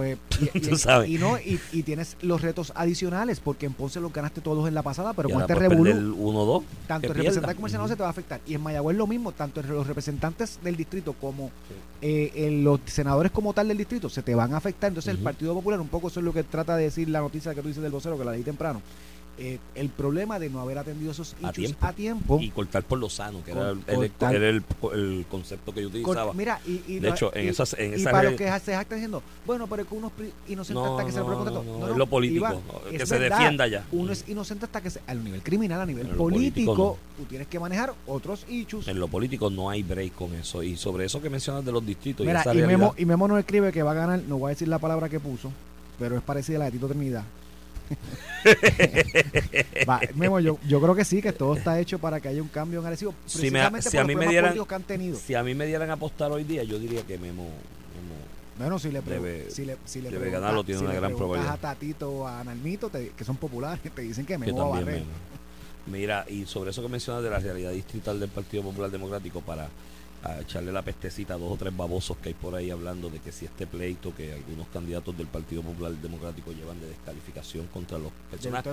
Pues, 0.00 0.18
y, 0.54 0.60
Tú 0.60 0.76
sabes. 0.76 1.08
y 1.10 1.18
no, 1.18 1.38
y, 1.38 1.60
y 1.72 1.82
tienes 1.82 2.16
los 2.22 2.40
retos 2.42 2.72
adicionales, 2.74 3.40
porque 3.40 3.66
en 3.66 3.74
Ponce 3.74 4.00
los 4.00 4.12
ganaste 4.12 4.40
todos 4.40 4.66
en 4.66 4.74
la 4.74 4.82
pasada, 4.82 5.12
pero 5.12 5.28
con 5.28 5.40
este 5.42 5.54
revolú, 5.54 5.86
el 5.90 6.12
1-2. 6.12 6.62
tanto 6.86 7.08
el 7.08 7.14
representante 7.14 7.54
comercial 7.56 7.78
no 7.80 7.84
Ujú. 7.84 7.92
se 7.92 7.96
te 7.96 8.02
va 8.02 8.08
a 8.08 8.12
afectar. 8.12 8.40
Y 8.46 8.54
en 8.54 8.62
Mayagüez 8.62 8.96
lo 8.96 9.06
mismo, 9.06 9.32
tanto 9.32 9.60
entre 9.60 9.74
los 9.74 9.86
representantes 9.86 10.58
del 10.62 10.76
distrito 10.76 11.12
como 11.14 11.50
eh, 12.02 12.32
en 12.34 12.64
los 12.64 12.80
senadores 12.86 13.30
como 13.32 13.52
tal 13.52 13.68
del 13.68 13.76
distrito 13.78 14.08
se 14.08 14.22
te 14.22 14.34
van 14.34 14.54
a 14.54 14.56
afectar. 14.56 14.88
Entonces 14.88 15.14
el. 15.14 15.20
Partido 15.20 15.52
Popular, 15.54 15.78
un 15.80 15.88
poco 15.88 16.08
eso 16.08 16.18
es 16.20 16.24
lo 16.24 16.32
que 16.32 16.42
trata 16.44 16.76
de 16.76 16.84
decir 16.84 17.08
la 17.08 17.20
noticia 17.20 17.54
que 17.54 17.60
tú 17.60 17.68
dices 17.68 17.82
del 17.82 17.92
vocero, 17.92 18.18
que 18.18 18.24
la 18.24 18.32
leí 18.32 18.42
temprano. 18.42 18.80
Eh, 19.42 19.58
el 19.74 19.88
problema 19.88 20.38
de 20.38 20.50
no 20.50 20.60
haber 20.60 20.76
atendido 20.76 21.12
esos 21.12 21.32
A 21.42 21.48
issues 21.48 21.54
tiempo. 21.68 21.86
a 21.86 21.92
tiempo. 21.94 22.38
Y 22.42 22.50
cortar 22.50 22.82
por 22.82 22.98
lo 22.98 23.08
sano, 23.08 23.42
que 23.42 23.52
era, 23.52 23.70
el, 23.70 24.62
el- 24.92 25.24
concepto 25.30 25.72
que 25.72 25.80
yo 25.80 25.88
Cor- 25.88 26.00
utilizaba. 26.00 26.32
Mira, 26.34 26.60
y, 26.66 26.82
y 26.86 26.98
De 26.98 27.08
hecho, 27.08 27.34
en 27.34 27.46
y- 27.46 27.48
esas- 27.48 27.72
en 27.78 27.92
y 27.92 27.94
esas 27.94 28.12
para 28.12 28.24
los 28.30 28.38
que 28.38 28.44
se 28.60 28.74
jactan 28.74 28.98
diciendo, 28.98 29.22
bueno, 29.46 29.66
pero 29.66 29.80
es 29.80 29.88
que 29.88 29.94
uno 29.94 30.12
es 30.18 30.50
inocente 30.52 30.82
No, 30.82 30.92
hasta 30.98 31.06
que 31.06 31.12
se 31.12 31.20
le 31.20 31.24
no, 31.24 31.44
no, 31.46 31.62
no, 31.62 31.88
es 31.88 31.96
lo 31.96 32.06
político, 32.06 32.60
que 32.90 33.06
se 33.06 33.18
verdad, 33.18 33.38
defienda 33.38 33.66
ya. 33.66 33.86
Uno 33.92 34.12
es 34.12 34.28
inocente 34.28 34.66
hasta 34.66 34.82
que 34.82 34.90
se, 34.90 35.00
a 35.06 35.14
nivel 35.14 35.42
criminal, 35.42 35.80
a 35.80 35.86
nivel 35.86 36.08
En 36.08 36.16
político, 36.18 36.74
político, 36.74 36.98
tú 37.16 37.24
tienes 37.24 37.48
que 37.48 37.58
manejar 37.58 37.94
otros 38.06 38.44
issues. 38.46 38.88
En 38.88 39.00
lo 39.00 39.08
político 39.08 39.48
no 39.48 39.70
hay 39.70 39.82
break 39.82 40.14
con 40.16 40.34
eso. 40.34 40.62
Y 40.62 40.76
sobre 40.76 41.06
eso 41.06 41.22
que 41.22 41.30
mencionas 41.30 41.64
de 41.64 41.72
los 41.72 41.86
distritos 41.86 42.26
Mira, 42.26 42.40
y 42.40 42.42
esa 42.42 42.54
y 42.54 42.62
Memo, 42.66 42.94
y 42.98 43.06
Memo 43.06 43.26
nos 43.26 43.38
escribe 43.38 43.72
que 43.72 43.82
va 43.82 43.92
a 43.92 43.94
ganar, 43.94 44.20
no 44.28 44.36
voy 44.36 44.48
a 44.48 44.50
decir 44.50 44.68
la 44.68 44.78
palabra 44.78 45.08
que 45.08 45.18
puso, 45.18 45.50
pero 45.98 46.14
es 46.16 46.22
parecida 46.22 46.56
a 46.56 46.58
la 46.58 46.64
de 46.66 46.72
Tito 46.72 46.88
Trinidad. 46.88 47.24
Va, 49.88 50.00
Memo, 50.14 50.40
yo, 50.40 50.58
yo 50.66 50.80
creo 50.80 50.94
que 50.94 51.04
sí, 51.04 51.20
que 51.22 51.32
todo 51.32 51.54
está 51.56 51.78
hecho 51.80 51.98
para 51.98 52.20
que 52.20 52.28
haya 52.28 52.42
un 52.42 52.48
cambio 52.48 52.80
en 52.80 52.86
Arecibo, 52.86 53.14
Si 53.26 53.50
me- 53.50 53.60
si 53.82 53.90
por 53.90 54.00
a 54.00 54.04
mí 54.04 54.14
me 54.14 54.26
dieran- 54.28 54.54
que 54.66 54.74
han 54.74 54.82
tenido. 54.82 55.18
si 55.18 55.34
a 55.34 55.42
mí 55.42 55.54
me 55.54 55.66
dieran 55.66 55.90
a 55.90 55.94
apostar 55.94 56.30
hoy 56.32 56.44
día, 56.44 56.62
yo 56.64 56.78
diría 56.78 57.02
que 57.02 57.18
Memo, 57.18 57.44
Memo 57.44 57.50
Bueno, 58.58 58.78
si 58.78 58.90
le, 58.90 59.02
Debe- 59.02 59.50
si 59.50 59.64
le, 59.64 59.76
si 59.84 60.00
le 60.00 60.10
debe 60.10 60.30
ganarlo, 60.30 60.64
tiene 60.64 60.78
si 60.80 60.84
una 60.84 60.94
le 60.94 61.00
gran 61.00 61.16
probabilidad. 61.16 61.54
a 61.54 61.56
Tatito 61.58 62.10
o 62.10 62.26
a 62.26 62.42
Nalmito, 62.44 62.88
te- 62.90 63.10
que 63.10 63.24
son 63.24 63.36
populares, 63.36 63.80
te 63.94 64.02
dicen 64.02 64.24
que 64.26 64.36
Memo 64.38 64.68
va 64.70 64.76
a 64.76 64.80
barrer. 64.80 65.02
Mira, 65.86 66.24
y 66.28 66.44
sobre 66.46 66.70
eso 66.70 66.82
que 66.82 66.88
mencionas 66.88 67.22
de 67.22 67.30
la 67.30 67.38
realidad 67.38 67.72
distrital 67.72 68.20
del 68.20 68.28
Partido 68.28 68.62
Popular 68.62 68.90
Democrático 68.90 69.40
para 69.40 69.68
a 70.22 70.40
echarle 70.40 70.70
la 70.70 70.82
pestecita 70.82 71.34
a 71.34 71.38
dos 71.38 71.52
o 71.52 71.56
tres 71.56 71.74
babosos 71.74 72.16
que 72.18 72.28
hay 72.28 72.34
por 72.34 72.54
ahí 72.54 72.70
hablando 72.70 73.08
de 73.08 73.20
que 73.20 73.32
si 73.32 73.46
este 73.46 73.66
pleito 73.66 74.14
que 74.14 74.34
algunos 74.34 74.68
candidatos 74.68 75.16
del 75.16 75.26
Partido 75.26 75.62
Popular 75.62 75.92
Democrático 75.92 76.52
llevan 76.52 76.78
de 76.80 76.88
descalificación 76.88 77.66
contra 77.68 77.98
los 77.98 78.12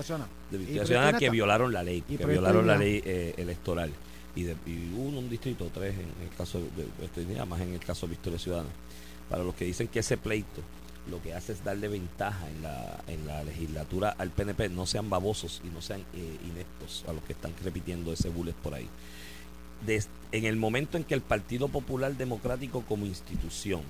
Ciudadana. 0.04 0.28
de 0.52 0.58
Victoria 0.58 1.14
que 1.14 1.30
violaron 1.30 1.72
la 1.72 1.84
ley, 1.84 2.02
que 2.02 2.26
violaron 2.26 2.68
la 2.68 2.78
ley 2.78 3.02
eh, 3.06 3.34
electoral. 3.38 3.92
Y, 4.36 4.44
de, 4.44 4.56
y 4.68 4.94
hubo 4.94 5.18
un, 5.18 5.30
distrito, 5.30 5.72
tres 5.74 5.96
en 5.96 6.28
el 6.28 6.36
caso 6.38 6.60
de, 6.60 6.84
de 6.84 7.22
Dignidad, 7.22 7.48
más 7.48 7.60
en 7.62 7.74
el 7.74 7.80
caso 7.80 8.06
de 8.06 8.12
Victoria 8.12 8.38
Ciudadana. 8.38 8.70
Para 9.30 9.44
los 9.44 9.56
que 9.56 9.66
dicen 9.66 9.88
que 9.88 10.00
ese 10.00 10.18
pleito 10.18 10.62
lo 11.10 11.22
que 11.22 11.34
hace 11.34 11.54
es 11.54 11.64
darle 11.64 11.88
ventaja 11.88 12.48
en 12.50 12.62
la, 12.62 13.04
en 13.08 13.26
la 13.26 13.44
legislatura 13.44 14.16
al 14.18 14.30
PNP, 14.30 14.70
no 14.70 14.86
sean 14.86 15.10
babosos 15.10 15.62
y 15.64 15.70
no 15.70 15.82
sean 15.82 16.02
eh, 16.14 16.38
ineptos 16.46 17.06
a 17.08 17.14
los 17.14 17.24
que 17.24 17.34
están 17.34 17.54
repitiendo 17.64 18.14
ese 18.14 18.30
bullet 18.30 18.54
por 18.54 18.74
ahí. 18.74 18.88
En 20.32 20.46
el 20.46 20.56
momento 20.58 20.98
en 20.98 21.04
que 21.04 21.14
el 21.14 21.22
Partido 21.22 21.68
Popular 21.70 22.14
Democrático 22.16 22.84
como 22.88 23.06
institución 23.06 23.82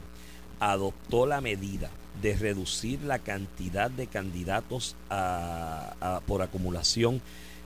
adoptó 0.60 1.26
la 1.26 1.42
medida 1.42 1.90
de 2.22 2.36
reducir 2.36 3.02
la 3.04 3.20
cantidad 3.20 3.90
de 3.92 4.08
candidatos 4.08 4.96
a- 5.10 6.22
por 6.26 6.42
acumulación 6.42 7.22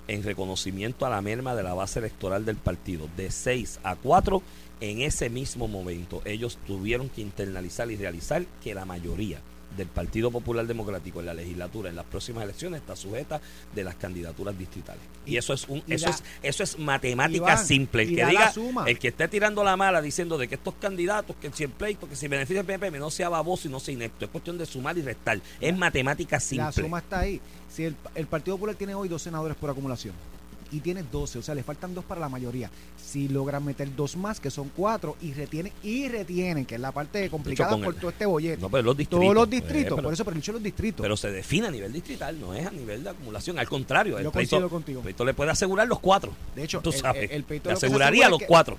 en 0.07 0.23
reconocimiento 0.23 1.05
a 1.05 1.09
la 1.09 1.21
merma 1.21 1.55
de 1.55 1.63
la 1.63 1.73
base 1.73 1.99
electoral 1.99 2.43
del 2.43 2.57
partido 2.57 3.07
de 3.15 3.31
6 3.31 3.79
a 3.83 3.95
4 3.95 4.41
en 4.81 5.01
ese 5.01 5.29
mismo 5.29 5.67
momento 5.67 6.21
ellos 6.25 6.57
tuvieron 6.67 7.07
que 7.07 7.21
internalizar 7.21 7.89
y 7.91 7.95
realizar 7.95 8.45
que 8.63 8.73
la 8.73 8.83
mayoría 8.83 9.39
del 9.77 9.87
Partido 9.87 10.31
Popular 10.31 10.65
Democrático 10.67 11.19
en 11.19 11.25
la 11.27 11.33
legislatura 11.33 11.89
en 11.89 11.95
las 11.95 12.05
próximas 12.05 12.43
elecciones 12.43 12.81
está 12.81 12.95
sujeta 12.95 13.39
de 13.73 13.83
las 13.83 13.95
candidaturas 13.95 14.57
distritales. 14.57 15.01
Y, 15.25 15.37
eso 15.37 15.53
es 15.53 15.67
un 15.67 15.81
eso 15.87 16.07
la- 16.07 16.11
es 16.15 16.23
eso 16.43 16.63
es 16.63 16.79
matemática 16.79 17.37
Iván, 17.37 17.65
simple. 17.65 18.03
El 18.03 18.09
que 18.15 18.21
la 18.23 18.29
diga 18.29 18.53
el 18.87 18.99
que 18.99 19.07
esté 19.09 19.27
tirando 19.27 19.63
la 19.63 19.77
mala 19.77 20.01
diciendo 20.01 20.37
de 20.37 20.47
que 20.47 20.55
estos 20.55 20.73
candidatos, 20.75 21.35
que 21.37 21.51
si 21.51 21.63
el 21.63 21.69
pleito, 21.69 22.07
que 22.09 22.15
si 22.15 22.27
beneficia 22.27 22.61
al 22.61 22.65
PNP, 22.65 22.99
no 22.99 23.09
sea 23.09 23.29
baboso 23.29 23.67
y 23.67 23.71
no 23.71 23.79
sea 23.79 23.93
inepto. 23.93 24.25
Es 24.25 24.31
cuestión 24.31 24.57
de 24.57 24.65
sumar 24.65 24.97
y 24.97 25.01
restar. 25.01 25.39
Es 25.59 25.77
matemática 25.77 26.35
La 26.37 26.39
simple. 26.41 26.83
suma 26.83 26.99
está 26.99 27.19
ahí. 27.19 27.39
Si 27.69 27.85
el, 27.85 27.95
el 28.15 28.27
Partido 28.27 28.57
Popular 28.57 28.75
tiene 28.75 28.93
hoy 28.95 29.07
dos 29.07 29.21
senadores 29.21 29.55
por 29.57 29.69
acumulación 29.69 30.13
y 30.71 30.79
tiene 30.79 31.03
12, 31.03 31.39
o 31.39 31.41
sea, 31.41 31.53
le 31.55 31.63
faltan 31.63 31.93
dos 31.93 32.05
para 32.05 32.21
la 32.21 32.29
mayoría. 32.29 32.69
Si 33.03 33.27
logran 33.27 33.63
meter 33.65 33.93
dos 33.95 34.15
más, 34.15 34.39
que 34.39 34.49
son 34.49 34.71
cuatro, 34.75 35.17
y 35.21 35.33
retienen, 35.33 35.73
y 35.83 36.07
retienen, 36.07 36.65
que 36.65 36.75
es 36.75 36.81
la 36.81 36.91
parte 36.91 37.29
complicada 37.29 37.75
por 37.77 37.93
el- 37.93 37.99
todo 37.99 38.09
este 38.11 38.25
bollete. 38.25 38.61
No, 38.61 38.69
pero 38.69 38.83
los 38.83 38.95
distritos. 38.97 39.21
Todos 39.23 39.35
los 39.35 39.47
eh, 39.47 39.51
distritos, 39.51 39.93
pero, 39.95 40.03
por 40.03 40.13
eso, 40.13 40.23
pero 40.25 40.37
los 40.53 40.63
distritos. 40.63 41.01
pero 41.03 41.17
se 41.17 41.31
define 41.31 41.67
a 41.67 41.71
nivel 41.71 41.91
distrital, 41.91 42.39
no 42.39 42.53
es 42.53 42.65
a 42.65 42.71
nivel 42.71 43.03
de 43.03 43.09
acumulación. 43.09 43.59
Al 43.59 43.67
contrario, 43.67 44.17
el 44.17 44.23
Yo 44.23 44.31
contigo. 44.69 45.01
pleito 45.01 45.25
le 45.25 45.33
puede 45.33 45.51
asegurar 45.51 45.87
los 45.87 45.99
cuatro. 45.99 46.33
de 46.55 46.63
hecho, 46.63 46.79
Tú 46.81 46.91
sabes. 46.91 47.29
el, 47.29 47.37
el 47.37 47.43
pleito 47.43 47.69
le 47.69 47.73
lo 47.73 47.77
aseguraría 47.77 48.21
asegura 48.25 48.29
los 48.29 48.39
que- 48.39 48.45
cuatro. 48.47 48.77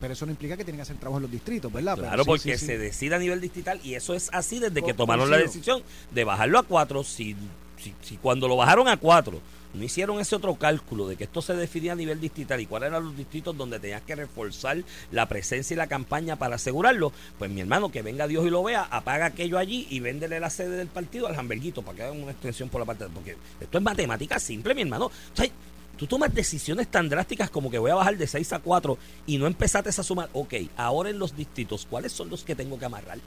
Pero 0.00 0.12
eso 0.12 0.26
no 0.26 0.32
implica 0.32 0.56
que 0.56 0.64
tienen 0.64 0.78
que 0.78 0.82
hacer 0.82 0.96
trabajo 0.96 1.16
en 1.18 1.22
los 1.22 1.30
distritos, 1.30 1.72
¿verdad? 1.72 1.96
Claro, 1.96 2.24
porque 2.26 2.54
sí, 2.54 2.58
sí. 2.58 2.66
se 2.66 2.76
decide 2.78 3.14
a 3.14 3.18
nivel 3.18 3.40
distrital 3.40 3.80
y 3.82 3.94
eso 3.94 4.12
es 4.12 4.28
así 4.32 4.58
desde 4.58 4.82
que 4.82 4.92
tomaron 4.92 5.30
la 5.30 5.38
decisión 5.38 5.82
de 6.10 6.24
bajarlo 6.24 6.58
a 6.58 6.62
cuatro. 6.64 7.02
Si, 7.04 7.34
si, 7.78 7.94
si 8.02 8.16
cuando 8.18 8.46
lo 8.46 8.56
bajaron 8.56 8.86
a 8.88 8.96
cuatro 8.98 9.40
no 9.74 9.84
hicieron 9.84 10.20
ese 10.20 10.36
otro 10.36 10.54
cálculo 10.54 11.08
de 11.08 11.16
que 11.16 11.24
esto 11.24 11.42
se 11.42 11.54
definía 11.54 11.92
a 11.92 11.96
nivel 11.96 12.20
distrital 12.20 12.60
y 12.60 12.66
cuáles 12.66 12.88
eran 12.88 13.04
los 13.04 13.16
distritos 13.16 13.56
donde 13.56 13.80
tenías 13.80 14.02
que 14.02 14.14
reforzar 14.14 14.78
la 15.10 15.26
presencia 15.26 15.74
y 15.74 15.76
la 15.76 15.86
campaña 15.86 16.36
para 16.36 16.56
asegurarlo, 16.56 17.12
pues 17.38 17.50
mi 17.50 17.60
hermano, 17.60 17.90
que 17.90 18.02
venga 18.02 18.26
Dios 18.26 18.46
y 18.46 18.50
lo 18.50 18.62
vea, 18.62 18.82
apaga 18.90 19.26
aquello 19.26 19.58
allí 19.58 19.86
y 19.90 20.00
véndele 20.00 20.40
la 20.40 20.50
sede 20.50 20.76
del 20.76 20.88
partido 20.88 21.26
al 21.26 21.38
hamburguito 21.38 21.82
para 21.82 21.96
que 21.96 22.02
hagan 22.04 22.22
una 22.22 22.32
extensión 22.32 22.68
por 22.68 22.80
la 22.80 22.86
parte. 22.86 23.06
Porque 23.12 23.36
esto 23.60 23.78
es 23.78 23.84
matemática 23.84 24.38
simple, 24.38 24.74
mi 24.74 24.82
hermano. 24.82 25.06
O 25.06 25.36
sea, 25.36 25.48
Tú 25.96 26.08
tomas 26.08 26.34
decisiones 26.34 26.88
tan 26.88 27.08
drásticas 27.08 27.50
como 27.50 27.70
que 27.70 27.78
voy 27.78 27.92
a 27.92 27.94
bajar 27.94 28.16
de 28.16 28.26
6 28.26 28.52
a 28.54 28.58
4 28.58 28.98
y 29.26 29.38
no 29.38 29.46
empezaste 29.46 29.90
a 29.90 29.92
sumar. 29.92 30.28
Ok, 30.32 30.54
ahora 30.76 31.10
en 31.10 31.20
los 31.20 31.36
distritos, 31.36 31.86
¿cuáles 31.88 32.10
son 32.10 32.30
los 32.30 32.42
que 32.42 32.56
tengo 32.56 32.78
que 32.78 32.84
amarrar? 32.84 33.18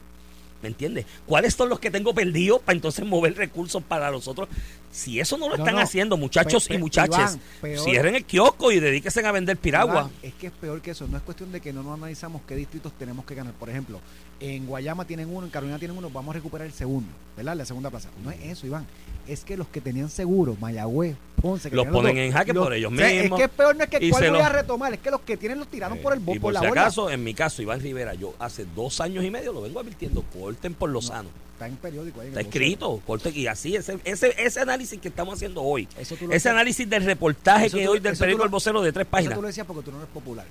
¿Me 0.62 0.70
entiendes? 0.70 1.06
¿Cuáles 1.26 1.54
son 1.54 1.70
los 1.70 1.80
que 1.80 1.92
tengo 1.92 2.14
perdidos 2.16 2.62
para 2.62 2.76
entonces 2.76 3.06
mover 3.06 3.36
recursos 3.36 3.84
para 3.84 4.10
los 4.10 4.28
otros? 4.28 4.50
Si 4.92 5.20
eso 5.20 5.38
no 5.38 5.50
lo 5.50 5.56
No, 5.58 5.64
están 5.64 5.76
no. 5.76 5.82
haciendo, 5.82 6.18
muchachos 6.18 6.68
Pe- 6.68 6.74
y 6.76 6.78
muchachas, 6.80 7.38
Iván, 7.62 7.78
cierren 7.84 8.16
el 8.16 8.26
kiosco 8.26 8.72
y 8.72 8.80
dedíquense 8.80 9.24
a 9.26 9.32
vender 9.32 9.58
piragua. 9.58 9.94
Iván, 10.02 10.12
es 10.24 10.34
que 10.34 10.48
es 10.48 10.54
peor 10.54 10.82
que 10.82 10.92
eso. 10.92 11.08
No 11.08 11.18
es 11.18 11.24
cuestión 11.24 11.52
de 11.52 11.62
que 11.62 11.72
no 11.74 11.84
nos 11.84 11.96
analizamos 11.98 12.42
qué 12.48 12.56
distritos 12.56 12.92
tenemos 12.98 13.24
que 13.26 13.36
ganar. 13.36 13.54
Por 13.54 13.70
ejemplo, 13.70 14.00
en 14.40 14.66
Guayama 14.68 15.06
tienen 15.06 15.30
uno, 15.34 15.46
en 15.46 15.52
Carolina 15.52 15.80
tienen 15.80 15.98
uno, 15.98 16.10
vamos 16.10 16.34
a 16.34 16.38
recuperar 16.38 16.68
el 16.68 16.74
segundo, 16.74 17.10
¿verdad? 17.36 17.56
La 17.56 17.66
segunda 17.66 17.90
plaza. 17.90 18.10
No 18.24 18.32
es 18.32 18.40
eso, 18.44 18.68
Iván. 18.68 18.86
Es 19.28 19.44
que 19.44 19.58
los 19.58 19.68
que 19.68 19.82
tenían 19.82 20.10
seguro, 20.10 20.56
Mayagüez, 20.62 21.16
Ponce, 21.42 21.70
que 21.70 21.76
Los 21.76 21.88
ponen 21.88 22.16
dos, 22.16 22.24
en 22.24 22.32
jaque 22.32 22.54
por 22.54 22.72
ellos 22.74 22.94
o 22.94 22.96
sea, 22.96 23.08
mismos. 23.10 23.40
Es 23.40 23.46
que 23.46 23.52
es 23.52 23.58
peor 23.58 23.76
no 23.76 23.84
es 23.84 23.90
que 23.90 24.10
cuál 24.10 24.24
voy 24.30 24.32
los- 24.38 24.42
a 24.42 24.50
retomar, 24.50 24.94
es 24.94 25.00
que 25.00 25.12
los 25.12 25.22
que 25.22 25.36
tienen 25.38 25.60
los 25.60 25.68
tiraron 25.68 25.98
por 25.98 26.14
el 26.14 26.20
y 26.34 26.40
por, 26.40 26.58
si 26.58 26.66
acaso, 26.66 27.10
en 27.10 27.24
mi 27.24 27.34
caso, 27.34 27.62
Iván 27.62 27.82
Rivera, 27.82 28.14
yo 28.14 28.34
hace 28.40 28.66
dos 28.76 29.02
años 29.02 29.26
y 29.26 29.30
medio 29.32 29.52
lo 29.52 29.62
vengo 29.62 29.80
advirtiendo, 29.82 30.22
corten 30.34 30.74
por 30.76 30.90
lo 30.90 31.00
No, 31.02 31.08
sano. 31.08 31.30
Está 31.54 31.68
en 31.68 31.76
periódico 31.76 32.22
ahí. 32.22 32.28
en 32.28 32.34
Está 32.34 32.42
escrito, 32.42 33.02
corten, 33.06 33.34
y 33.36 33.48
así, 33.48 33.76
ese, 33.76 33.98
ese, 34.06 34.34
ese 34.38 34.60
análisis 34.62 35.02
que 35.02 35.08
estamos 35.10 35.34
haciendo 35.34 35.62
hoy, 35.62 35.88
Eso 35.98 36.16
ese 36.32 36.50
análisis 36.50 36.88
del 36.90 37.04
reportaje 37.04 37.66
Eso 37.66 37.78
que 37.78 37.86
tú- 37.86 37.92
hoy 37.92 38.00
del 38.00 38.14
eso 38.14 38.20
periódico 38.22 38.46
El 38.46 38.50
Vocero 38.52 38.82
de 38.82 38.94
tres 38.94 39.04
Eso 39.06 39.12
páginas. 39.12 39.36
tú 39.36 39.42
lo 39.42 39.48
decías 39.48 39.66
porque 39.68 39.82
tú 39.84 39.92
no 39.92 39.98
eres 39.98 40.10
popular. 40.14 40.46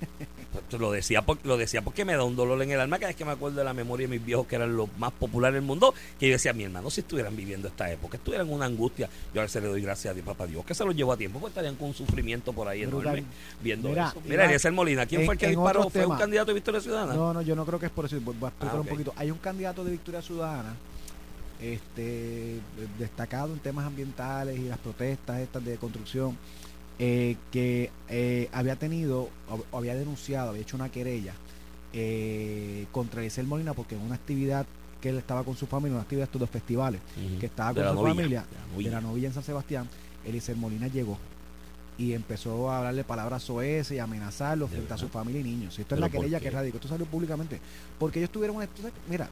Lo 0.78 0.92
decía, 0.92 1.22
por- 1.22 1.38
lo 1.44 1.56
decía 1.56 1.82
porque 1.82 2.04
me 2.04 2.14
da 2.14 2.24
un 2.24 2.36
dolor 2.36 2.60
en 2.62 2.70
el 2.70 2.80
alma 2.80 2.98
cada 2.98 3.08
vez 3.08 3.16
que 3.16 3.24
me 3.24 3.32
acuerdo 3.32 3.58
de 3.58 3.64
la 3.64 3.74
memoria 3.74 4.06
de 4.06 4.16
mis 4.16 4.24
viejos 4.24 4.46
que 4.46 4.56
eran 4.56 4.76
los 4.76 4.88
más 4.98 5.12
populares 5.12 5.54
del 5.54 5.62
mundo, 5.64 5.94
que 6.18 6.26
yo 6.28 6.32
decía, 6.32 6.52
mi 6.52 6.64
hermano, 6.64 6.90
si 6.90 7.00
estuvieran 7.00 7.34
viviendo 7.36 7.68
esta 7.68 7.90
época, 7.90 8.16
estuvieran 8.16 8.46
en 8.48 8.52
una 8.54 8.66
angustia, 8.66 9.08
yo 9.34 9.40
a 9.40 9.44
veces 9.44 9.62
le 9.62 9.68
doy 9.68 9.82
gracias 9.82 10.12
a 10.12 10.14
Dios, 10.14 10.24
papá 10.26 10.46
Dios, 10.46 10.64
que 10.64 10.74
se 10.74 10.84
los 10.84 10.94
llevó 10.94 11.12
a 11.12 11.16
tiempo, 11.16 11.38
pues 11.40 11.50
estarían 11.50 11.76
con 11.76 11.88
un 11.88 11.94
sufrimiento 11.94 12.52
por 12.52 12.68
ahí 12.68 12.84
Brutal. 12.86 13.18
enorme 13.18 13.24
viendo 13.62 13.88
Mira, 13.88 14.08
eso. 14.08 14.22
Mira, 14.24 14.44
Eliezer 14.46 14.72
Molina, 14.72 15.06
¿quién 15.06 15.22
en- 15.22 15.26
fue 15.26 15.34
el 15.34 15.38
que 15.40 15.48
disparó? 15.48 15.90
¿Fue 15.90 16.06
un 16.06 16.16
candidato 16.16 16.48
de 16.48 16.54
Victoria 16.54 16.80
Ciudadana? 16.80 17.14
No, 17.14 17.32
no, 17.34 17.42
yo 17.42 17.54
no 17.56 17.64
creo 17.66 17.78
que 17.78 17.86
es 17.86 17.92
por 17.92 18.04
eso. 18.06 18.20
Voy 18.20 18.34
a 18.42 18.48
explicar 18.48 18.76
Ah, 18.76 18.80
un 18.80 18.86
poquito. 18.86 19.12
Hay 19.16 19.30
un 19.30 19.38
candidato 19.38 19.84
de 19.84 19.90
Victoria 19.92 20.22
Ciudadana 20.22 20.74
este, 21.60 22.58
destacado 22.98 23.52
en 23.52 23.58
temas 23.58 23.86
ambientales 23.86 24.58
y 24.58 24.68
las 24.68 24.78
protestas 24.78 25.40
estas 25.40 25.64
de 25.64 25.76
construcción 25.76 26.36
eh, 27.02 27.36
que 27.50 27.90
eh, 28.10 28.50
había 28.52 28.76
tenido 28.76 29.30
o, 29.48 29.78
había 29.78 29.94
denunciado, 29.94 30.50
había 30.50 30.60
hecho 30.60 30.76
una 30.76 30.90
querella 30.90 31.32
eh, 31.94 32.84
contra 32.92 33.20
Eliezer 33.20 33.46
Molina 33.46 33.72
porque 33.72 33.94
en 33.94 34.02
una 34.02 34.16
actividad 34.16 34.66
que 35.00 35.08
él 35.08 35.16
estaba 35.16 35.42
con 35.42 35.56
su 35.56 35.66
familia, 35.66 35.94
una 35.94 36.02
actividad 36.02 36.24
de 36.24 36.26
estos 36.26 36.40
dos 36.40 36.50
festivales, 36.50 37.00
que 37.40 37.46
estaba 37.46 37.72
con 37.72 37.82
su 37.82 37.94
novilla, 37.94 38.14
familia, 38.14 38.44
de 38.50 38.54
la 38.54 38.62
de 38.62 38.72
novilla. 38.72 38.90
la 38.90 39.00
novilla 39.00 39.28
en 39.28 39.32
San 39.32 39.42
Sebastián, 39.42 39.88
Eliezer 40.26 40.56
Molina 40.56 40.88
llegó 40.88 41.16
y 41.96 42.12
empezó 42.12 42.70
a 42.70 42.78
hablarle 42.80 43.02
palabras 43.02 43.44
soeces 43.44 43.96
y 43.96 43.98
amenazarlo 43.98 44.68
frente 44.68 44.92
a 44.92 44.98
su 44.98 45.08
familia 45.08 45.40
y 45.40 45.44
niños. 45.44 45.78
Esto 45.78 45.80
es 45.80 45.86
¿Pero 45.88 46.00
la 46.00 46.10
querella 46.10 46.38
que 46.38 46.50
radicó, 46.50 46.76
esto 46.76 46.88
salió 46.88 47.06
públicamente. 47.06 47.58
Porque 47.98 48.18
ellos 48.18 48.30
tuvieron 48.30 48.56
una... 48.56 48.68
Mira, 49.08 49.30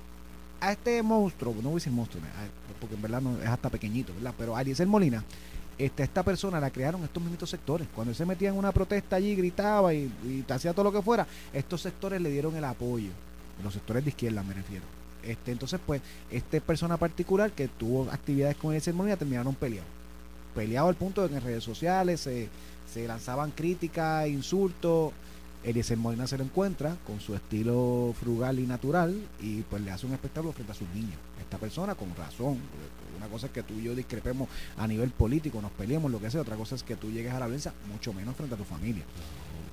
a 0.60 0.72
este 0.72 1.02
monstruo, 1.02 1.54
no 1.56 1.62
voy 1.62 1.72
a 1.72 1.74
decir 1.74 1.92
monstruo, 1.92 2.22
porque 2.80 2.94
en 2.94 3.02
verdad 3.02 3.20
no, 3.20 3.40
es 3.40 3.48
hasta 3.48 3.68
pequeñito, 3.68 4.14
¿verdad? 4.14 4.34
Pero 4.38 4.56
a 4.56 4.62
Eliezer 4.62 4.86
Molina, 4.86 5.22
esta 5.78 6.22
persona 6.22 6.60
la 6.60 6.70
crearon 6.70 7.04
estos 7.04 7.22
mismos 7.22 7.48
sectores. 7.48 7.86
Cuando 7.94 8.10
él 8.10 8.16
se 8.16 8.26
metía 8.26 8.48
en 8.48 8.56
una 8.56 8.72
protesta 8.72 9.16
allí, 9.16 9.34
gritaba 9.36 9.94
y, 9.94 10.10
hacía 10.48 10.72
todo 10.72 10.84
lo 10.84 10.92
que 10.92 11.02
fuera, 11.02 11.26
estos 11.52 11.82
sectores 11.82 12.20
le 12.20 12.30
dieron 12.30 12.56
el 12.56 12.64
apoyo. 12.64 13.10
Los 13.62 13.74
sectores 13.74 14.04
de 14.04 14.10
izquierda 14.10 14.42
me 14.42 14.54
refiero. 14.54 14.84
Este, 15.22 15.52
entonces, 15.52 15.80
pues, 15.84 16.00
esta 16.30 16.60
persona 16.60 16.96
particular 16.96 17.52
que 17.52 17.68
tuvo 17.68 18.08
actividades 18.10 18.56
con 18.56 18.70
Eliezer 18.70 18.94
Molina 18.94 19.16
terminaron 19.16 19.54
peleados. 19.54 19.90
Peleados 20.54 20.88
al 20.88 20.96
punto 20.96 21.22
de 21.22 21.28
que 21.28 21.36
en 21.36 21.42
redes 21.42 21.64
sociales 21.64 22.20
se, 22.20 22.48
se 22.92 23.06
lanzaban 23.06 23.50
críticas, 23.50 24.28
insultos. 24.28 25.12
Eliezer 25.64 25.96
Molina 25.98 26.26
se 26.26 26.38
lo 26.38 26.44
encuentra 26.44 26.96
con 27.06 27.20
su 27.20 27.34
estilo 27.34 28.14
frugal 28.18 28.58
y 28.58 28.66
natural 28.66 29.20
y 29.40 29.62
pues 29.62 29.82
le 29.82 29.90
hace 29.90 30.06
un 30.06 30.12
espectáculo 30.12 30.52
frente 30.52 30.72
a 30.72 30.74
sus 30.74 30.88
niños. 30.90 31.18
Esta 31.40 31.58
persona 31.58 31.94
con 31.94 32.14
razón, 32.14 32.58
una 33.16 33.26
cosa 33.26 33.46
es 33.46 33.52
que 33.52 33.62
tú 33.62 33.74
y 33.74 33.82
yo 33.82 33.94
discrepemos 33.94 34.48
a 34.76 34.86
nivel 34.86 35.10
político, 35.10 35.60
nos 35.60 35.72
peleemos, 35.72 36.10
lo 36.10 36.20
que 36.20 36.30
sea, 36.30 36.42
otra 36.42 36.56
cosa 36.56 36.74
es 36.74 36.82
que 36.82 36.96
tú 36.96 37.10
llegues 37.10 37.32
a 37.32 37.40
la 37.40 37.46
violencia, 37.46 37.72
mucho 37.92 38.12
menos 38.12 38.36
frente 38.36 38.54
a 38.54 38.58
tu 38.58 38.64
familia. 38.64 39.04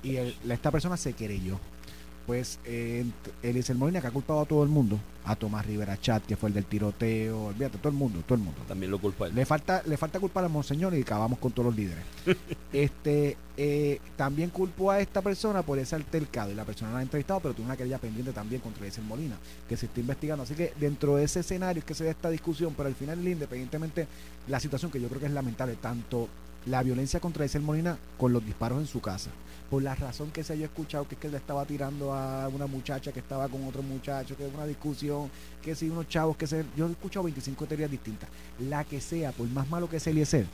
Y 0.02 0.16
esta 0.16 0.70
persona 0.70 0.96
se 0.96 1.12
querelló. 1.12 1.58
Pues 2.26 2.58
eh, 2.64 3.04
Eliezer 3.42 3.76
Molina 3.76 4.00
que 4.00 4.08
ha 4.08 4.10
culpado 4.10 4.40
a 4.40 4.44
todo 4.46 4.62
el 4.64 4.68
mundo, 4.68 4.98
a 5.24 5.36
Tomás 5.36 5.64
Rivera 5.64 5.96
Chat, 6.00 6.24
que 6.24 6.36
fue 6.36 6.48
el 6.48 6.54
del 6.54 6.64
tiroteo, 6.64 7.46
olvídate, 7.46 7.78
todo 7.78 7.88
el 7.88 7.94
mundo, 7.94 8.22
todo 8.26 8.34
el 8.34 8.44
mundo. 8.44 8.60
También 8.66 8.90
lo 8.90 8.98
culpa 8.98 9.26
él. 9.26 9.34
Le 9.34 9.46
falta, 9.46 9.82
le 9.86 9.96
falta 9.96 10.18
culpar 10.18 10.44
al 10.44 10.50
monseñor 10.50 10.94
y 10.94 11.02
acabamos 11.02 11.38
con 11.38 11.52
todos 11.52 11.66
los 11.66 11.76
líderes. 11.76 12.04
este 12.72 13.36
eh, 13.56 14.00
También 14.16 14.50
culpó 14.50 14.90
a 14.90 15.00
esta 15.00 15.22
persona 15.22 15.62
por 15.62 15.78
ese 15.78 15.94
altercado 15.94 16.50
y 16.50 16.54
la 16.54 16.64
persona 16.64 16.92
la 16.92 16.98
ha 16.98 17.02
entrevistado, 17.02 17.40
pero 17.40 17.54
tiene 17.54 17.66
una 17.66 17.76
querella 17.76 17.98
pendiente 17.98 18.32
también 18.32 18.60
contra 18.60 18.80
Eliezer 18.80 19.04
Molina, 19.04 19.36
que 19.68 19.76
se 19.76 19.86
está 19.86 20.00
investigando. 20.00 20.42
Así 20.42 20.54
que 20.54 20.72
dentro 20.78 21.16
de 21.16 21.24
ese 21.24 21.40
escenario 21.40 21.78
es 21.80 21.84
que 21.84 21.94
se 21.94 22.04
da 22.04 22.10
esta 22.10 22.30
discusión, 22.30 22.74
pero 22.76 22.88
al 22.88 22.94
final, 22.94 23.26
independientemente 23.26 24.06
la 24.48 24.60
situación 24.60 24.90
que 24.90 25.00
yo 25.00 25.08
creo 25.08 25.20
que 25.20 25.26
es 25.26 25.32
lamentable, 25.32 25.76
tanto 25.76 26.28
la 26.66 26.82
violencia 26.82 27.20
contra 27.20 27.44
Eliezer 27.44 27.62
Molina 27.62 27.96
con 28.18 28.32
los 28.32 28.44
disparos 28.44 28.80
en 28.80 28.86
su 28.86 29.00
casa, 29.00 29.30
por 29.70 29.82
la 29.82 29.94
razón 29.94 30.30
que 30.30 30.44
se 30.44 30.52
haya 30.52 30.66
escuchado, 30.66 31.06
que 31.08 31.14
es 31.14 31.20
que 31.20 31.28
le 31.28 31.36
estaba 31.36 31.64
tirando 31.64 32.12
a 32.12 32.48
una 32.48 32.66
muchacha 32.66 33.12
que 33.12 33.20
estaba 33.20 33.48
con 33.48 33.64
otro 33.64 33.82
muchacho, 33.82 34.36
que 34.36 34.46
es 34.46 34.54
una 34.54 34.66
discusión, 34.66 35.30
que 35.62 35.74
si 35.74 35.88
unos 35.88 36.08
chavos 36.08 36.36
que 36.36 36.46
se... 36.46 36.64
Yo 36.76 36.86
he 36.86 36.90
escuchado 36.90 37.24
25 37.24 37.66
teorías 37.66 37.90
distintas. 37.90 38.28
La 38.60 38.84
que 38.84 39.00
sea, 39.00 39.32
por 39.32 39.48
más 39.48 39.68
malo 39.68 39.88
que 39.88 39.98
sea 39.98 40.12
Eliezer, 40.12 40.46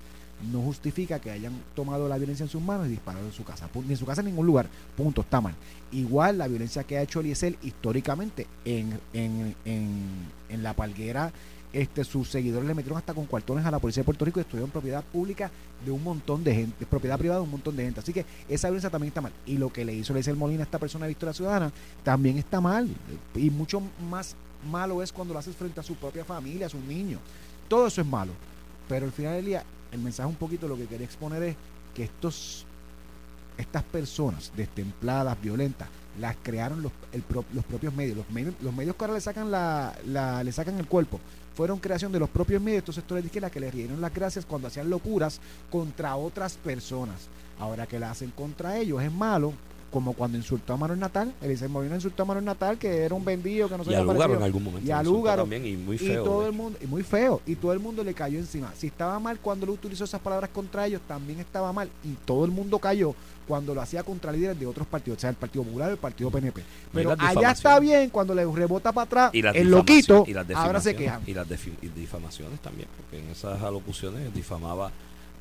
no 0.51 0.61
justifica 0.63 1.21
que 1.21 1.31
hayan 1.31 1.53
tomado 1.75 2.09
la 2.09 2.17
violencia 2.17 2.45
en 2.45 2.51
sus 2.51 2.63
manos 2.63 2.87
y 2.87 2.91
disparado 2.91 3.27
en 3.27 3.33
su 3.33 3.45
casa. 3.45 3.69
Ni 3.75 3.93
en 3.93 3.97
su 3.97 4.07
casa 4.07 4.23
en 4.23 4.29
ningún 4.29 4.47
lugar. 4.47 4.67
Punto, 4.97 5.21
está 5.21 5.41
mal. 5.41 5.55
Igual 5.93 6.39
la 6.39 6.49
violencia 6.49 6.85
que 6.85 6.99
ha 6.99 7.03
hecho 7.03 7.21
Eliezer 7.21 7.57
históricamente 7.63 8.47
en, 8.65 8.99
en, 9.13 9.55
en, 9.65 10.09
en 10.49 10.63
la 10.63 10.75
palguera, 10.75 11.33
este, 11.73 12.05
sus 12.05 12.29
seguidores 12.29 12.67
le 12.67 12.75
metieron 12.75 12.99
hasta 12.99 13.15
con 13.15 13.27
cuartones 13.27 13.65
a 13.65 13.71
la 13.71 13.79
policía 13.79 14.03
de 14.03 14.05
Puerto 14.05 14.25
Rico 14.25 14.41
y 14.41 14.43
estuvieron 14.43 14.71
propiedad 14.71 15.03
pública 15.03 15.51
de 15.85 15.91
un 15.91 16.03
montón 16.03 16.45
de 16.45 16.55
gente, 16.55 16.87
propiedad 16.87 17.19
privada 17.19 17.41
de 17.41 17.45
un 17.45 17.51
montón 17.51 17.77
de 17.77 17.85
gente. 17.85 18.01
Así 18.01 18.13
que 18.13 18.27
esa 18.49 18.69
violencia 18.69 18.91
también 18.91 19.09
está 19.09 19.21
mal. 19.21 19.33
Y 19.47 19.57
lo 19.57 19.73
que 19.73 19.85
le 19.85 19.95
hizo 19.95 20.13
Eliezer 20.13 20.37
Molina 20.37 20.61
a 20.61 20.65
esta 20.65 20.79
persona 20.79 21.07
de 21.07 21.11
Victoria 21.11 21.33
Ciudadana 21.33 21.73
también 22.03 22.39
está 22.39 22.61
mal. 22.61 22.89
Y 23.35 23.51
mucho 23.51 23.83
más 24.11 24.37
malo 24.71 25.03
es 25.03 25.13
cuando 25.13 25.35
lo 25.35 25.41
haces 25.41 25.57
frente 25.57 25.81
a 25.81 25.83
su 25.83 25.95
propia 25.95 26.25
familia, 26.25 26.67
a 26.67 26.71
sus 26.71 26.83
niños. 26.83 27.21
Todo 27.69 27.87
eso 27.87 28.01
es 28.01 28.07
malo. 28.07 28.33
Pero 28.89 29.07
al 29.07 29.13
final 29.13 29.35
del 29.35 29.47
día, 29.47 29.65
el 29.93 30.01
mensaje 30.01 30.29
un 30.29 30.37
poquito 30.37 30.69
lo 30.69 30.77
que 30.77 30.87
quería 30.87 31.07
exponer 31.07 31.43
es 31.43 31.57
que 31.95 32.05
estos 32.05 32.67
estas 33.63 33.83
personas 33.83 34.53
destempladas, 34.57 35.41
violentas, 35.41 35.89
las 36.21 36.37
crearon 36.43 36.83
los, 36.83 36.93
los 37.55 37.65
propios 37.65 37.95
medios. 37.95 38.17
Los 38.17 38.31
medios. 38.31 38.97
Que 38.97 39.05
ahora 39.05 40.43
le 40.43 40.53
sacan 40.53 40.79
el 40.79 40.87
cuerpo 40.87 41.21
fueron 41.55 41.79
creación 41.79 42.13
de 42.13 42.19
los 42.19 42.31
propios 42.31 42.63
medios, 42.63 42.81
estos 42.81 42.95
sectores 42.95 43.23
de 43.23 43.27
izquierda 43.27 43.51
que 43.51 43.61
le 43.61 43.71
rieron 43.71 44.01
las 44.01 44.15
gracias 44.15 44.47
cuando 44.47 44.69
hacían 44.69 44.91
locuras 44.91 45.41
contra 45.71 46.17
otras 46.17 46.55
personas. 46.55 47.29
Ahora 47.59 47.87
que 47.87 47.99
la 47.99 48.11
hacen 48.11 48.31
contra 48.31 48.79
ellos 48.79 49.03
es 49.03 49.13
malo, 49.13 49.53
como 49.93 50.15
cuando 50.15 50.39
insultó 50.39 50.73
a 50.73 50.77
Manuel 50.77 50.99
Natal, 50.99 51.33
Eliezer 51.43 51.69
Molina 51.69 51.95
insultó 51.97 52.23
a 52.23 52.27
Manuel 52.27 52.47
Natal, 52.47 52.79
que 52.79 53.05
era 53.05 53.15
un 53.15 53.25
vendido, 53.25 53.69
que 53.69 53.77
no 53.77 53.85
se 53.85 53.93
y 53.93 53.95
a 53.95 54.03
Lúgaro 54.03 54.35
en 54.35 54.43
algún 54.43 54.65
momento. 54.65 54.89
Y 54.89 54.91
a 54.91 55.03
Lúgaro. 55.03 55.43
También, 55.43 55.67
y 55.67 55.77
muy 55.77 55.97
Y 55.97 55.99
feo. 55.99 56.25
todo 56.25 56.41
de 56.41 56.47
el 56.49 56.53
mundo, 56.53 56.79
y 56.81 56.87
muy 56.87 57.03
feo, 57.03 57.43
y 57.47 57.55
todo 57.57 57.73
el 57.73 57.79
mundo 57.79 58.03
le 58.03 58.15
cayó 58.15 58.39
encima. 58.39 58.73
Si 58.75 58.87
estaba 58.87 59.19
mal 59.21 59.39
cuando 59.39 59.67
lo 59.67 59.73
utilizó 59.73 60.05
esas 60.05 60.21
palabras 60.21 60.51
contra 60.51 60.87
ellos, 60.87 61.03
también 61.07 61.41
estaba 61.41 61.73
mal. 61.73 61.91
Y 62.03 62.15
todo 62.25 62.45
el 62.47 62.51
mundo 62.51 62.79
cayó 62.79 63.15
cuando 63.47 63.75
lo 63.75 63.83
hacía 63.83 64.03
contra 64.03 64.33
líderes 64.33 64.59
de 64.59 64.67
otros 64.67 64.87
partidos, 64.87 65.19
o 65.19 65.21
sea, 65.21 65.31
el 65.31 65.37
Partido 65.37 65.65
Popular 65.65 65.91
o 65.91 65.93
el 65.93 65.99
Partido 65.99 66.31
PNP. 66.31 66.63
Pero 66.93 67.15
allá 67.19 67.51
está 67.51 67.79
bien 67.79 68.09
cuando 68.09 68.35
le 68.35 68.47
rebota 68.47 68.93
para 68.93 69.05
atrás 69.05 69.31
Y 69.35 69.45
el 69.45 69.71
loquito, 69.71 70.25
y 70.27 70.33
las 70.33 70.49
ahora 70.53 70.81
se 70.81 70.97
quejan. 70.97 71.21
Y 71.27 71.35
las 71.35 71.47
y 71.51 71.89
difamaciones 71.89 72.61
también, 72.61 72.89
porque 72.97 73.23
en 73.23 73.31
esas 73.31 73.61
alocuciones 73.63 74.33
difamaba 74.33 74.91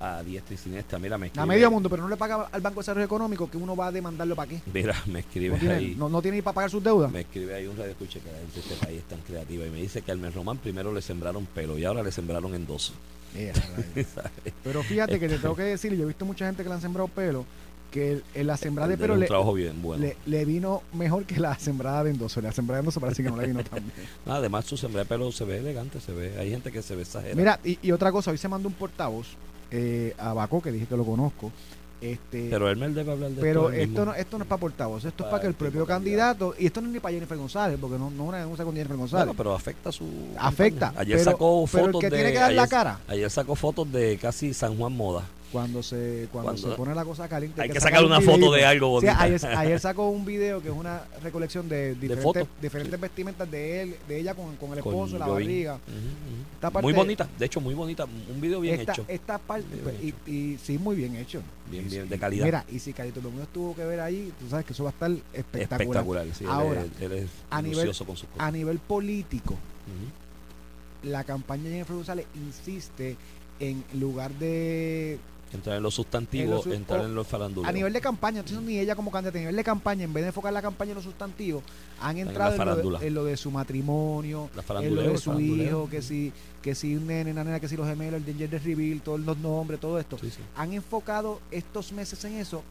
a 0.01 0.23
diestra 0.23 0.55
y 0.55 0.57
siniestra. 0.57 0.97
Mira, 0.97 1.17
me 1.17 1.25
A 1.25 1.27
escribe, 1.27 1.45
medio 1.45 1.69
mundo, 1.69 1.89
pero 1.89 2.01
no 2.01 2.09
le 2.09 2.17
paga 2.17 2.47
al 2.51 2.59
Banco 2.61 2.79
de 2.79 2.81
Desarrollo 2.81 3.05
Económico 3.05 3.49
que 3.49 3.57
uno 3.57 3.75
va 3.75 3.87
a 3.87 3.91
demandarlo 3.91 4.35
para 4.35 4.49
qué. 4.49 4.59
Mira, 4.73 4.95
me 5.05 5.19
escribe 5.19 5.53
No 5.53 5.59
tiene, 5.59 5.75
ahí. 5.75 5.95
no, 5.97 6.09
no 6.09 6.21
tiene 6.21 6.37
ni 6.37 6.41
para 6.41 6.55
pagar 6.55 6.71
sus 6.71 6.83
deudas. 6.83 7.11
Me 7.11 7.21
escribe 7.21 7.53
ahí 7.53 7.67
un 7.67 7.77
radio 7.77 7.91
escucha 7.91 8.19
que 8.19 8.31
la 8.31 8.37
gente 8.39 8.53
de 8.55 8.59
este 8.61 8.85
país 8.85 8.97
es 8.99 9.03
tan 9.05 9.19
creativa 9.19 9.65
y 9.65 9.69
me 9.69 9.81
dice 9.81 10.01
que 10.01 10.11
al 10.11 10.17
mes 10.17 10.33
Román 10.33 10.57
primero 10.57 10.91
le 10.93 11.01
sembraron 11.01 11.45
pelo 11.45 11.77
y 11.77 11.85
ahora 11.85 12.01
le 12.03 12.11
sembraron 12.11 12.53
endoso. 12.55 12.93
Eh, 13.35 13.53
pero 14.63 14.83
fíjate 14.83 15.19
que 15.19 15.29
te 15.29 15.37
tengo 15.37 15.55
que 15.55 15.63
decir, 15.63 15.93
yo 15.95 16.03
he 16.03 16.07
visto 16.07 16.25
mucha 16.25 16.45
gente 16.45 16.63
que 16.63 16.69
le 16.69 16.75
han 16.75 16.81
sembrado 16.81 17.07
pelo, 17.07 17.45
que 17.91 18.21
el- 18.35 18.47
la 18.47 18.57
sembrada 18.57 18.89
de 18.89 18.97
pelo 18.97 19.15
le, 19.15 19.27
bien 19.55 19.81
bueno. 19.81 20.03
le, 20.03 20.17
le 20.25 20.45
vino 20.45 20.81
mejor 20.93 21.25
que 21.25 21.39
la 21.39 21.57
sembrada 21.59 22.03
de 22.05 22.11
endoso. 22.11 22.41
La 22.41 22.51
sembrada 22.51 22.77
de 22.77 22.81
endoso 22.83 22.99
parece 22.99 23.21
que 23.23 23.29
no 23.29 23.37
le 23.37 23.47
vino 23.47 23.63
tan 23.63 23.79
bien. 23.79 24.07
Además, 24.25 24.65
su 24.65 24.77
sembrada 24.77 25.03
de 25.03 25.09
pelo 25.09 25.31
se 25.31 25.45
ve 25.45 25.59
elegante, 25.59 25.99
se 25.99 26.11
ve. 26.11 26.37
Hay 26.39 26.49
gente 26.49 26.71
que 26.71 26.81
se 26.81 26.95
ve 26.95 27.03
exagerada. 27.03 27.35
Mira, 27.35 27.59
y, 27.63 27.77
y 27.81 27.91
otra 27.91 28.11
cosa, 28.11 28.31
hoy 28.31 28.37
se 28.37 28.47
mandó 28.47 28.67
un 28.67 28.73
portavoz 28.75 29.27
eh, 29.71 30.13
a 30.17 30.33
que 30.61 30.71
dije 30.71 30.85
que 30.85 30.97
lo 30.97 31.05
conozco. 31.05 31.51
Este, 32.01 32.47
pero 32.49 32.67
él 32.67 32.77
me 32.77 32.89
debe 32.89 33.11
hablar 33.11 33.29
de 33.29 33.39
pero 33.39 33.69
esto. 33.69 33.83
esto 33.83 34.05
no, 34.05 34.13
esto 34.15 34.37
no 34.39 34.43
es 34.43 34.47
para 34.49 34.59
portavoz, 34.59 35.05
esto 35.05 35.07
es 35.09 35.13
Para 35.17 35.29
para 35.29 35.41
que 35.41 35.47
el 35.49 35.53
propio 35.53 35.81
tipo 35.81 35.85
candidato, 35.85 36.55
y 36.57 36.65
esto 36.65 36.81
no 36.81 36.87
es 36.87 36.93
ni 36.93 36.99
para 36.99 37.13
Jennifer 37.13 37.37
González, 37.37 37.77
porque 37.79 37.99
no, 37.99 38.09
no 38.09 38.23
es 38.23 38.29
una 38.29 38.37
denuncia 38.39 38.65
con 38.65 38.73
Jennifer 38.73 38.97
González. 38.97 39.25
Bueno, 39.27 39.37
pero 39.37 39.53
afecta 39.53 39.91
su. 39.91 40.05
Afecta, 40.35 40.87
campaña. 40.87 41.01
Ayer 41.01 41.17
pero- 41.19 41.31
sacó 41.31 41.65
pero 41.71 41.85
el 41.85 41.91
fotos 41.91 42.01
que 42.01 42.09
de. 42.09 42.15
tiene 42.15 42.31
que 42.33 42.39
dar 42.39 42.53
la 42.53 42.61
ayer- 42.63 42.69
cara. 42.71 42.99
Ayer 43.07 43.29
sacó 43.29 43.53
fotos 43.55 43.91
de 43.91 44.17
casi 44.17 44.51
San 44.55 44.75
Juan 44.77 44.93
Moda. 44.93 45.25
Cuando 45.51 45.83
se 45.83 46.27
cuando, 46.31 46.51
Cuando- 46.53 46.69
se 46.71 46.75
pone 46.77 46.95
la 46.95 47.03
cosa 47.03 47.27
caliente 47.27 47.61
Hay 47.61 47.67
que 47.69 47.75
sacar 47.79 47.99
sacar 47.99 48.05
un 48.05 48.11
una 48.11 48.21
foto 48.21 48.51
de 48.53 48.63
algo 48.65 49.01
Sí, 49.01 49.07
ayer, 49.07 49.45
ayer 49.45 49.79
sacó 49.81 50.09
un 50.09 50.23
video 50.25 50.61
que 50.61 50.69
es 50.69 50.73
una 50.73 51.01
recolección 51.21 51.67
de 51.67 51.95
diferentes, 51.95 52.47
diferentes 52.61 52.99
vestimentas 52.99 53.51
de 53.51 53.81
él 53.81 53.95
de 54.07 54.19
ella 54.19 54.33
con, 54.33 54.55
con 54.55 54.71
el 54.73 54.79
Con 54.83 54.93
esposo 54.93 55.17
la 55.19 55.25
Jovín. 55.25 55.45
barriga. 55.47 55.79
Esta 56.53 56.69
parte- 56.69 56.83
Muy 56.85 56.93
bonita, 56.93 57.27
de 57.37 57.45
hecho, 57.45 57.59
muy 57.59 57.73
bonita. 57.73 58.05
Un 58.05 58.39
video 58.39 58.61
bien 58.61 58.79
esta, 58.79 58.93
hecho. 58.93 59.05
esta 59.07 59.37
parte 59.39 59.67
Bien 59.75 59.97
y, 60.01 60.07
hecho. 60.07 60.17
y 60.27 60.57
sí 60.63 60.77
muy 60.77 60.95
bien 60.95 61.15
hecho 61.15 61.41
Bien, 61.69 61.89
bien, 61.89 62.07
de 62.07 62.17
calidad. 62.19 62.45
mira 62.45 62.65
y 62.71 62.79
si 62.79 62.93
Carito 62.93 63.19
Lomeo 63.21 63.45
tuvo 63.47 63.75
que 63.75 63.83
ver 63.85 63.99
ahí 63.99 64.31
tú 64.39 64.49
sabes 64.49 64.65
que 64.65 64.73
eso 64.73 64.83
va 64.83 64.91
a 64.91 64.93
estar 64.93 65.11
espectacular, 65.33 65.81
Espectacular. 65.81 66.25
sí, 66.33 66.45
Ahora, 66.47 66.85
él, 66.99 67.11
es 67.11 67.29
a 67.49 67.61
nivel- 67.61 67.85
con 67.85 68.15
sus 68.15 68.27
cosas. 68.27 68.27
a 68.37 68.51
nivel 68.51 68.79
político 68.79 69.55
la 71.03 71.23
campaña 71.23 71.63
de 71.63 71.69
Jennifer 71.71 71.95
González 71.95 72.25
insiste 72.35 73.17
en 73.59 73.83
lugar 73.93 74.31
de 74.33 75.19
Entrar 75.53 75.77
en 75.77 75.83
los 75.83 75.93
En 75.93 75.95
sustantivos, 75.97 76.49
los 76.55 76.63
su- 76.63 76.73
entrar 76.73 77.01
en 77.05 77.13
los 77.13 77.27
faranduleros. 77.27 77.69
a 77.69 77.73
nivel 77.73 77.91
de 77.93 78.01
campaña, 78.01 78.39
entonces 78.39 78.63
ni 78.63 78.79
ella 78.79 78.95
como 78.95 79.11
candidata, 79.11 79.37
a 79.37 79.41
nivel 79.41 79.55
de 79.55 79.63
campaña, 79.63 80.03
en 80.05 80.13
vez 80.13 80.23
de 80.23 80.27
enfocar 80.27 80.53
la 80.53 80.61
campaña 80.61 80.91
en 80.91 80.95
los 80.95 81.03
sustantivos, 81.03 81.63
han 81.99 82.17
en 82.17 82.27
entrado 82.29 82.55
en 82.55 82.65
lo, 82.91 82.99
de, 82.99 83.07
en 83.07 83.13
lo 83.13 83.25
de 83.25 83.37
su 83.37 83.51
matrimonio, 83.51 84.49
en 84.79 84.95
lo 84.95 85.01
de 85.03 85.17
su 85.17 85.39
hijo, 85.39 85.89
que 85.89 86.01
si, 86.01 86.31
que 86.61 86.73
si 86.75 86.95
un 86.95 87.07
nene, 87.07 87.31
una 87.31 87.43
nena, 87.43 87.59
que 87.59 87.67
si 87.67 87.75
los 87.75 87.87
gemelos, 87.87 88.21
el 88.25 88.35
gender 88.35 88.63
reveal, 88.63 89.01
todos 89.01 89.19
los 89.19 89.37
nombres, 89.37 89.79
todo 89.79 89.99
esto. 89.99 90.17
Sí, 90.19 90.29
sí. 90.29 90.41
Han 90.55 90.73
enfocado 90.73 91.39
estos 91.51 91.91
meses 91.91 92.23
en 92.25 92.35
eso 92.37 92.63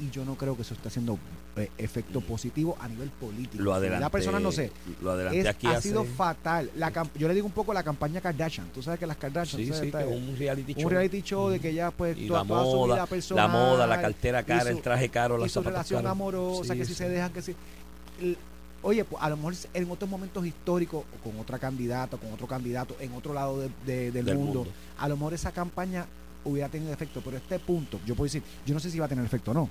y 0.00 0.10
yo 0.10 0.24
no 0.24 0.34
creo 0.36 0.56
que 0.56 0.62
eso 0.62 0.74
esté 0.74 0.88
haciendo 0.88 1.18
eh, 1.56 1.70
efecto 1.78 2.20
positivo 2.20 2.76
a 2.80 2.88
nivel 2.88 3.10
político. 3.10 3.62
Lo 3.62 3.74
adelanté. 3.74 4.00
La 4.00 4.10
persona 4.10 4.40
no 4.40 4.50
sé. 4.50 4.72
Lo 5.02 5.12
adelanté 5.12 5.40
Es- 5.40 5.46
aquí 5.46 5.66
ha 5.68 5.72
hace- 5.72 5.88
sido 5.90 6.04
fatal. 6.04 6.70
La 6.76 6.92
yo 7.16 7.28
le 7.28 7.34
digo 7.34 7.46
un 7.46 7.52
poco 7.52 7.72
la 7.72 7.82
campaña 7.82 8.20
Kardashian. 8.20 8.68
Tú 8.74 8.82
sabes 8.82 8.98
que 8.98 9.06
las 9.06 9.16
Kardashian 9.16 9.62
Sí, 9.62 9.90
que 9.90 10.04
un 10.04 10.36
reality 10.36 10.72
un 10.72 10.80
show. 10.80 10.88
reality 10.90 11.22
show 11.22 11.48
de 11.48 11.60
que 11.60 11.72
ya 11.72 11.90
pues 11.90 12.18
Y 12.18 12.26
toda, 12.26 12.42
la 12.42 12.48
toda 12.48 12.64
su 12.64 12.76
moda, 12.76 12.94
vida 12.96 13.06
personal, 13.06 13.46
la 13.46 13.52
moda, 13.52 13.86
la 13.86 14.00
cartera 14.00 14.42
cara, 14.42 14.62
su- 14.62 14.68
el 14.68 14.82
traje 14.82 15.08
caro, 15.08 15.38
y 15.38 15.42
las 15.42 15.52
su 15.52 15.62
relación 15.62 16.06
amorosa, 16.06 16.72
Sí, 16.74 16.78
que 16.80 16.84
si 16.86 16.94
se 16.94 17.08
dejan, 17.08 17.32
que 17.32 17.42
si... 17.42 17.54
el- 18.20 18.36
oye, 18.82 19.04
pues 19.04 19.22
a 19.22 19.30
lo 19.30 19.36
mejor 19.36 19.54
en 19.74 19.90
otros 19.90 20.10
momentos 20.10 20.44
históricos, 20.44 21.04
con 21.22 21.38
otra 21.38 21.58
candidata, 21.58 22.16
con 22.16 22.32
otro 22.32 22.46
candidato, 22.46 22.96
en 23.00 23.12
otro 23.12 23.32
lado 23.32 23.60
de- 23.60 23.70
de- 23.86 24.10
del, 24.10 24.24
Del 24.26 24.36
mundo, 24.38 24.58
mundo. 24.64 24.72
a 24.98 25.08
lo 25.08 25.16
mejor 25.16 25.34
esa 25.34 25.52
campaña 25.52 26.04
hubiera 26.44 26.68
tenido 26.68 26.92
efecto, 26.92 27.20
pero 27.24 27.36
este 27.36 27.58
punto, 27.58 28.00
yo 28.06 28.14
puedo 28.14 28.26
decir, 28.26 28.42
yo 28.66 28.74
no 28.74 28.80
sé 28.80 28.90
si 28.90 28.98
va 28.98 29.06
a 29.06 29.08
tener 29.08 29.24
efecto 29.24 29.50
o 29.50 29.54
no, 29.54 29.68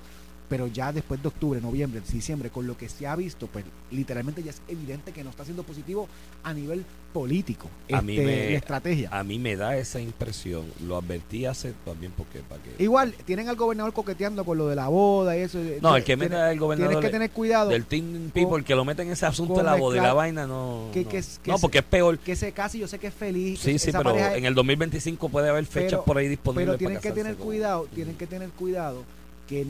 pero 0.50 0.68
ya 0.68 0.92
después 0.92 1.22
de 1.22 1.28
octubre, 1.30 1.60
noviembre, 1.62 2.02
diciembre, 2.12 2.50
con 2.50 2.68
lo 2.68 2.78
que 2.78 2.90
se 2.90 3.08
ha 3.08 3.16
visto, 3.16 3.48
pues 3.48 3.66
literalmente 3.92 4.44
ya 4.44 4.52
es 4.52 4.62
evidente 4.68 5.12
que 5.12 5.24
no 5.24 5.30
está 5.32 5.44
siendo 5.46 5.64
positivo 5.64 6.08
a 6.44 6.54
nivel 6.54 6.86
político, 7.14 7.70
A 7.92 8.02
mí 8.02 8.18
este, 8.18 8.26
me- 8.26 8.50
la 8.52 8.58
estrategia. 8.58 9.10
A 9.12 9.24
mí 9.24 9.38
me 9.40 9.56
da 9.56 9.78
esa 9.78 10.00
impresión. 10.02 10.66
Lo 10.88 10.98
advertí 10.98 11.46
hace 11.46 11.74
también 11.86 12.12
porque 12.18 12.40
para 12.40 12.62
que 12.62 12.84
Igual, 12.84 13.14
tienen 13.26 13.50
al 13.50 13.56
gobernador 13.56 13.94
coqueteando 13.94 14.44
con 14.46 14.58
lo 14.58 14.68
de 14.68 14.76
la 14.76 14.88
boda 14.88 15.38
y 15.38 15.42
eso. 15.42 15.60
No, 15.82 15.96
el 15.96 16.04
que 16.04 16.18
Tiene- 16.18 16.30
mete 16.30 16.36
al 16.42 16.58
gobernador 16.60 16.92
Tienes 16.94 17.06
que 17.10 17.12
tener 17.14 17.32
cuidado 17.32 17.70
del 17.70 17.86
Team 17.86 18.32
People 18.34 18.64
que 18.64 18.74
lo 18.76 18.84
meten 18.84 19.08
en 19.08 19.14
ese 19.14 19.26
asunto 19.28 19.54
de 19.54 19.60
con 19.60 19.66
la 19.68 19.76
boda 19.76 19.98
y 19.98 20.02
la 20.02 20.14
vaina 20.14 20.48
no. 20.48 20.90
que- 20.94 21.04
no. 21.04 21.10
que 21.10 21.18
es- 21.20 21.40
que 21.44 21.50
No, 21.52 21.56
es- 21.56 21.62
porque 21.62 21.78
es 21.80 21.84
peor. 21.86 22.18
que 22.20 22.36
se 22.36 22.52
case. 22.52 22.80
Yo 22.80 22.88
sé 22.88 22.98
que 23.00 23.08
es 23.08 23.14
feliz. 23.14 23.60
Sí, 23.60 23.78
sí, 23.78 23.92
pero 23.92 24.16
en 24.18 24.46
el 24.46 24.56
2025 24.56 25.30
puede 25.30 25.50
haber 25.50 25.66
fechas 25.66 25.92
Pero- 25.92 26.06
por 26.06 26.18
ahí 26.18 26.28
disponibles. 26.28 26.66
pero 26.68 26.78
tienen 26.78 26.98
para 26.98 27.02
que 27.02 27.12
tener 27.22 27.36
con- 27.36 27.46
cuidado, 27.46 27.88
tienen 27.94 28.16
que 28.16 28.26
tener 28.28 28.50
cuidado 28.50 29.04
que, 29.48 29.66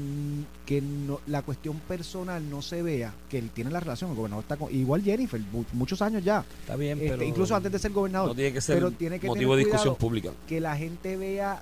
que 0.66 0.82
no, 0.82 1.20
la 1.28 1.42
cuestión 1.42 1.80
personal 1.80 2.48
no 2.50 2.62
se 2.62 2.82
vea, 2.84 3.14
que 3.30 3.38
él 3.40 3.50
tiene 3.52 3.72
la 3.72 3.80
relación, 3.80 4.12
el 4.12 4.16
gobernador 4.16 4.44
está 4.44 4.56
con, 4.56 4.74
igual 4.74 5.02
Jennifer, 5.04 5.42
mu- 5.52 5.66
muchos 5.74 6.02
años 6.02 6.24
ya, 6.24 6.46
Está 6.62 6.76
bien, 6.76 6.98
este, 7.00 7.10
pero 7.12 7.24
incluso 7.24 7.56
antes 7.56 7.72
de 7.72 7.80
ser 7.80 7.92
gobernador, 7.92 8.30
no 8.30 8.36
tiene 8.36 8.54
que 8.54 8.62
ser 8.62 8.76
pero 8.76 8.92
tiene 8.92 9.20
que 9.20 9.28
motivo 9.28 9.56
de 9.56 9.64
discusión 9.66 9.96
pública. 9.96 10.32
que 10.48 10.60
la 10.62 10.76
gente 10.78 11.18
vea 11.18 11.62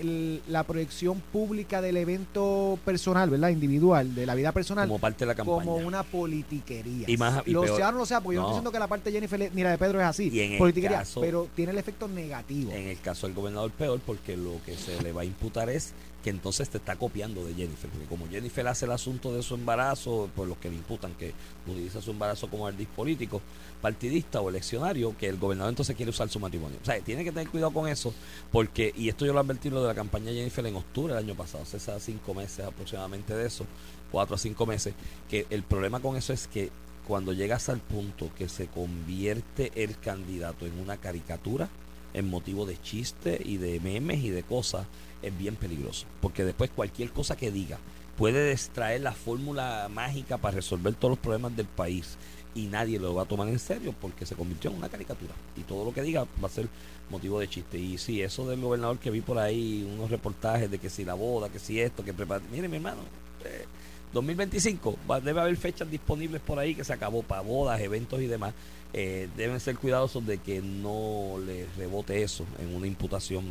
el- 0.00 0.42
la 0.48 0.64
proyección 0.64 1.20
pública 1.32 1.80
del 1.80 1.96
evento 1.96 2.78
personal, 2.84 3.30
¿verdad? 3.30 3.50
Individual, 3.50 4.12
de 4.14 4.26
la 4.26 4.34
vida 4.34 4.50
personal, 4.50 4.88
Como 4.88 4.98
parte 4.98 5.20
de 5.24 5.26
la 5.26 5.34
campaña. 5.36 5.64
como 5.64 5.76
una 5.76 6.02
politiquería. 6.02 7.08
Y 7.08 7.16
más- 7.16 7.42
y 7.46 7.50
lo 7.52 7.62
peor- 7.62 7.76
sea 7.76 7.88
o 7.90 7.92
no 7.92 7.98
lo 7.98 8.06
sea, 8.06 8.20
porque 8.20 8.34
yo 8.36 8.40
no 8.40 8.46
no. 8.48 8.50
estoy 8.50 8.58
diciendo 8.60 8.72
que 8.72 8.78
la 8.80 8.88
parte 8.88 9.10
de 9.10 9.14
Jennifer, 9.20 9.50
ni 9.54 9.62
la 9.62 9.70
de 9.70 9.78
Pedro 9.78 10.00
es 10.00 10.06
así, 10.06 10.30
Y 10.32 10.40
en 10.40 10.52
el 10.52 10.58
politiquería, 10.58 10.98
caso- 10.98 11.20
pero 11.20 11.48
tiene 11.54 11.72
el 11.72 11.78
efecto 11.78 12.08
negativo. 12.08 12.72
En 12.72 12.88
el 12.88 13.00
caso 13.00 13.26
del 13.28 13.34
gobernador 13.36 13.70
peor, 13.72 14.00
porque 14.04 14.36
lo 14.36 14.54
que 14.66 14.76
se 14.76 15.00
le 15.02 15.12
va 15.12 15.22
a 15.22 15.24
imputar 15.24 15.68
es 15.70 15.92
que 16.24 16.30
entonces 16.30 16.70
te 16.70 16.78
está 16.78 16.96
copiando 16.96 17.44
de 17.44 17.52
Jennifer. 17.52 17.90
Porque 17.90 18.06
como 18.06 18.26
Jennifer 18.26 18.66
hace 18.66 18.86
el 18.86 18.92
asunto 18.92 19.34
de 19.34 19.42
su 19.42 19.56
embarazo, 19.56 20.30
por 20.34 20.48
los 20.48 20.56
que 20.56 20.70
le 20.70 20.76
imputan 20.76 21.12
que 21.14 21.34
utiliza 21.66 22.00
su 22.00 22.12
embarazo 22.12 22.48
como 22.48 22.66
ardiz 22.66 22.88
político, 22.88 23.42
partidista 23.82 24.40
o 24.40 24.48
eleccionario, 24.48 25.14
que 25.18 25.28
el 25.28 25.36
gobernador 25.36 25.70
entonces 25.70 25.94
quiere 25.94 26.08
usar 26.08 26.30
su 26.30 26.40
matrimonio. 26.40 26.78
O 26.80 26.84
sea, 26.86 26.98
tiene 27.00 27.24
que 27.24 27.30
tener 27.30 27.50
cuidado 27.50 27.72
con 27.74 27.86
eso, 27.88 28.14
porque, 28.50 28.94
y 28.96 29.10
esto 29.10 29.26
yo 29.26 29.34
lo 29.34 29.40
advertí 29.40 29.68
lo 29.68 29.82
de 29.82 29.88
la 29.88 29.94
campaña 29.94 30.30
de 30.30 30.36
Jennifer 30.36 30.64
en 30.64 30.76
octubre 30.76 31.12
del 31.12 31.24
año 31.24 31.34
pasado, 31.34 31.62
hace 31.62 31.78
cinco 32.00 32.32
meses 32.32 32.64
aproximadamente 32.64 33.34
de 33.34 33.46
eso, 33.46 33.66
cuatro 34.10 34.36
a 34.36 34.38
cinco 34.38 34.64
meses, 34.64 34.94
que 35.28 35.46
el 35.50 35.62
problema 35.62 36.00
con 36.00 36.16
eso 36.16 36.32
es 36.32 36.48
que 36.48 36.70
cuando 37.06 37.34
llegas 37.34 37.68
al 37.68 37.80
punto 37.80 38.30
que 38.34 38.48
se 38.48 38.68
convierte 38.68 39.72
el 39.74 39.98
candidato 39.98 40.64
en 40.64 40.78
una 40.78 40.96
caricatura, 40.96 41.68
en 42.14 42.30
motivo 42.30 42.64
de 42.64 42.80
chiste 42.80 43.42
y 43.44 43.58
de 43.58 43.78
memes 43.80 44.24
y 44.24 44.30
de 44.30 44.42
cosas, 44.42 44.86
es 45.26 45.36
bien 45.36 45.56
peligroso. 45.56 46.06
Porque 46.20 46.44
después 46.44 46.70
cualquier 46.70 47.10
cosa 47.10 47.36
que 47.36 47.50
diga 47.50 47.78
puede 48.16 48.52
extraer 48.52 49.00
la 49.00 49.12
fórmula 49.12 49.88
mágica 49.92 50.38
para 50.38 50.56
resolver 50.56 50.94
todos 50.94 51.12
los 51.12 51.18
problemas 51.18 51.56
del 51.56 51.66
país 51.66 52.16
y 52.54 52.66
nadie 52.66 53.00
lo 53.00 53.14
va 53.14 53.22
a 53.22 53.26
tomar 53.26 53.48
en 53.48 53.58
serio 53.58 53.94
porque 54.00 54.26
se 54.26 54.36
convirtió 54.36 54.70
en 54.70 54.76
una 54.76 54.88
caricatura. 54.88 55.34
Y 55.56 55.62
todo 55.62 55.84
lo 55.84 55.92
que 55.92 56.02
diga 56.02 56.26
va 56.42 56.46
a 56.46 56.50
ser 56.50 56.68
motivo 57.10 57.40
de 57.40 57.48
chiste. 57.48 57.78
Y 57.78 57.98
sí, 57.98 58.22
eso 58.22 58.46
del 58.48 58.60
gobernador 58.60 58.98
que 58.98 59.10
vi 59.10 59.20
por 59.20 59.38
ahí, 59.38 59.88
unos 59.96 60.10
reportajes 60.10 60.70
de 60.70 60.78
que 60.78 60.88
si 60.88 61.04
la 61.04 61.14
boda, 61.14 61.48
que 61.48 61.58
si 61.58 61.80
esto, 61.80 62.04
que 62.04 62.14
prepara. 62.14 62.42
Mire, 62.52 62.68
mi 62.68 62.76
hermano, 62.76 63.02
eh, 63.44 63.66
2025 64.14 64.96
va- 65.10 65.20
debe 65.20 65.40
haber 65.40 65.56
fechas 65.58 65.90
disponibles 65.90 66.40
por 66.40 66.58
ahí 66.58 66.74
que 66.74 66.84
se 66.84 66.92
acabó 66.94 67.22
para 67.22 67.42
bodas, 67.42 67.80
eventos 67.80 68.20
y 68.22 68.26
demás. 68.26 68.54
Eh, 68.94 69.28
deben 69.36 69.58
ser 69.60 69.76
cuidadosos 69.76 70.24
de 70.24 70.38
que 70.38 70.62
no 70.62 71.34
le 71.44 71.66
rebote 71.76 72.22
eso 72.22 72.46
en 72.60 72.74
una 72.74 72.86
imputación 72.86 73.44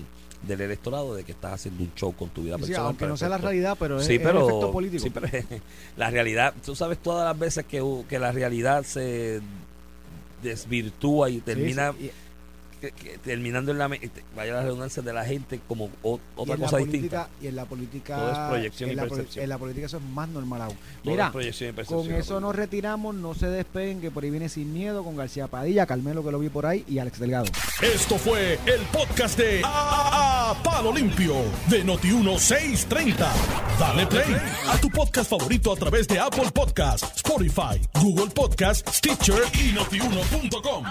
del 0.48 0.62
electorado 0.62 1.16
de 1.16 1.24
que 1.24 1.34
estás 1.34 1.54
haciendo 1.54 1.84
un 1.84 1.94
show 1.96 2.14
con 2.14 2.30
tu 2.30 2.44
vida 2.44 2.56
Sí, 2.58 2.62
personal. 2.64 2.86
aunque 2.88 3.06
no 3.08 3.16
sea 3.18 3.30
la 3.30 3.38
realidad, 3.38 3.78
pero 3.80 4.00
es, 4.00 4.06
sí, 4.08 4.16
es 4.16 4.22
el 4.22 4.38
efecto 4.38 4.72
político. 4.72 5.04
sí, 5.04 5.10
pero 5.10 5.28
la 5.98 6.10
realidad, 6.10 6.54
tú 6.66 6.76
sabes 6.76 6.98
todas 6.98 7.26
las 7.26 7.38
veces 7.38 7.66
que, 7.66 7.82
que 8.10 8.20
la 8.20 8.32
realidad 8.32 8.84
se 8.84 9.42
desvirtúa 10.42 11.30
y 11.30 11.40
termina 11.40 11.94
sí, 11.98 12.12
que- 12.84 12.92
que- 12.92 13.18
terminando 13.20 13.72
en 13.72 13.78
la 13.78 13.88
vaya 13.88 14.54
la 14.54 14.64
redundancia 14.64 15.02
de 15.02 15.14
la 15.14 15.24
gente 15.24 15.62
como 15.68 15.90
o- 16.02 16.20
otra 16.36 16.58
cosa 16.58 16.72
política, 16.72 17.28
distinta. 17.28 17.30
Y 17.42 17.48
en 17.48 17.56
la 17.56 17.66
política. 17.66 18.16
Todo 18.18 18.32
es 18.32 18.38
proyección 18.50 18.90
en 18.90 18.94
y 18.94 18.96
la, 18.98 19.04
percepción. 19.08 19.44
en 19.44 19.50
la 19.50 19.58
política 19.58 19.86
eso 19.86 19.98
es 19.98 20.04
más 20.04 20.28
normal 20.30 20.62
aún. 20.64 20.76
Todo 20.76 21.12
Mira, 21.12 21.26
es 21.28 21.32
proyección 21.32 21.76
y 21.80 21.84
con 21.86 22.12
eso 22.12 22.40
nos 22.42 22.56
retiramos, 22.56 23.16
no 23.16 23.34
se 23.34 23.48
despeguen, 23.48 24.02
que 24.02 24.12
por 24.12 24.24
ahí 24.24 24.30
viene 24.32 24.50
sin 24.50 24.74
miedo 24.74 25.04
con 25.04 25.16
García 25.16 25.48
Padilla, 25.48 25.86
Carmelo 25.86 26.24
que 26.24 26.32
lo 26.32 26.40
vi 26.40 26.50
por 26.50 26.66
ahí 26.66 26.84
y 26.88 27.00
Alex 27.00 27.20
Delgado. 27.20 27.46
Esto 27.82 28.18
fue 28.18 28.60
el 28.66 28.82
podcast 28.92 29.38
de 29.38 29.62
A, 29.64 30.54
Palo 30.64 30.92
Limpio 30.94 31.36
de 31.70 31.86
Noti1630. 31.86 33.28
Dale 33.80 34.06
play 34.08 34.36
a 34.68 34.78
tu 34.78 34.90
podcast 34.90 35.30
favorito 35.30 35.72
a 35.72 35.76
través 35.78 36.08
de 36.08 36.20
Apple 36.20 36.52
Podcasts, 36.54 37.12
Spotify, 37.16 37.80
Google 38.02 38.32
Podcasts, 38.32 38.98
Stitcher 38.98 39.42
y 39.54 39.72
notiuno.com. 39.74 40.84